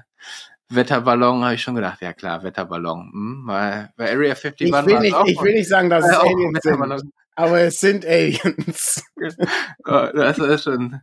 Wetterballon 0.68 1.44
habe 1.44 1.54
ich 1.54 1.62
schon 1.62 1.76
gedacht, 1.76 2.02
ja 2.02 2.12
klar, 2.12 2.42
Wetterballon. 2.42 3.10
Hm, 3.12 3.42
weil 3.46 3.90
bei 3.96 4.10
Area 4.10 4.32
51 4.32 4.68
ich 4.68 4.72
will 4.72 4.98
nicht, 4.98 5.16
Ich 5.26 5.40
will 5.40 5.54
nicht 5.54 5.68
sagen, 5.68 5.88
dass 5.88 6.04
es 6.10 6.16
Aliens 6.16 6.58
sind, 6.62 7.12
aber 7.36 7.60
es 7.60 7.78
sind 7.80 8.04
Aliens. 8.04 9.04
das 9.84 10.38
ist 10.38 10.64
schon, 10.64 11.00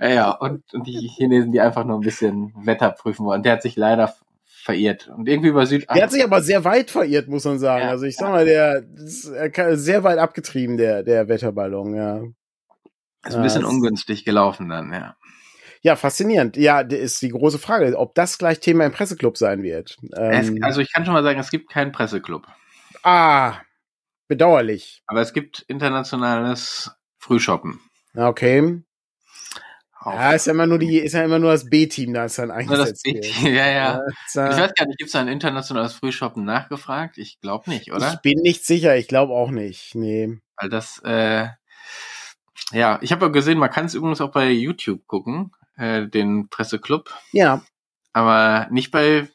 ja. 0.00 0.32
Und, 0.32 0.62
und 0.74 0.86
die 0.86 1.08
Chinesen, 1.16 1.52
die 1.52 1.60
einfach 1.60 1.84
nur 1.84 1.96
ein 1.96 2.02
bisschen 2.04 2.52
Wetter 2.64 2.90
prüfen 2.90 3.24
wollen. 3.24 3.42
Der 3.42 3.52
hat 3.52 3.62
sich 3.62 3.76
leider 3.76 4.12
verirrt. 4.44 5.08
Und 5.16 5.28
irgendwie 5.28 5.50
über 5.50 5.64
Süd. 5.64 5.86
Der 5.94 6.02
hat 6.02 6.10
sich 6.10 6.24
aber 6.24 6.42
sehr 6.42 6.64
weit 6.64 6.90
verirrt, 6.90 7.28
muss 7.28 7.44
man 7.44 7.60
sagen. 7.60 7.84
Ja. 7.84 7.90
Also 7.90 8.04
ich 8.04 8.16
sag 8.16 8.30
mal, 8.30 8.44
der 8.44 8.82
ist 8.96 9.30
sehr 9.74 10.02
weit 10.02 10.18
abgetrieben, 10.18 10.76
der, 10.76 11.04
der 11.04 11.28
Wetterballon, 11.28 11.94
ja. 11.94 12.20
Ist 13.26 13.36
ein 13.36 13.42
bisschen 13.42 13.64
ungünstig 13.64 14.24
gelaufen 14.24 14.68
dann, 14.68 14.92
ja. 14.92 15.16
Ja, 15.82 15.94
faszinierend. 15.94 16.56
Ja, 16.56 16.80
ist 16.80 17.22
die 17.22 17.28
große 17.28 17.58
Frage, 17.58 17.96
ob 17.96 18.14
das 18.14 18.38
gleich 18.38 18.60
Thema 18.60 18.86
im 18.86 18.92
Presseclub 18.92 19.36
sein 19.36 19.62
wird. 19.62 19.96
Ähm, 20.16 20.56
es, 20.56 20.62
also 20.62 20.80
ich 20.80 20.92
kann 20.92 21.04
schon 21.04 21.14
mal 21.14 21.22
sagen, 21.22 21.38
es 21.38 21.50
gibt 21.50 21.70
keinen 21.70 21.92
Presseclub. 21.92 22.46
Ah, 23.02 23.58
bedauerlich. 24.26 25.02
Aber 25.06 25.20
es 25.20 25.32
gibt 25.32 25.64
internationales 25.68 26.90
Frühshoppen. 27.18 27.80
Okay. 28.16 28.82
Ja, 30.04 30.32
ist 30.32 30.46
ja 30.46 30.52
immer 30.52 30.66
nur 30.66 30.78
die, 30.78 30.98
ist 30.98 31.14
ja 31.14 31.24
immer 31.24 31.40
nur 31.40 31.50
das 31.50 31.68
B-Team, 31.68 32.14
da 32.14 32.26
ist 32.26 32.38
dann 32.38 32.52
eingesetzt. 32.52 33.04
Ja, 33.04 33.12
das 33.12 33.22
B-Team, 33.22 33.54
ja, 33.54 33.66
ja. 33.68 34.00
ich 34.28 34.36
weiß 34.36 34.74
gar 34.74 34.86
nicht, 34.86 34.98
gibt 34.98 35.08
es 35.08 35.16
ein 35.16 35.26
internationales 35.26 35.94
Frühshoppen 35.94 36.44
nachgefragt? 36.44 37.18
Ich 37.18 37.40
glaube 37.40 37.68
nicht, 37.70 37.92
oder? 37.92 38.14
Ich 38.14 38.20
bin 38.20 38.40
nicht 38.40 38.64
sicher, 38.64 38.96
ich 38.96 39.08
glaube 39.08 39.32
auch 39.32 39.50
nicht. 39.50 39.96
Nee. 39.96 40.38
Weil 40.56 40.68
das, 40.68 41.00
äh, 41.04 41.48
ja, 42.72 42.98
ich 43.02 43.12
habe 43.12 43.26
ja 43.26 43.32
gesehen, 43.32 43.58
man 43.58 43.70
kann 43.70 43.86
es 43.86 43.94
übrigens 43.94 44.20
auch 44.20 44.32
bei 44.32 44.50
YouTube 44.50 45.06
gucken, 45.06 45.52
äh, 45.76 46.06
den 46.06 46.48
Presseclub. 46.48 47.12
Ja. 47.32 47.62
Aber 48.12 48.66
nicht 48.70 48.90
bei 48.90 49.28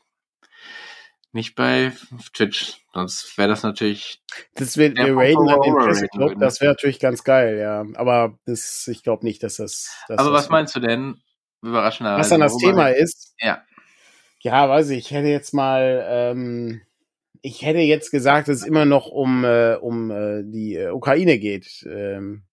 nicht 1.33 1.55
bei 1.55 1.93
Twitch, 2.33 2.85
sonst 2.93 3.37
wäre 3.37 3.47
das 3.47 3.63
natürlich. 3.63 4.21
Das 4.55 4.75
wird 4.75 4.97
wir 4.97 5.15
raiden 5.15 5.47
dann 5.47 5.61
den 5.61 5.75
Presseclub, 5.75 6.39
das 6.39 6.59
wäre 6.59 6.73
natürlich 6.73 6.99
ganz 6.99 7.23
geil, 7.23 7.57
ja. 7.57 7.85
Aber 7.95 8.37
das, 8.45 8.87
ich 8.87 9.01
glaube 9.03 9.25
nicht, 9.25 9.41
dass 9.43 9.55
das. 9.55 9.89
Dass 10.07 10.19
Aber 10.19 10.31
das 10.31 10.43
was 10.43 10.49
meinst 10.49 10.75
du 10.75 10.81
denn? 10.81 11.21
Überraschenderweise. 11.61 12.19
Was 12.19 12.29
dann 12.29 12.41
das 12.41 12.57
Thema 12.57 12.87
ist? 12.89 13.35
Ja. 13.39 13.63
Ja, 14.41 14.67
weiß 14.67 14.89
ich. 14.89 15.05
Ich 15.05 15.11
hätte 15.11 15.27
jetzt 15.27 15.53
mal, 15.53 16.03
ähm, 16.09 16.81
ich 17.41 17.61
hätte 17.61 17.79
jetzt 17.79 18.11
gesagt, 18.11 18.47
dass 18.47 18.57
es 18.57 18.65
immer 18.65 18.85
noch 18.85 19.07
um 19.07 19.45
äh, 19.45 19.75
um 19.75 20.11
äh, 20.11 20.43
die 20.43 20.75
äh, 20.75 20.89
Ukraine 20.89 21.37
geht. 21.37 21.85
Ähm, 21.87 22.43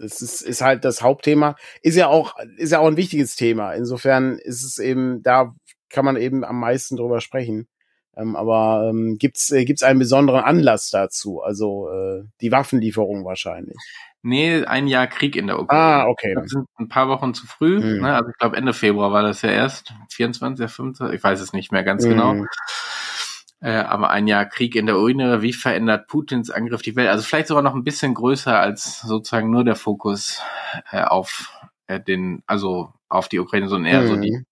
das 0.00 0.22
ist, 0.22 0.40
ist 0.40 0.62
halt 0.62 0.84
das 0.84 1.02
Hauptthema. 1.02 1.56
Ist 1.82 1.96
ja 1.96 2.08
auch 2.08 2.34
ist 2.56 2.72
ja 2.72 2.78
auch 2.78 2.86
ein 2.86 2.96
wichtiges 2.96 3.36
Thema. 3.36 3.72
Insofern 3.74 4.38
ist 4.38 4.64
es 4.64 4.78
eben 4.78 5.22
da 5.22 5.54
kann 5.90 6.04
man 6.04 6.16
eben 6.16 6.44
am 6.44 6.58
meisten 6.58 6.96
drüber 6.96 7.20
sprechen. 7.20 7.68
Ähm, 8.16 8.36
aber 8.36 8.88
ähm, 8.90 9.16
gibt's 9.18 9.50
äh, 9.50 9.64
gibt's 9.64 9.82
einen 9.82 9.98
besonderen 9.98 10.42
Anlass 10.42 10.90
dazu? 10.90 11.42
Also 11.42 11.88
äh, 11.90 12.24
die 12.40 12.52
Waffenlieferung 12.52 13.24
wahrscheinlich. 13.24 13.76
Nee, 14.22 14.64
ein 14.64 14.86
Jahr 14.86 15.06
Krieg 15.06 15.36
in 15.36 15.46
der 15.46 15.58
Ukraine. 15.58 15.82
Ah, 15.82 16.06
okay. 16.06 16.34
Das 16.34 16.50
sind 16.50 16.66
ein 16.78 16.88
paar 16.88 17.08
Wochen 17.08 17.32
zu 17.32 17.46
früh. 17.46 17.78
Mhm. 17.78 18.02
Ne? 18.02 18.14
Also 18.14 18.30
ich 18.30 18.38
glaube 18.38 18.56
Ende 18.56 18.72
Februar 18.72 19.12
war 19.12 19.22
das 19.22 19.42
ja 19.42 19.50
erst. 19.50 19.94
24, 20.10 20.70
25, 20.70 21.16
ich 21.16 21.22
weiß 21.22 21.40
es 21.40 21.52
nicht 21.52 21.72
mehr 21.72 21.84
ganz 21.84 22.04
mhm. 22.04 22.10
genau. 22.10 22.44
Äh, 23.62 23.72
aber 23.72 24.10
ein 24.10 24.26
Jahr 24.26 24.46
Krieg 24.46 24.74
in 24.74 24.86
der 24.86 24.96
Ukraine, 24.96 25.42
wie 25.42 25.52
verändert 25.52 26.06
Putins 26.08 26.50
Angriff 26.50 26.82
die 26.82 26.96
Welt? 26.96 27.08
Also 27.08 27.24
vielleicht 27.24 27.48
sogar 27.48 27.62
noch 27.62 27.74
ein 27.74 27.84
bisschen 27.84 28.14
größer 28.14 28.58
als 28.58 29.00
sozusagen 29.00 29.50
nur 29.50 29.64
der 29.64 29.76
Fokus 29.76 30.40
äh, 30.90 31.02
auf 31.02 31.52
äh, 31.86 32.00
den, 32.00 32.42
also 32.46 32.92
auf 33.08 33.28
die 33.28 33.38
Ukraine, 33.38 33.68
sondern 33.68 33.92
eher 33.92 34.02
mhm. 34.02 34.08
so 34.08 34.16
die 34.16 34.44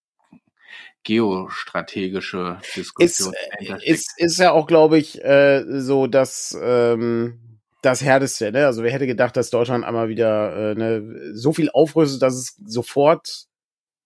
geostrategische 1.03 2.59
Diskussion. 2.75 3.33
Ist, 3.59 3.83
ist, 3.83 4.13
ist 4.17 4.39
ja 4.39 4.51
auch, 4.51 4.67
glaube 4.67 4.97
ich, 4.97 5.23
äh, 5.23 5.63
so, 5.67 6.07
dass 6.07 6.57
ähm, 6.61 7.39
das 7.81 8.03
härteste, 8.03 8.51
ne? 8.51 8.65
Also 8.65 8.83
wer 8.83 8.91
hätte 8.91 9.07
gedacht, 9.07 9.37
dass 9.37 9.49
Deutschland 9.49 9.85
einmal 9.85 10.09
wieder 10.09 10.71
äh, 10.71 10.75
ne, 10.75 11.31
so 11.33 11.53
viel 11.53 11.69
aufrüstet, 11.71 12.21
dass 12.21 12.35
es 12.35 12.57
sofort, 12.65 13.45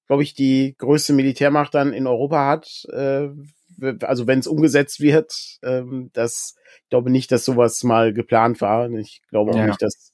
glaube 0.07 0.23
ich, 0.23 0.33
die 0.33 0.75
größte 0.77 1.13
Militärmacht 1.13 1.73
dann 1.73 1.93
in 1.93 2.07
Europa 2.07 2.45
hat. 2.45 2.85
Äh, 2.93 3.29
also 4.01 4.27
wenn 4.27 4.39
es 4.39 4.47
umgesetzt 4.47 4.99
wird, 4.99 5.33
ähm, 5.63 6.09
das 6.13 6.55
ich 6.83 6.89
glaube 6.89 7.09
nicht, 7.09 7.31
dass 7.31 7.45
sowas 7.45 7.83
mal 7.83 8.13
geplant 8.13 8.61
war. 8.61 8.89
Ich 8.91 9.21
glaube 9.29 9.51
auch 9.51 9.57
ja. 9.57 9.67
nicht, 9.67 9.81
dass 9.81 10.13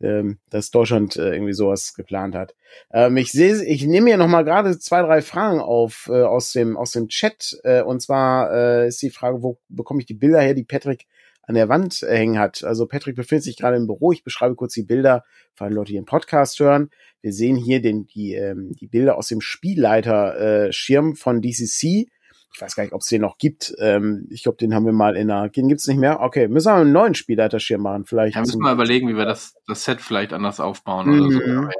ähm, 0.00 0.38
dass 0.50 0.70
Deutschland 0.70 1.16
äh, 1.16 1.32
irgendwie 1.32 1.52
sowas 1.52 1.94
geplant 1.94 2.34
hat. 2.34 2.54
Ähm, 2.92 3.16
ich 3.16 3.30
sehe, 3.30 3.64
ich 3.64 3.86
nehme 3.86 4.08
hier 4.08 4.16
noch 4.16 4.28
mal 4.28 4.42
gerade 4.42 4.78
zwei, 4.78 5.02
drei 5.02 5.22
Fragen 5.22 5.60
auf 5.60 6.08
äh, 6.10 6.22
aus 6.22 6.52
dem 6.52 6.76
aus 6.76 6.92
dem 6.92 7.08
Chat. 7.08 7.56
Äh, 7.62 7.82
und 7.82 8.00
zwar 8.02 8.52
äh, 8.52 8.88
ist 8.88 9.00
die 9.02 9.10
Frage, 9.10 9.42
wo 9.42 9.58
bekomme 9.68 10.00
ich 10.00 10.06
die 10.06 10.14
Bilder 10.14 10.40
her, 10.40 10.54
die 10.54 10.64
Patrick 10.64 11.06
an 11.42 11.54
der 11.54 11.68
Wand 11.68 12.02
äh, 12.02 12.16
hängen 12.16 12.38
hat. 12.38 12.64
Also 12.64 12.86
Patrick 12.86 13.16
befindet 13.16 13.44
sich 13.44 13.56
gerade 13.56 13.76
im 13.76 13.86
Büro. 13.86 14.12
Ich 14.12 14.24
beschreibe 14.24 14.54
kurz 14.54 14.74
die 14.74 14.84
Bilder 14.84 15.24
für 15.54 15.64
alle 15.64 15.74
Leute, 15.74 15.92
die 15.92 15.98
den 15.98 16.04
Podcast 16.04 16.58
hören. 16.60 16.90
Wir 17.20 17.32
sehen 17.32 17.56
hier 17.56 17.80
den, 17.80 18.06
die, 18.06 18.34
ähm, 18.34 18.72
die 18.80 18.86
Bilder 18.86 19.16
aus 19.16 19.28
dem 19.28 19.40
Spielleiter-Schirm 19.40 21.12
äh, 21.12 21.16
von 21.16 21.40
DCC 21.40 22.08
ich 22.54 22.60
weiß 22.60 22.74
gar 22.76 22.82
nicht, 22.82 22.92
ob 22.92 23.00
es 23.00 23.08
den 23.08 23.22
noch 23.22 23.38
gibt. 23.38 23.74
Ähm, 23.78 24.26
ich 24.30 24.42
glaube, 24.42 24.58
den 24.58 24.74
haben 24.74 24.84
wir 24.84 24.92
mal 24.92 25.16
in 25.16 25.28
der. 25.28 25.48
Den 25.48 25.68
gibt's 25.68 25.86
nicht 25.86 25.98
mehr. 25.98 26.20
Okay, 26.20 26.48
müssen 26.48 26.68
wir 26.68 26.74
einen 26.74 26.92
neuen 26.92 27.14
Spielleiterschirm 27.14 27.80
machen, 27.80 28.04
vielleicht. 28.04 28.34
Ja, 28.34 28.42
müssen 28.42 28.60
wir 28.60 28.72
überlegen, 28.72 29.08
wie 29.08 29.16
wir 29.16 29.24
das, 29.24 29.56
das 29.66 29.84
Set 29.84 30.00
vielleicht 30.00 30.32
anders 30.32 30.60
aufbauen 30.60 31.08
mhm. 31.08 31.26
oder 31.26 31.32
so. 31.32 31.40
Mhm. 31.40 31.70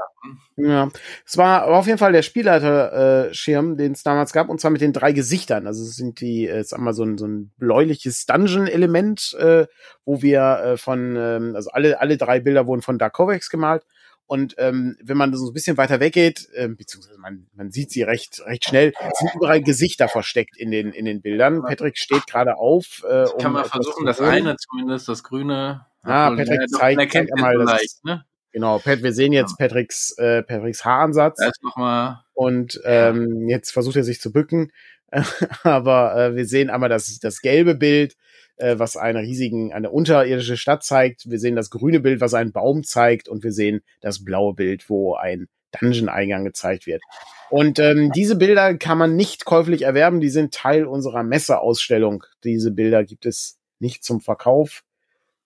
Ja. 0.56 0.68
ja, 0.68 0.88
es 1.26 1.36
war 1.36 1.66
auf 1.66 1.86
jeden 1.86 1.98
Fall 1.98 2.12
der 2.12 2.22
Spielleiterschirm, 2.22 3.72
äh, 3.72 3.76
den 3.76 3.92
es 3.92 4.02
damals 4.02 4.32
gab, 4.32 4.48
und 4.48 4.60
zwar 4.60 4.70
mit 4.70 4.80
den 4.80 4.92
drei 4.92 5.12
Gesichtern. 5.12 5.66
Also 5.66 5.82
es 5.82 5.96
sind 5.96 6.20
die, 6.20 6.48
äh, 6.48 6.64
sag 6.64 6.80
mal, 6.80 6.94
so 6.94 7.04
ein, 7.04 7.18
so 7.18 7.26
ein 7.26 7.52
bläuliches 7.58 8.24
Dungeon-Element, 8.26 9.36
äh, 9.38 9.66
wo 10.04 10.22
wir 10.22 10.40
äh, 10.40 10.76
von, 10.78 11.16
ähm, 11.16 11.54
also 11.54 11.70
alle, 11.70 12.00
alle 12.00 12.16
drei 12.16 12.40
Bilder 12.40 12.66
wurden 12.66 12.82
von 12.82 12.98
Dark 12.98 13.12
Kovacs 13.12 13.50
gemalt 13.50 13.84
und 14.32 14.54
ähm, 14.56 14.96
wenn 15.02 15.18
man 15.18 15.34
so 15.34 15.46
ein 15.46 15.52
bisschen 15.52 15.76
weiter 15.76 16.00
weggeht, 16.00 16.48
äh, 16.54 16.66
beziehungsweise 16.66 17.20
man, 17.20 17.48
man 17.52 17.70
sieht 17.70 17.90
sie 17.90 18.02
recht, 18.02 18.40
recht 18.46 18.64
schnell, 18.64 18.94
sind 19.12 19.34
überall 19.34 19.60
Gesichter 19.60 20.08
versteckt 20.08 20.56
in 20.56 20.70
den, 20.70 20.90
in 20.90 21.04
den 21.04 21.20
Bildern. 21.20 21.60
Patrick 21.60 21.98
steht 21.98 22.26
gerade 22.26 22.56
auf. 22.56 23.04
Äh, 23.06 23.24
um 23.24 23.38
kann 23.38 23.52
man 23.52 23.66
versuchen, 23.66 24.06
das 24.06 24.22
eine 24.22 24.56
zumindest, 24.56 25.06
das 25.06 25.22
grüne. 25.22 25.84
Ah, 26.02 26.30
Patrick 26.30 26.62
ja, 26.62 26.78
zeigt, 26.78 27.12
zeigt 27.12 27.30
einmal 27.36 27.58
das. 27.58 27.72
Leicht, 27.72 28.04
ne? 28.06 28.24
Genau, 28.52 28.78
Pat, 28.78 29.02
wir 29.02 29.12
sehen 29.12 29.34
jetzt 29.34 29.58
Patricks, 29.58 30.16
äh, 30.16 30.42
Patricks 30.42 30.82
Haaransatz. 30.82 31.36
Da 31.38 31.48
ist 31.48 31.62
noch 31.62 31.76
mal, 31.76 32.24
und 32.32 32.80
ähm, 32.86 33.50
jetzt 33.50 33.70
versucht 33.70 33.96
er 33.96 34.04
sich 34.04 34.18
zu 34.22 34.32
bücken. 34.32 34.72
Aber 35.62 36.16
äh, 36.16 36.36
wir 36.36 36.46
sehen 36.46 36.70
einmal 36.70 36.88
das, 36.88 37.18
das 37.18 37.42
gelbe 37.42 37.74
Bild, 37.74 38.14
äh, 38.62 38.78
was 38.78 38.96
eine 38.96 39.20
riesigen, 39.20 39.72
eine 39.72 39.90
unterirdische 39.90 40.56
Stadt 40.56 40.84
zeigt. 40.84 41.28
Wir 41.28 41.38
sehen 41.38 41.56
das 41.56 41.70
grüne 41.70 42.00
Bild, 42.00 42.20
was 42.20 42.34
einen 42.34 42.52
Baum 42.52 42.84
zeigt, 42.84 43.28
und 43.28 43.42
wir 43.42 43.52
sehen 43.52 43.82
das 44.00 44.24
blaue 44.24 44.54
Bild, 44.54 44.88
wo 44.88 45.14
ein 45.14 45.48
Dungeon-Eingang 45.80 46.44
gezeigt 46.44 46.86
wird. 46.86 47.02
Und 47.50 47.78
ähm, 47.78 48.12
diese 48.12 48.36
Bilder 48.36 48.76
kann 48.76 48.98
man 48.98 49.16
nicht 49.16 49.44
käuflich 49.44 49.82
erwerben, 49.82 50.20
die 50.20 50.30
sind 50.30 50.54
Teil 50.54 50.86
unserer 50.86 51.22
Messeausstellung. 51.22 52.24
Diese 52.44 52.70
Bilder 52.70 53.04
gibt 53.04 53.26
es 53.26 53.58
nicht 53.78 54.04
zum 54.04 54.20
Verkauf. 54.20 54.84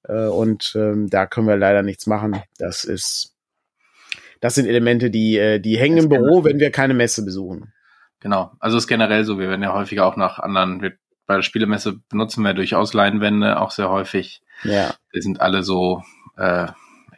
Äh, 0.05 0.27
und 0.27 0.75
ähm, 0.77 1.09
da 1.09 1.27
können 1.27 1.49
wir 1.49 1.57
leider 1.57 1.83
nichts 1.83 2.07
machen. 2.07 2.43
Das 2.59 2.85
ist, 2.85 3.35
das 4.41 4.55
sind 4.55 4.67
Elemente, 4.67 5.11
die, 5.11 5.39
äh, 5.39 5.59
die 5.59 5.79
hängen 5.79 5.99
im 5.99 6.09
Büro, 6.09 6.45
wenn 6.45 6.61
wir 6.61 6.71
keine 6.71 6.95
Messe 6.95 7.25
besuchen. 7.25 7.73
Genau, 8.21 8.53
also 8.61 8.77
ist 8.77 8.87
generell 8.87 9.25
so. 9.25 9.39
Wir 9.39 9.49
werden 9.49 9.63
ja 9.63 9.73
häufiger 9.73 10.07
auch 10.07 10.17
nach 10.17 10.39
anderen, 10.39 10.83
wir 10.83 10.93
bei 11.27 11.37
der 11.37 11.43
Spielemesse 11.43 12.01
benutzen 12.09 12.43
wir 12.45 12.55
durchaus 12.55 12.95
Leinwände 12.95 13.61
auch 13.61 13.71
sehr 13.71 13.91
häufig. 13.91 14.43
Ja. 14.63 14.95
Die 15.15 15.21
sind 15.21 15.41
alle 15.41 15.63
so 15.63 16.03
äh, 16.37 16.69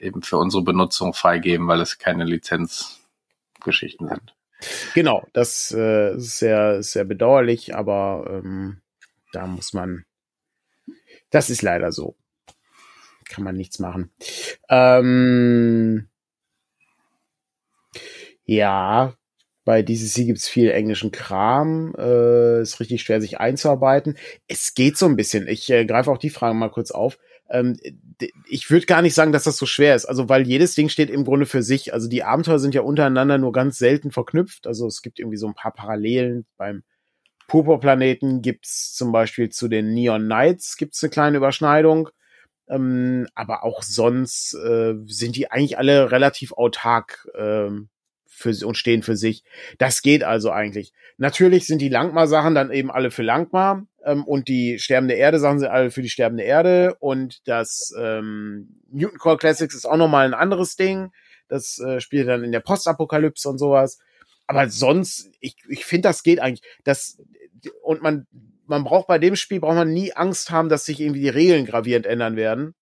eben 0.01 0.23
für 0.23 0.39
unsere 0.39 0.63
Benutzung 0.63 1.15
freigeben, 1.15 1.69
weil 1.69 1.81
es 1.81 1.99
keine 1.99 2.25
Lizenzgeschichten 2.25 4.09
sind. 4.09 4.35
Genau, 4.95 5.27
das 5.33 5.73
äh, 5.77 6.17
ist 6.17 6.39
sehr, 6.39 6.83
sehr 6.83 7.05
bedauerlich, 7.05 7.77
aber 7.77 8.25
ähm, 8.29 8.81
da 9.33 9.47
muss 9.47 9.73
man, 9.73 10.05
das 11.31 11.51
ist 11.51 11.63
leider 11.63 11.93
so. 11.93 12.17
Kann 13.29 13.45
man 13.45 13.57
nichts 13.57 13.79
machen. 13.79 14.11
Ähm, 14.69 16.09
ja, 18.45 19.13
bei 19.69 19.83
DCC 19.83 20.25
gibt's 20.25 20.49
viel 20.49 20.71
englischen 20.71 21.11
Kram. 21.13 21.95
Äh, 21.99 22.63
ist 22.63 22.81
richtig 22.81 23.03
schwer, 23.03 23.21
sich 23.21 23.39
einzuarbeiten. 23.39 24.17
Es 24.47 24.73
geht 24.73 24.97
so 24.97 25.05
ein 25.05 25.15
bisschen. 25.15 25.47
Ich 25.47 25.69
äh, 25.69 25.85
greife 25.85 26.11
auch 26.11 26.17
die 26.17 26.31
Frage 26.31 26.55
mal 26.55 26.71
kurz 26.71 26.91
auf. 26.91 27.19
Ähm, 27.51 27.79
ich 28.49 28.71
würde 28.71 28.87
gar 28.87 29.03
nicht 29.03 29.13
sagen, 29.13 29.31
dass 29.31 29.45
das 29.45 29.59
so 29.59 29.67
schwer 29.67 29.95
ist. 29.95 30.07
Also, 30.07 30.31
weil 30.31 30.47
jedes 30.47 30.75
Ding 30.75 30.89
steht 30.89 31.11
im 31.11 31.27
Grunde 31.27 31.45
für 31.45 31.63
sich. 31.63 31.93
Also, 31.93 32.09
die 32.09 32.25
Abenteuer 32.25 32.59
sind 32.59 32.75
ja 32.75 32.81
untereinander 32.81 33.37
nur 33.37 33.53
ganz 33.53 33.77
selten 33.77 34.11
verknüpft. 34.11 34.67
Also, 34.67 34.87
es 34.87 35.03
gibt 35.03 35.19
irgendwie 35.19 35.37
so 35.37 35.47
ein 35.47 35.55
paar 35.55 35.75
Parallelen. 35.75 36.47
Beim 36.57 36.83
Purpurplaneten 37.47 38.41
gibt's 38.41 38.95
zum 38.95 39.13
Beispiel 39.13 39.51
zu 39.51 39.69
den 39.69 39.93
Neon 39.93 40.25
Knights 40.25 40.79
gibt's 40.79 41.05
eine 41.05 41.11
kleine 41.11 41.37
Überschneidung. 41.37 42.09
Ähm, 42.71 43.29
aber 43.35 43.65
auch 43.65 43.83
sonst 43.83 44.55
äh, 44.55 44.95
sind 45.05 45.37
die 45.37 45.51
eigentlich 45.51 45.77
alle 45.77 46.11
relativ 46.11 46.53
autark 46.55 47.29
ähm, 47.37 47.91
für 48.39 48.55
und 48.65 48.77
stehen 48.77 49.03
für 49.03 49.17
sich. 49.17 49.43
Das 49.79 50.01
geht 50.03 50.23
also 50.23 50.51
eigentlich. 50.51 50.93
Natürlich 51.17 51.67
sind 51.67 51.83
die 51.83 51.89
Langmar-Sachen 51.89 52.55
dann 52.55 52.71
eben 52.71 52.91
alle 52.91 53.11
für 53.11 53.23
Langmar 53.23 53.87
ähm, 54.05 54.25
und 54.25 54.49
die 54.49 54.79
sterbende 54.79 55.15
Erde-Sachen 55.15 55.59
sind 55.59 55.69
alle 55.69 55.91
für 55.91 56.03
die 56.03 56.09
sterbende 56.09 56.45
Erde 56.45 56.95
und 57.01 57.47
das 57.49 57.93
ähm, 57.99 58.81
Mutant 58.91 59.19
Core 59.19 59.37
Classics 59.37 59.75
ist 59.75 59.87
auch 59.87 59.97
nochmal 59.97 60.27
ein 60.27 60.35
anderes 60.35 60.77
Ding. 60.77 61.11
Das 61.49 61.79
äh, 61.81 62.01
spielt 62.01 62.29
dann 62.29 62.45
in 62.45 62.53
der 62.53 62.61
Postapokalypse 62.61 63.49
und 63.49 63.59
sowas. 63.59 63.99
Aber 64.47 64.69
sonst, 64.71 65.31
ich, 65.41 65.57
ich 65.69 65.85
finde, 65.85 66.09
das 66.09 66.23
geht 66.23 66.41
eigentlich. 66.41 66.67
Das, 66.85 67.21
und 67.83 68.03
man, 68.03 68.27
man 68.67 68.85
braucht 68.85 69.09
bei 69.09 69.19
dem 69.19 69.35
Spiel, 69.35 69.61
braucht 69.61 69.75
man 69.75 69.93
nie 69.93 70.13
Angst 70.13 70.51
haben, 70.51 70.69
dass 70.69 70.85
sich 70.85 71.01
irgendwie 71.01 71.21
die 71.21 71.29
Regeln 71.29 71.67
gravierend 71.67 72.07
ändern 72.07 72.37
werden. 72.37 72.75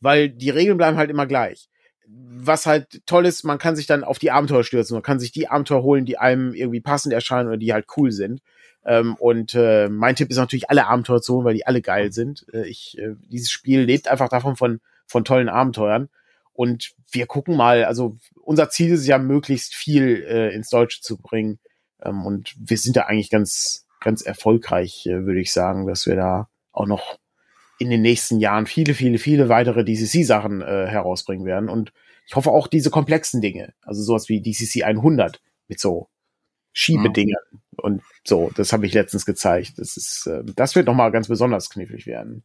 Weil 0.00 0.28
die 0.28 0.50
Regeln 0.50 0.76
bleiben 0.76 0.96
halt 0.96 1.10
immer 1.10 1.26
gleich 1.26 1.68
was 2.06 2.66
halt 2.66 3.02
toll 3.06 3.26
ist, 3.26 3.44
man 3.44 3.58
kann 3.58 3.76
sich 3.76 3.86
dann 3.86 4.04
auf 4.04 4.18
die 4.18 4.30
Abenteuer 4.30 4.64
stürzen. 4.64 4.94
Man 4.94 5.02
kann 5.02 5.20
sich 5.20 5.32
die 5.32 5.48
Abenteuer 5.48 5.82
holen, 5.82 6.04
die 6.04 6.18
einem 6.18 6.54
irgendwie 6.54 6.80
passend 6.80 7.12
erscheinen 7.12 7.48
oder 7.48 7.56
die 7.56 7.72
halt 7.72 7.86
cool 7.96 8.12
sind. 8.12 8.40
Ähm, 8.84 9.14
und 9.16 9.54
äh, 9.54 9.88
mein 9.88 10.14
Tipp 10.14 10.30
ist 10.30 10.36
natürlich, 10.36 10.68
alle 10.68 10.86
Abenteuer 10.86 11.22
zu 11.22 11.34
holen, 11.34 11.46
weil 11.46 11.54
die 11.54 11.66
alle 11.66 11.80
geil 11.80 12.12
sind. 12.12 12.46
Äh, 12.52 12.66
ich, 12.68 12.98
äh, 12.98 13.14
dieses 13.28 13.50
Spiel 13.50 13.80
lebt 13.80 14.08
einfach 14.08 14.28
davon 14.28 14.56
von, 14.56 14.80
von 15.06 15.24
tollen 15.24 15.48
Abenteuern. 15.48 16.08
Und 16.52 16.92
wir 17.10 17.26
gucken 17.26 17.56
mal, 17.56 17.84
also 17.84 18.18
unser 18.40 18.68
Ziel 18.70 18.92
ist 18.92 19.06
ja, 19.06 19.18
möglichst 19.18 19.74
viel 19.74 20.24
äh, 20.28 20.54
ins 20.54 20.68
Deutsche 20.68 21.00
zu 21.00 21.16
bringen. 21.16 21.58
Ähm, 22.02 22.26
und 22.26 22.54
wir 22.58 22.76
sind 22.76 22.96
da 22.96 23.02
eigentlich 23.02 23.30
ganz, 23.30 23.86
ganz 24.00 24.22
erfolgreich, 24.22 25.06
äh, 25.06 25.24
würde 25.24 25.40
ich 25.40 25.52
sagen, 25.52 25.86
dass 25.86 26.06
wir 26.06 26.16
da 26.16 26.48
auch 26.72 26.86
noch 26.86 27.18
in 27.78 27.90
den 27.90 28.02
nächsten 28.02 28.38
Jahren 28.38 28.66
viele, 28.66 28.94
viele, 28.94 29.18
viele 29.18 29.48
weitere 29.48 29.84
DCC-Sachen 29.84 30.62
äh, 30.62 30.86
herausbringen 30.86 31.46
werden. 31.46 31.68
Und 31.68 31.92
ich 32.26 32.36
hoffe 32.36 32.50
auch 32.50 32.68
diese 32.68 32.90
komplexen 32.90 33.40
Dinge, 33.40 33.74
also 33.82 34.02
sowas 34.02 34.28
wie 34.28 34.40
DCC 34.40 34.84
100 34.84 35.40
mit 35.68 35.80
so 35.80 36.08
Schiebedingern 36.72 37.42
mhm. 37.52 37.58
und 37.76 38.02
so. 38.24 38.50
Das 38.56 38.72
habe 38.72 38.86
ich 38.86 38.94
letztens 38.94 39.26
gezeigt. 39.26 39.74
Das 39.78 39.96
ist, 39.96 40.26
äh, 40.26 40.42
das 40.56 40.74
wird 40.74 40.86
noch 40.86 40.94
mal 40.94 41.10
ganz 41.10 41.28
besonders 41.28 41.70
knifflig 41.70 42.06
werden. 42.06 42.44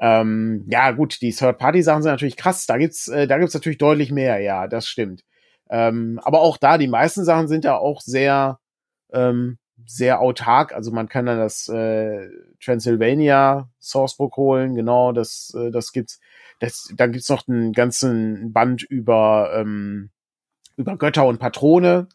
Ähm, 0.00 0.64
ja, 0.68 0.90
gut, 0.92 1.20
die 1.20 1.32
Third-Party-Sachen 1.32 2.02
sind 2.02 2.12
natürlich 2.12 2.36
krass. 2.36 2.66
Da 2.66 2.78
gibt's, 2.78 3.08
äh, 3.08 3.26
da 3.26 3.38
gibt's 3.38 3.54
natürlich 3.54 3.78
deutlich 3.78 4.10
mehr. 4.10 4.38
Ja, 4.40 4.66
das 4.68 4.88
stimmt. 4.88 5.24
Ähm, 5.70 6.18
aber 6.22 6.40
auch 6.40 6.56
da, 6.56 6.78
die 6.78 6.88
meisten 6.88 7.24
Sachen 7.24 7.46
sind 7.46 7.64
ja 7.64 7.76
auch 7.76 8.00
sehr, 8.00 8.58
ähm, 9.12 9.58
sehr 9.86 10.20
autark. 10.20 10.74
Also 10.74 10.90
man 10.92 11.08
kann 11.08 11.26
dann 11.26 11.38
das 11.38 11.68
äh, 11.68 12.28
Transylvania 12.62 13.70
Sourcebook 13.80 14.36
holen, 14.36 14.74
genau, 14.74 15.12
das, 15.12 15.54
äh, 15.58 15.70
das 15.70 15.92
gibt's. 15.92 16.20
Das, 16.60 16.92
dann 16.96 17.12
gibt's 17.12 17.28
noch 17.28 17.46
einen 17.46 17.72
ganzen 17.72 18.52
Band 18.52 18.82
über, 18.82 19.52
ähm, 19.54 20.10
über 20.76 20.96
Götter 20.96 21.24
und 21.24 21.38
Patrone. 21.38 22.08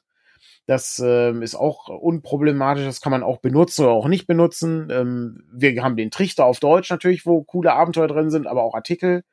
Das 0.65 1.01
ähm, 1.03 1.41
ist 1.41 1.55
auch 1.55 1.87
unproblematisch, 1.87 2.85
das 2.85 3.01
kann 3.01 3.11
man 3.11 3.23
auch 3.23 3.39
benutzen 3.39 3.83
oder 3.83 3.93
auch 3.93 4.07
nicht 4.07 4.27
benutzen. 4.27 4.89
Ähm, 4.91 5.45
wir 5.51 5.81
haben 5.81 5.95
den 5.95 6.11
Trichter 6.11 6.45
auf 6.45 6.59
Deutsch 6.59 6.89
natürlich, 6.89 7.25
wo 7.25 7.43
coole 7.43 7.73
Abenteuer 7.73 8.07
drin 8.07 8.31
sind, 8.31 8.47
aber 8.47 8.63
auch 8.63 8.75
Artikel 8.75 9.23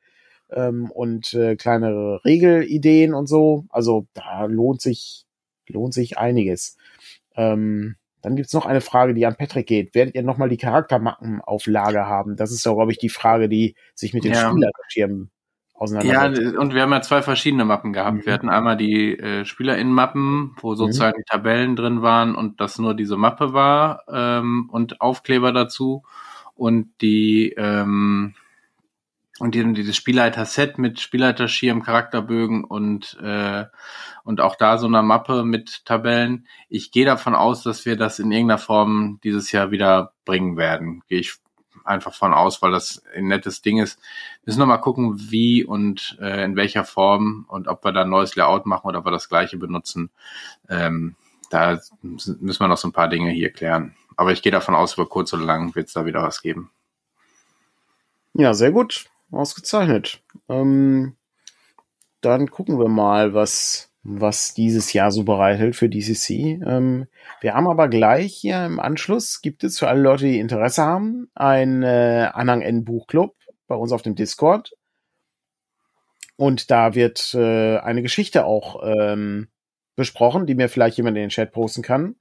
ähm, 0.49 0.91
und 0.91 1.33
äh, 1.33 1.55
kleinere 1.55 2.23
Regelideen 2.25 3.13
und 3.13 3.27
so. 3.27 3.65
Also 3.69 4.07
da 4.13 4.45
lohnt 4.45 4.81
sich, 4.81 5.25
lohnt 5.67 5.93
sich 5.93 6.17
einiges. 6.17 6.77
Ähm, 7.35 7.95
dann 8.21 8.35
gibt's 8.35 8.53
noch 8.53 8.65
eine 8.65 8.81
Frage, 8.81 9.13
die 9.13 9.25
an 9.25 9.35
Patrick 9.35 9.67
geht. 9.67 9.95
Werdet 9.95 10.15
ihr 10.15 10.23
nochmal 10.23 10.49
die 10.49 10.57
Charaktermappen 10.57 11.41
auf 11.41 11.65
Lager 11.65 12.07
haben? 12.07 12.35
Das 12.35 12.51
ist 12.51 12.65
ja, 12.65 12.73
glaube 12.73 12.91
ich, 12.91 12.97
die 12.97 13.09
Frage, 13.09 13.49
die 13.49 13.75
sich 13.95 14.13
mit 14.13 14.23
den 14.23 14.33
ja. 14.33 14.49
Spielerschirmen 14.49 15.31
auseinandersetzt. 15.73 16.53
Ja, 16.53 16.59
und 16.59 16.73
wir 16.75 16.83
haben 16.83 16.91
ja 16.91 17.01
zwei 17.01 17.21
verschiedene 17.21 17.65
Mappen 17.65 17.93
gehabt. 17.93 18.17
Mhm. 18.17 18.25
Wir 18.25 18.33
hatten 18.33 18.49
einmal 18.49 18.77
die 18.77 19.17
äh, 19.17 19.45
SpielerInnen-Mappen, 19.45 20.55
wo 20.61 20.71
mhm. 20.71 20.75
sozusagen 20.75 21.17
mhm. 21.17 21.21
die 21.21 21.31
Tabellen 21.31 21.75
drin 21.75 22.01
waren 22.01 22.35
und 22.35 22.61
das 22.61 22.77
nur 22.77 22.93
diese 22.93 23.17
Mappe 23.17 23.53
war 23.53 24.03
ähm, 24.11 24.69
und 24.71 25.01
Aufkleber 25.01 25.51
dazu. 25.51 26.03
Und 26.53 26.89
die 27.01 27.53
ähm, 27.57 28.35
und 29.41 29.55
die, 29.55 29.73
dieses 29.73 29.95
Spielleiter-Set 29.95 30.77
mit 30.77 30.99
Spielleiterschirm, 30.99 31.81
Charakterbögen 31.81 32.63
und 32.63 33.17
äh, 33.23 33.65
und 34.23 34.39
auch 34.39 34.55
da 34.55 34.77
so 34.77 34.85
eine 34.85 35.01
Mappe 35.01 35.43
mit 35.43 35.83
Tabellen. 35.83 36.45
Ich 36.69 36.91
gehe 36.91 37.05
davon 37.05 37.33
aus, 37.33 37.63
dass 37.63 37.83
wir 37.87 37.97
das 37.97 38.19
in 38.19 38.31
irgendeiner 38.31 38.59
Form 38.59 39.19
dieses 39.23 39.51
Jahr 39.51 39.71
wieder 39.71 40.13
bringen 40.25 40.57
werden. 40.57 41.01
Gehe 41.07 41.21
ich 41.21 41.33
einfach 41.83 42.13
von 42.13 42.35
aus, 42.35 42.61
weil 42.61 42.69
das 42.69 43.01
ein 43.15 43.29
nettes 43.29 43.63
Ding 43.63 43.79
ist. 43.79 43.97
Wir 44.43 44.51
müssen 44.51 44.59
noch 44.59 44.67
mal 44.67 44.77
gucken, 44.77 45.15
wie 45.31 45.65
und 45.65 46.19
äh, 46.21 46.45
in 46.45 46.55
welcher 46.55 46.83
Form 46.83 47.45
und 47.47 47.67
ob 47.67 47.83
wir 47.83 47.93
da 47.93 48.03
ein 48.03 48.09
neues 48.09 48.35
Layout 48.35 48.67
machen 48.67 48.85
oder 48.85 48.99
ob 48.99 49.05
wir 49.07 49.11
das 49.11 49.27
gleiche 49.27 49.57
benutzen. 49.57 50.11
Ähm, 50.69 51.15
da 51.49 51.79
müssen 52.03 52.59
wir 52.59 52.67
noch 52.67 52.77
so 52.77 52.87
ein 52.87 52.93
paar 52.93 53.09
Dinge 53.09 53.31
hier 53.31 53.49
klären. 53.49 53.95
Aber 54.17 54.33
ich 54.33 54.43
gehe 54.43 54.51
davon 54.51 54.75
aus, 54.75 54.93
über 54.93 55.09
kurz 55.09 55.33
oder 55.33 55.45
lang 55.45 55.73
wird 55.73 55.87
es 55.87 55.93
da 55.93 56.05
wieder 56.05 56.21
was 56.21 56.43
geben. 56.43 56.69
Ja, 58.33 58.53
sehr 58.53 58.71
gut. 58.71 59.10
Ausgezeichnet. 59.31 60.21
Ähm, 60.49 61.15
dann 62.21 62.49
gucken 62.51 62.79
wir 62.79 62.87
mal, 62.87 63.33
was, 63.33 63.91
was 64.03 64.53
dieses 64.53 64.93
Jahr 64.93 65.11
so 65.11 65.23
bereithält 65.23 65.75
für 65.75 65.89
DCC. 65.89 66.61
Ähm, 66.65 67.07
wir 67.41 67.53
haben 67.53 67.67
aber 67.67 67.87
gleich 67.87 68.33
hier 68.35 68.65
im 68.65 68.79
Anschluss, 68.79 69.41
gibt 69.41 69.63
es 69.63 69.79
für 69.79 69.87
alle 69.87 70.01
Leute, 70.01 70.25
die 70.25 70.39
Interesse 70.39 70.83
haben, 70.83 71.29
ein 71.33 71.83
äh, 71.83 72.29
Anhang 72.33 72.61
N 72.61 72.85
Buchclub 72.85 73.35
bei 73.67 73.75
uns 73.75 73.91
auf 73.91 74.01
dem 74.01 74.15
Discord. 74.15 74.73
Und 76.35 76.71
da 76.71 76.95
wird 76.95 77.33
äh, 77.33 77.77
eine 77.77 78.01
Geschichte 78.01 78.45
auch 78.45 78.81
ähm, 78.83 79.49
besprochen, 79.95 80.45
die 80.45 80.55
mir 80.55 80.69
vielleicht 80.69 80.97
jemand 80.97 81.17
in 81.17 81.23
den 81.23 81.29
Chat 81.29 81.51
posten 81.51 81.83
kann, 81.83 82.15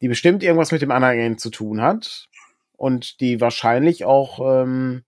die 0.00 0.08
bestimmt 0.08 0.42
irgendwas 0.42 0.72
mit 0.72 0.82
dem 0.82 0.90
Anhang 0.90 1.18
N 1.18 1.38
zu 1.38 1.50
tun 1.50 1.80
hat 1.80 2.28
und 2.72 3.20
die 3.20 3.40
wahrscheinlich 3.40 4.04
auch 4.04 4.62
ähm, 4.62 5.04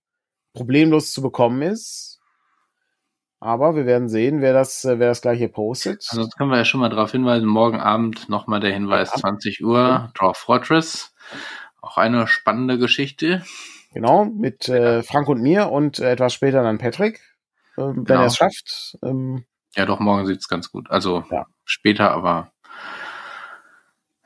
problemlos 0.55 1.11
zu 1.11 1.21
bekommen 1.21 1.61
ist. 1.61 2.19
Aber 3.39 3.75
wir 3.75 3.85
werden 3.85 4.09
sehen, 4.09 4.41
wer 4.41 4.53
das, 4.53 4.85
äh, 4.85 4.97
wer 4.97 5.09
das 5.09 5.21
gleiche 5.21 5.49
postet. 5.49 6.07
Also 6.09 6.27
können 6.29 6.49
wir 6.49 6.57
ja 6.57 6.65
schon 6.65 6.79
mal 6.79 6.89
darauf 6.89 7.11
hinweisen. 7.11 7.47
Morgen 7.47 7.79
Abend 7.79 8.27
nochmal 8.27 8.59
der 8.59 8.73
Hinweis, 8.73 9.11
ja. 9.13 9.21
20 9.21 9.63
Uhr, 9.63 10.11
Draw 10.15 10.33
Fortress. 10.33 11.13
Auch 11.81 11.97
eine 11.97 12.25
spannende 12.25 12.79
Geschichte. 12.79 13.43
Genau, 13.93 14.25
mit 14.25 14.67
äh, 14.67 15.03
Frank 15.03 15.27
und 15.27 15.41
mir 15.41 15.69
und 15.71 15.99
äh, 15.99 16.11
etwas 16.11 16.33
später 16.33 16.63
dann 16.63 16.79
Patrick, 16.79 17.21
äh, 17.77 17.81
wenn 17.81 18.05
genau. 18.05 18.21
er 18.21 18.25
es 18.25 18.37
schafft. 18.37 18.97
Ähm, 19.03 19.45
ja, 19.75 19.85
doch, 19.85 19.99
morgen 19.99 20.25
sieht's 20.25 20.47
ganz 20.47 20.71
gut. 20.71 20.89
Also 20.89 21.23
ja. 21.29 21.45
später, 21.65 22.11
aber 22.11 22.51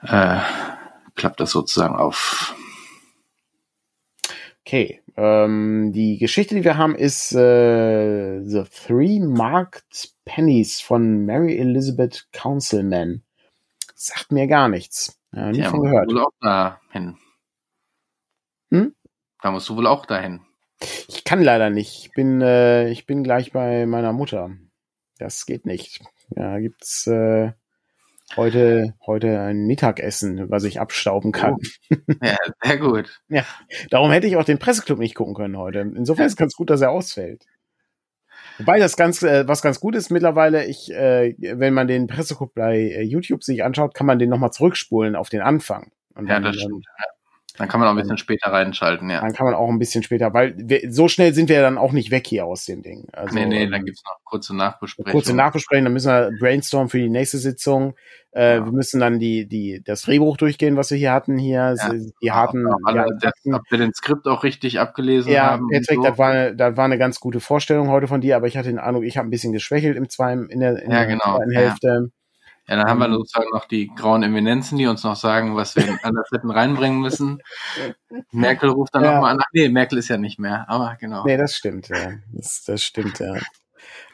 äh, 0.02 0.40
klappt 1.16 1.40
das 1.40 1.52
sozusagen 1.52 1.96
auf. 1.96 2.56
Okay, 4.66 5.02
ähm, 5.20 5.92
die 5.92 6.18
Geschichte, 6.18 6.56
die 6.56 6.64
wir 6.64 6.78
haben, 6.78 6.96
ist 6.96 7.34
äh, 7.34 8.42
The 8.42 8.64
Three 8.64 9.20
Marked 9.20 10.14
Pennies 10.24 10.80
von 10.80 11.26
Mary 11.26 11.58
Elizabeth 11.58 12.28
Councilman. 12.32 13.24
Sagt 13.96 14.32
mir 14.32 14.48
gar 14.48 14.70
nichts. 14.70 15.20
Ja, 15.34 15.52
nie 15.52 15.60
ja, 15.60 15.70
von 15.70 15.84
gehört. 15.84 16.08
Wohl 16.10 16.22
auch 16.22 16.32
dahin. 16.40 17.18
Hm? 18.72 18.96
Da 19.42 19.52
musst 19.52 19.68
du 19.68 19.76
wohl 19.76 19.88
auch 19.88 20.06
dahin. 20.06 20.42
Ich 21.10 21.26
kann 21.26 21.42
leider 21.42 21.70
nicht. 21.70 22.06
Ich 22.06 22.12
bin, 22.14 22.42
äh, 22.42 22.90
ich 22.90 23.06
bin 23.06 23.24
gleich 23.24 23.52
bei 23.52 23.86
meiner 23.86 24.14
Mutter. 24.14 24.52
Das 25.18 25.46
geht 25.46 25.66
nicht. 25.66 26.02
Ja, 26.34 26.60
gibt's 26.60 27.08
äh, 27.08 27.52
heute, 28.36 28.94
heute 29.06 29.40
ein 29.40 29.66
Mittagessen, 29.66 30.50
was 30.50 30.64
ich 30.64 30.80
abstauben 30.80 31.32
kann. 31.32 31.56
Oh. 31.56 31.96
Ja, 32.24 32.38
sehr 32.64 32.78
gut. 32.78 33.22
ja, 33.30 33.44
darum 33.90 34.12
hätte 34.12 34.28
ich 34.28 34.38
auch 34.38 34.44
den 34.44 34.60
Presseclub 34.60 35.00
nicht 35.00 35.16
gucken 35.16 35.34
können 35.34 35.58
heute. 35.58 35.80
Insofern 35.80 36.26
ist 36.26 36.34
es 36.34 36.38
ganz 36.38 36.54
gut, 36.56 36.70
dass 36.70 36.82
er 36.82 36.92
ausfällt. 36.92 37.46
Wobei 38.58 38.78
das 38.78 38.98
ganz, 38.98 39.24
äh, 39.24 39.48
was 39.48 39.62
ganz 39.62 39.80
gut 39.80 39.96
ist 39.96 40.10
mittlerweile, 40.10 40.66
ich, 40.66 40.92
äh, 40.92 41.34
wenn 41.40 41.74
man 41.74 41.88
den 41.88 42.08
Presseclub 42.08 42.54
bei 42.54 42.78
äh, 42.78 43.04
YouTube 43.04 43.44
sich 43.44 43.64
anschaut, 43.64 43.94
kann 43.94 44.06
man 44.06 44.20
den 44.20 44.30
nochmal 44.30 44.52
zurückspulen 44.52 45.16
auf 45.16 45.30
den 45.30 45.42
Anfang. 45.42 45.92
Und 46.16 46.28
ja, 46.28 46.40
das 46.40 46.58
stimmt. 46.58 46.86
Dann 47.60 47.68
kann 47.68 47.82
man 47.82 47.90
auch 47.90 47.94
ein 47.94 47.98
bisschen 47.98 48.18
später 48.18 48.54
reinschalten, 48.54 49.10
ja. 49.10 49.20
Dann 49.20 49.34
kann 49.34 49.46
man 49.46 49.54
auch 49.54 49.68
ein 49.68 49.80
bisschen 49.80 50.02
später, 50.02 50.34
weil 50.34 50.54
wir, 50.58 50.90
so 50.94 51.10
schnell 51.10 51.34
sind 51.34 51.50
wir 51.50 51.58
ja 51.58 51.62
dann 51.62 51.78
auch 51.78 51.92
nicht 51.92 52.10
weg 52.10 52.26
hier 52.26 52.46
aus 52.46 52.64
dem 52.64 52.82
Ding. 52.84 53.10
Also, 53.12 53.36
nee, 53.36 53.46
nee, 53.46 53.68
dann 53.68 53.84
gibt's 53.84 54.02
noch 54.06 54.16
kurze 54.24 54.56
Nachbesprechung. 54.56 55.12
Kurze 55.12 55.36
Nachbesprechung, 55.36 55.84
dann 55.84 55.94
müssen 55.94 56.10
wir 56.10 56.32
brainstormen 56.40 56.88
für 56.88 57.00
die 57.00 57.10
nächste 57.10 57.38
Sitzung. 57.38 57.96
Äh, 58.32 58.56
ja. 58.56 58.66
Wir 58.66 58.72
müssen 58.72 59.02
dann 59.02 59.20
die, 59.20 59.46
die, 59.46 59.84
das 59.84 60.04
Drehbuch 60.04 60.38
durchgehen, 60.38 60.78
was 60.78 60.90
wir 60.92 60.98
hier 60.98 61.12
hatten 61.12 61.38
hier. 61.38 61.76
Ja. 61.78 61.92
Die 62.22 62.32
harten. 62.32 62.66
Ja, 62.66 62.76
alle, 62.86 63.08
das, 63.20 63.34
ob 63.52 63.62
wir 63.70 63.78
den 63.78 63.94
Skript 63.94 64.26
auch 64.28 64.46
richtig 64.46 64.80
abgelesen 64.80 65.30
ja, 65.30 65.52
haben. 65.52 65.68
Patrick, 65.70 65.98
so. 65.98 66.04
das 66.04 66.18
war, 66.18 66.52
das 66.52 66.78
war 66.78 66.86
eine 66.86 66.98
ganz 66.98 67.20
gute 67.20 67.42
Vorstellung 67.42 67.90
heute 67.90 68.08
von 68.08 68.22
dir, 68.22 68.38
aber 68.38 68.48
ich 68.48 68.56
hatte 68.56 68.70
den 68.70 68.80
Eindruck, 68.80 69.04
ich 69.04 69.18
habe 69.18 69.28
ein 69.28 69.32
bisschen 69.32 69.52
geschwächelt 69.52 69.98
im 69.98 70.08
zweiten, 70.08 70.50
in 70.50 70.62
der, 70.62 70.82
in 70.82 70.92
ja, 70.92 71.00
der 71.00 71.08
genau. 71.08 71.36
zweiten 71.36 71.52
Hälfte. 71.52 72.12
Ja, 72.70 72.76
dann 72.76 72.88
haben 72.88 73.00
wir 73.00 73.08
ähm. 73.08 73.14
sozusagen 73.14 73.50
noch 73.52 73.66
die 73.66 73.88
grauen 73.88 74.22
Eminenzen, 74.22 74.78
die 74.78 74.86
uns 74.86 75.04
noch 75.04 75.16
sagen, 75.16 75.56
was 75.56 75.76
wir 75.76 75.84
anders 76.04 76.30
hätten 76.32 76.52
reinbringen 76.52 77.02
müssen. 77.02 77.42
Merkel 78.32 78.70
ruft 78.70 78.94
dann 78.94 79.04
ja. 79.04 79.14
nochmal 79.14 79.32
an. 79.32 79.40
Ach 79.42 79.50
nee, 79.54 79.70
Merkel 79.70 79.98
ist 79.98 80.08
ja 80.08 80.18
nicht 80.18 80.38
mehr, 80.38 80.70
aber 80.70 80.96
genau. 81.00 81.26
Nee, 81.26 81.36
das 81.36 81.56
stimmt, 81.56 81.88
ja. 81.90 82.12
Das, 82.32 82.64
das 82.66 82.84
stimmt, 82.84 83.18
ja. 83.20 83.38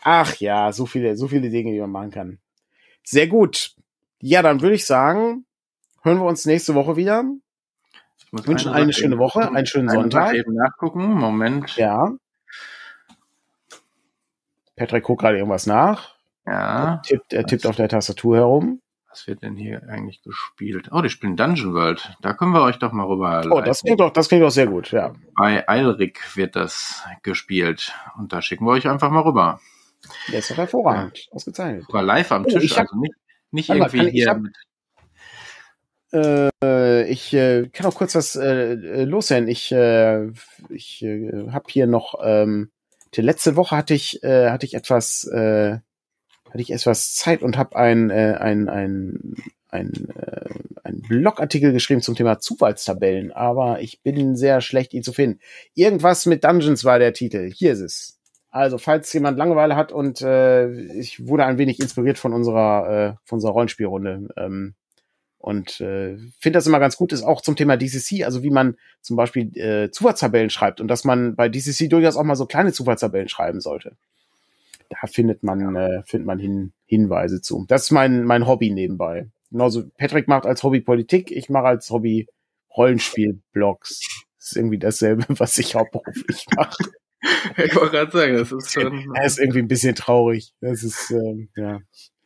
Ach 0.04 0.36
ja, 0.38 0.72
so 0.72 0.86
viele, 0.86 1.18
so 1.18 1.28
viele 1.28 1.50
Dinge, 1.50 1.74
die 1.74 1.82
man 1.82 1.92
machen 1.92 2.12
kann. 2.12 2.40
Sehr 3.04 3.28
gut. 3.28 3.74
Ja, 4.22 4.42
dann 4.42 4.62
würde 4.62 4.76
ich 4.76 4.86
sagen, 4.86 5.46
hören 6.04 6.20
wir 6.20 6.26
uns 6.26 6.46
nächste 6.46 6.76
Woche 6.76 6.96
wieder. 6.96 7.26
Ich 8.38 8.48
wünschen 8.48 8.70
eine, 8.70 8.84
eine 8.84 8.94
schöne 8.94 9.18
Woche, 9.18 9.52
einen 9.52 9.66
schönen 9.66 9.90
Sonntag. 9.90 10.34
Eben 10.34 10.54
nachgucken. 10.54 11.14
Moment. 11.14 11.76
Ja. 11.76 12.14
Patrick 14.78 15.04
guckt 15.04 15.22
gerade 15.22 15.38
irgendwas 15.38 15.68
nach. 15.68 16.15
Ja. 16.46 16.96
Er 16.96 17.02
tippt, 17.02 17.34
er 17.34 17.46
tippt 17.46 17.66
auf 17.66 17.76
der 17.76 17.90
Tastatur 17.90 18.38
herum. 18.38 18.82
Was 19.10 19.28
wird 19.28 19.44
denn 19.44 19.56
hier 19.56 19.82
eigentlich 19.88 20.22
gespielt? 20.24 20.90
Oh, 20.92 21.02
die 21.02 21.10
spielen 21.10 21.38
Dungeon 21.38 21.74
World. 21.74 22.18
Da 22.22 22.34
können 22.34 22.52
wir 22.52 22.62
euch 22.62 22.80
doch 22.80 22.92
mal 22.92 23.06
rüber. 23.06 23.44
Oh, 23.50 23.62
das 23.62 23.82
klingt 23.82 24.02
doch, 24.02 24.12
das 24.12 24.28
klingt 24.28 24.44
doch 24.44 24.52
sehr 24.52 24.68
gut, 24.68 24.92
ja. 24.92 25.14
Bei 25.38 25.68
Eilrik 25.70 26.36
wird 26.36 26.58
das 26.58 27.04
gespielt. 27.24 27.94
Und 28.18 28.34
da 28.34 28.42
schicken 28.42 28.66
wir 28.66 28.72
euch 28.72 28.88
einfach 28.88 29.10
mal 29.10 29.22
rüber. 29.22 29.62
Der 30.32 30.40
ist 30.40 30.52
doch 30.52 30.58
hervorragend. 30.58 31.18
Ja. 31.18 31.32
Ausgezeichnet. 31.32 31.86
Sogar 31.86 32.04
live 32.04 32.32
am 32.32 32.46
oh, 32.46 32.50
Tisch, 32.50 32.74
hab, 32.74 32.82
also 32.82 33.00
nicht, 33.00 33.14
nicht 33.52 33.70
irgendwie 33.70 33.98
mal, 33.98 34.10
hier 34.10 34.30
hab, 34.30 34.40
mit. 34.40 34.56
Äh, 36.14 37.10
ich 37.10 37.34
äh, 37.34 37.70
kann 37.70 37.86
auch 37.88 37.96
kurz 37.96 38.16
was 38.16 38.36
äh, 38.36 39.06
loswerden. 39.06 39.48
Ich, 39.48 39.72
äh, 39.72 40.28
ich 40.70 41.02
äh, 41.04 41.50
habe 41.52 41.66
hier 41.70 41.88
noch 41.88 42.16
ähm, 42.22 42.70
Die 43.16 43.22
letzte 43.22 43.56
Woche 43.56 43.78
hatte 43.78 43.94
ich, 43.94 44.22
äh, 44.24 44.50
hatte 44.52 44.66
ich 44.66 44.74
etwas, 44.74 45.24
äh, 45.26 45.80
hatte 46.56 46.62
ich 46.62 46.72
etwas 46.72 47.14
Zeit 47.14 47.44
und 47.44 47.58
habe 47.58 47.76
ein, 47.76 48.10
äh, 48.10 48.38
ein, 48.40 48.70
ein, 48.70 49.36
ein, 49.68 50.08
äh, 50.16 50.50
ein 50.86 51.02
Blogartikel 51.02 51.74
geschrieben 51.74 52.02
zum 52.02 52.16
Thema 52.16 52.40
Zufallstabellen, 52.40 53.34
aber 53.34 53.82
ich 53.82 54.02
bin 54.04 54.38
sehr 54.38 54.62
schlecht, 54.62 54.94
ihn 54.94 55.04
zu 55.04 55.12
finden. 55.12 55.42
Irgendwas 55.74 56.26
mit 56.26 56.46
Dungeons 56.46 56.86
war 56.86 56.98
der 56.98 57.12
Titel. 57.12 57.52
Hier 57.52 57.74
ist 57.74 57.82
es. 57.82 58.20
Also, 58.52 58.78
falls 58.78 59.12
jemand 59.12 59.38
Langeweile 59.38 59.76
hat 59.76 59.92
und 59.92 60.22
äh, 60.22 60.70
ich 60.94 61.28
wurde 61.28 61.44
ein 61.44 61.58
wenig 61.58 61.82
inspiriert 61.82 62.18
von 62.18 62.32
unserer, 62.32 62.90
äh, 62.90 63.18
von 63.26 63.36
unserer 63.36 63.52
Rollenspielrunde. 63.52 64.30
Ähm, 64.38 64.76
und 65.38 65.82
äh, 65.82 66.16
finde 66.40 66.58
das 66.58 66.68
immer 66.68 66.80
ganz 66.80 66.96
gut, 66.96 67.12
ist 67.12 67.24
auch 67.24 67.42
zum 67.42 67.58
Thema 67.58 67.76
DCC, 67.76 68.24
also 68.24 68.44
wie 68.44 68.50
man 68.50 68.78
zum 69.02 69.18
Beispiel 69.18 69.58
äh, 69.58 69.92
Zufallstabellen 69.92 70.50
schreibt 70.50 70.80
und 70.80 70.88
dass 70.88 71.04
man 71.04 71.36
bei 71.36 71.50
DCC 71.50 71.90
durchaus 71.90 72.16
auch 72.16 72.24
mal 72.24 72.38
so 72.38 72.46
kleine 72.46 72.72
Zufallstabellen 72.72 73.28
schreiben 73.28 73.60
sollte. 73.60 73.98
Da 74.90 75.08
findet 75.08 75.44
man, 75.44 75.76
äh, 75.76 76.04
findet 76.06 76.28
man 76.28 76.40
hin, 76.40 76.74
Hinweise 76.86 77.42
zu. 77.42 77.66
Das 77.68 77.84
ist 77.84 77.92
mein, 77.92 78.24
mein 78.24 78.48
Hobby 78.48 78.70
nebenbei. 78.72 79.28
Genauso 79.52 79.84
Patrick 79.98 80.28
macht 80.28 80.46
als 80.46 80.64
Hobby 80.64 80.82
Politik, 80.82 81.32
ich 81.32 81.50
mache 81.50 81.66
als 81.68 81.90
Hobby 81.90 82.28
Rollenspiel-Blogs. 82.76 84.26
Das 84.38 84.52
ist 84.52 84.58
irgendwie 84.58 84.78
dasselbe, 84.80 85.26
was 85.40 85.58
ich 85.58 85.76
hauptberuflich 85.76 86.46
mache. 86.56 86.84
Ich 87.58 87.76
wollte 87.76 87.90
gerade 87.90 88.12
sagen, 88.12 88.34
das 88.36 88.52
ist 88.52 88.72
schon. 88.72 89.12
Das 89.16 89.26
ist 89.34 89.40
irgendwie 89.40 89.58
ein 89.58 89.68
bisschen 89.68 89.96
traurig. 89.96 90.54
Das 90.62 90.84
ist, 90.84 91.10
ähm, 91.10 91.50
ja. 91.56 91.80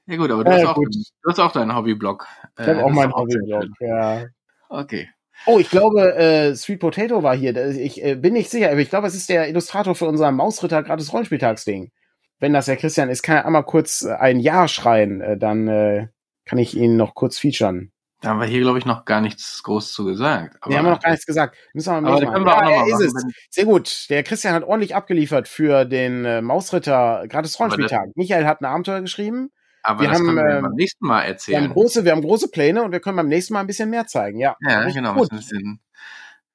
Ja 0.08 0.16
gut, 0.18 0.30
aber 0.30 0.44
du, 0.44 0.52
Ja, 0.52 0.58
hast, 0.58 0.66
auch, 0.66 0.76
gut. 0.76 0.94
du 0.94 1.30
hast 1.30 1.40
auch 1.40 1.54
deinen 1.54 1.74
Hobbyblog. 1.74 2.28
Ich 2.60 2.68
habe 2.68 2.80
Äh, 2.80 2.84
auch 2.84 2.90
meinen 2.90 3.14
Hobbyblog, 3.14 3.64
ja. 3.80 4.26
Okay. 4.68 5.08
Oh, 5.46 5.58
ich 5.58 5.70
glaube, 5.70 6.16
äh, 6.16 6.54
Sweet 6.54 6.82
Potato 6.82 7.24
war 7.24 7.34
hier. 7.34 7.56
Ich 7.78 8.04
äh, 8.04 8.16
bin 8.16 8.34
nicht 8.34 8.50
sicher, 8.50 8.72
aber 8.72 8.80
ich 8.82 8.90
glaube, 8.90 9.08
es 9.08 9.16
ist 9.16 9.30
der 9.30 9.48
Illustrator 9.48 9.96
für 9.96 10.06
unser 10.06 10.34
Mausritter 10.34 10.84
gratis 10.84 11.14
Rollenspieltagsding. 11.14 11.92
Wenn 12.40 12.54
das 12.54 12.66
der 12.66 12.78
Christian 12.78 13.10
ist, 13.10 13.22
kann 13.22 13.38
er 13.38 13.46
einmal 13.46 13.64
kurz 13.64 14.04
äh, 14.04 14.12
ein 14.14 14.40
Ja 14.40 14.68
schreien, 14.68 15.22
äh, 15.22 15.38
dann 15.38 15.68
äh, 15.68 16.08
kann 16.46 16.58
ich 16.58 16.76
ihn 16.76 16.96
noch 16.98 17.14
kurz 17.16 17.38
featuren. 17.38 17.92
Da 18.22 18.30
haben 18.30 18.40
wir 18.42 18.48
hier, 18.48 18.60
glaube 18.62 18.78
ich, 18.80 18.86
noch 18.86 19.06
gar 19.06 19.22
nichts 19.22 19.64
groß 19.64 19.94
zu 19.94 20.04
gesagt. 20.04 20.58
Aber, 20.60 20.72
wir 20.72 20.80
haben 20.80 20.90
noch 20.90 21.00
gar 21.00 21.12
nichts 21.12 21.26
gesagt. 21.26 21.56
Müssen 21.74 21.90
wir 21.94 21.98
am 21.98 22.06
aber 22.06 22.20
können 22.20 22.44
Mal. 22.44 22.46
wir 22.46 22.58
auch 22.58 22.70
Ja, 22.70 22.80
noch 22.82 22.88
mal 23.00 23.06
ist 23.06 23.14
machen. 23.14 23.30
es. 23.30 23.56
Sehr 23.56 23.66
gut. 23.66 24.10
Der 24.10 24.24
Christian 24.24 24.54
hat 24.54 24.64
ordentlich 24.64 24.94
abgeliefert 24.94 25.48
für 25.48 25.86
den 25.86 26.26
äh, 26.26 26.42
Mausritter 26.42 27.26
gratis 27.30 27.58
Rollenspieltag. 27.60 28.10
Michael 28.16 28.46
hat 28.46 28.60
ein 28.62 28.66
Abenteuer 28.66 29.00
geschrieben. 29.00 29.52
Aber 29.84 30.02
wir 30.02 30.10
das 30.10 30.18
haben, 30.18 30.26
können 30.26 30.38
wir 30.38 30.56
ähm, 30.58 30.64
beim 30.64 30.74
nächsten 30.74 31.08
Mal 31.08 31.20
Wir 31.20 31.24
haben 31.24 31.32
erzählen. 31.32 31.70
große, 31.72 32.04
wir 32.04 32.12
haben 32.12 32.22
große 32.22 32.50
Pläne 32.50 32.84
und 32.84 32.92
wir 32.92 33.00
können 33.00 33.16
beim 33.16 33.30
nächsten 33.30 33.54
Mal 33.54 33.62
ein 33.62 33.68
bisschen 33.68 33.90
mehr 33.90 34.06
zeigen. 34.08 34.38
Ja, 34.38 34.58
Ja, 34.68 34.84
genau. 34.90 35.14
gut. 35.14 35.32
Ein 35.32 35.38
bisschen, 35.38 35.80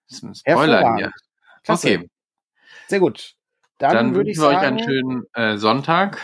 bisschen 0.07 0.35
Spoiler 0.35 0.97
hier. 0.97 1.13
Klasse. 1.63 1.87
Okay, 1.89 2.09
Sehr 2.89 3.01
gut. 3.01 3.33
Dann, 3.79 3.93
dann, 3.93 4.15
würde 4.15 4.31
ich 4.31 4.37
wünschen 4.39 4.51
wir 4.51 4.57
euch 4.57 4.63
sagen, 4.63 4.79
einen 4.79 4.85
schönen 4.85 5.25
äh, 5.35 5.57
Sonntag 5.57 6.21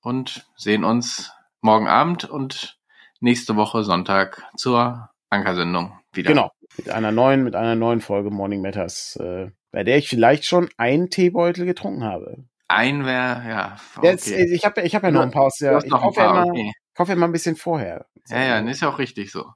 und 0.00 0.46
sehen 0.56 0.84
uns 0.84 1.32
morgen 1.60 1.88
Abend 1.88 2.24
und 2.24 2.78
nächste 3.20 3.56
Woche 3.56 3.84
Sonntag 3.84 4.42
zur 4.56 5.10
Ankersendung 5.30 5.98
wieder. 6.12 6.28
Genau. 6.28 6.50
Mit 6.76 6.90
einer 6.90 7.12
neuen, 7.12 7.44
mit 7.44 7.56
einer 7.56 7.74
neuen 7.74 8.00
Folge 8.00 8.30
Morning 8.30 8.62
Matters, 8.62 9.16
äh, 9.20 9.50
bei 9.72 9.84
der 9.84 9.98
ich 9.98 10.08
vielleicht 10.08 10.44
schon 10.46 10.68
einen 10.76 11.10
Teebeutel 11.10 11.66
getrunken 11.66 12.04
habe. 12.04 12.44
Ein 12.68 13.04
wäre, 13.04 13.48
ja. 13.48 13.76
Jetzt, 14.02 14.28
Okay. 14.28 14.42
äh, 14.42 14.54
ich 14.54 14.64
habe 14.64 14.82
ich 14.82 14.94
hab 14.94 15.02
ja 15.02 15.10
noch 15.10 15.22
ein 15.22 15.30
paar 15.30 15.44
aus 15.44 15.56
der, 15.56 15.78
ich 15.82 15.90
kaufe 15.90 16.20
ja 16.20 16.32
paar, 16.32 16.42
immer, 16.44 16.52
okay. 16.52 16.72
kaufe 16.94 17.10
ja 17.10 17.16
immer 17.16 17.26
ein 17.26 17.32
bisschen 17.32 17.56
vorher. 17.56 18.06
Ja, 18.28 18.42
ja, 18.42 18.58
ist 18.58 18.82
ja 18.82 18.88
auch 18.90 18.98
richtig 18.98 19.32
so. 19.32 19.46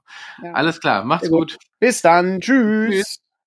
Ja. 0.43 0.53
Alles 0.53 0.81
klar, 0.81 1.05
macht's 1.05 1.29
gut. 1.29 1.57
Bis 1.79 2.01
dann. 2.01 2.41
Tschüss. 2.41 2.89
Tschüss. 2.89 3.22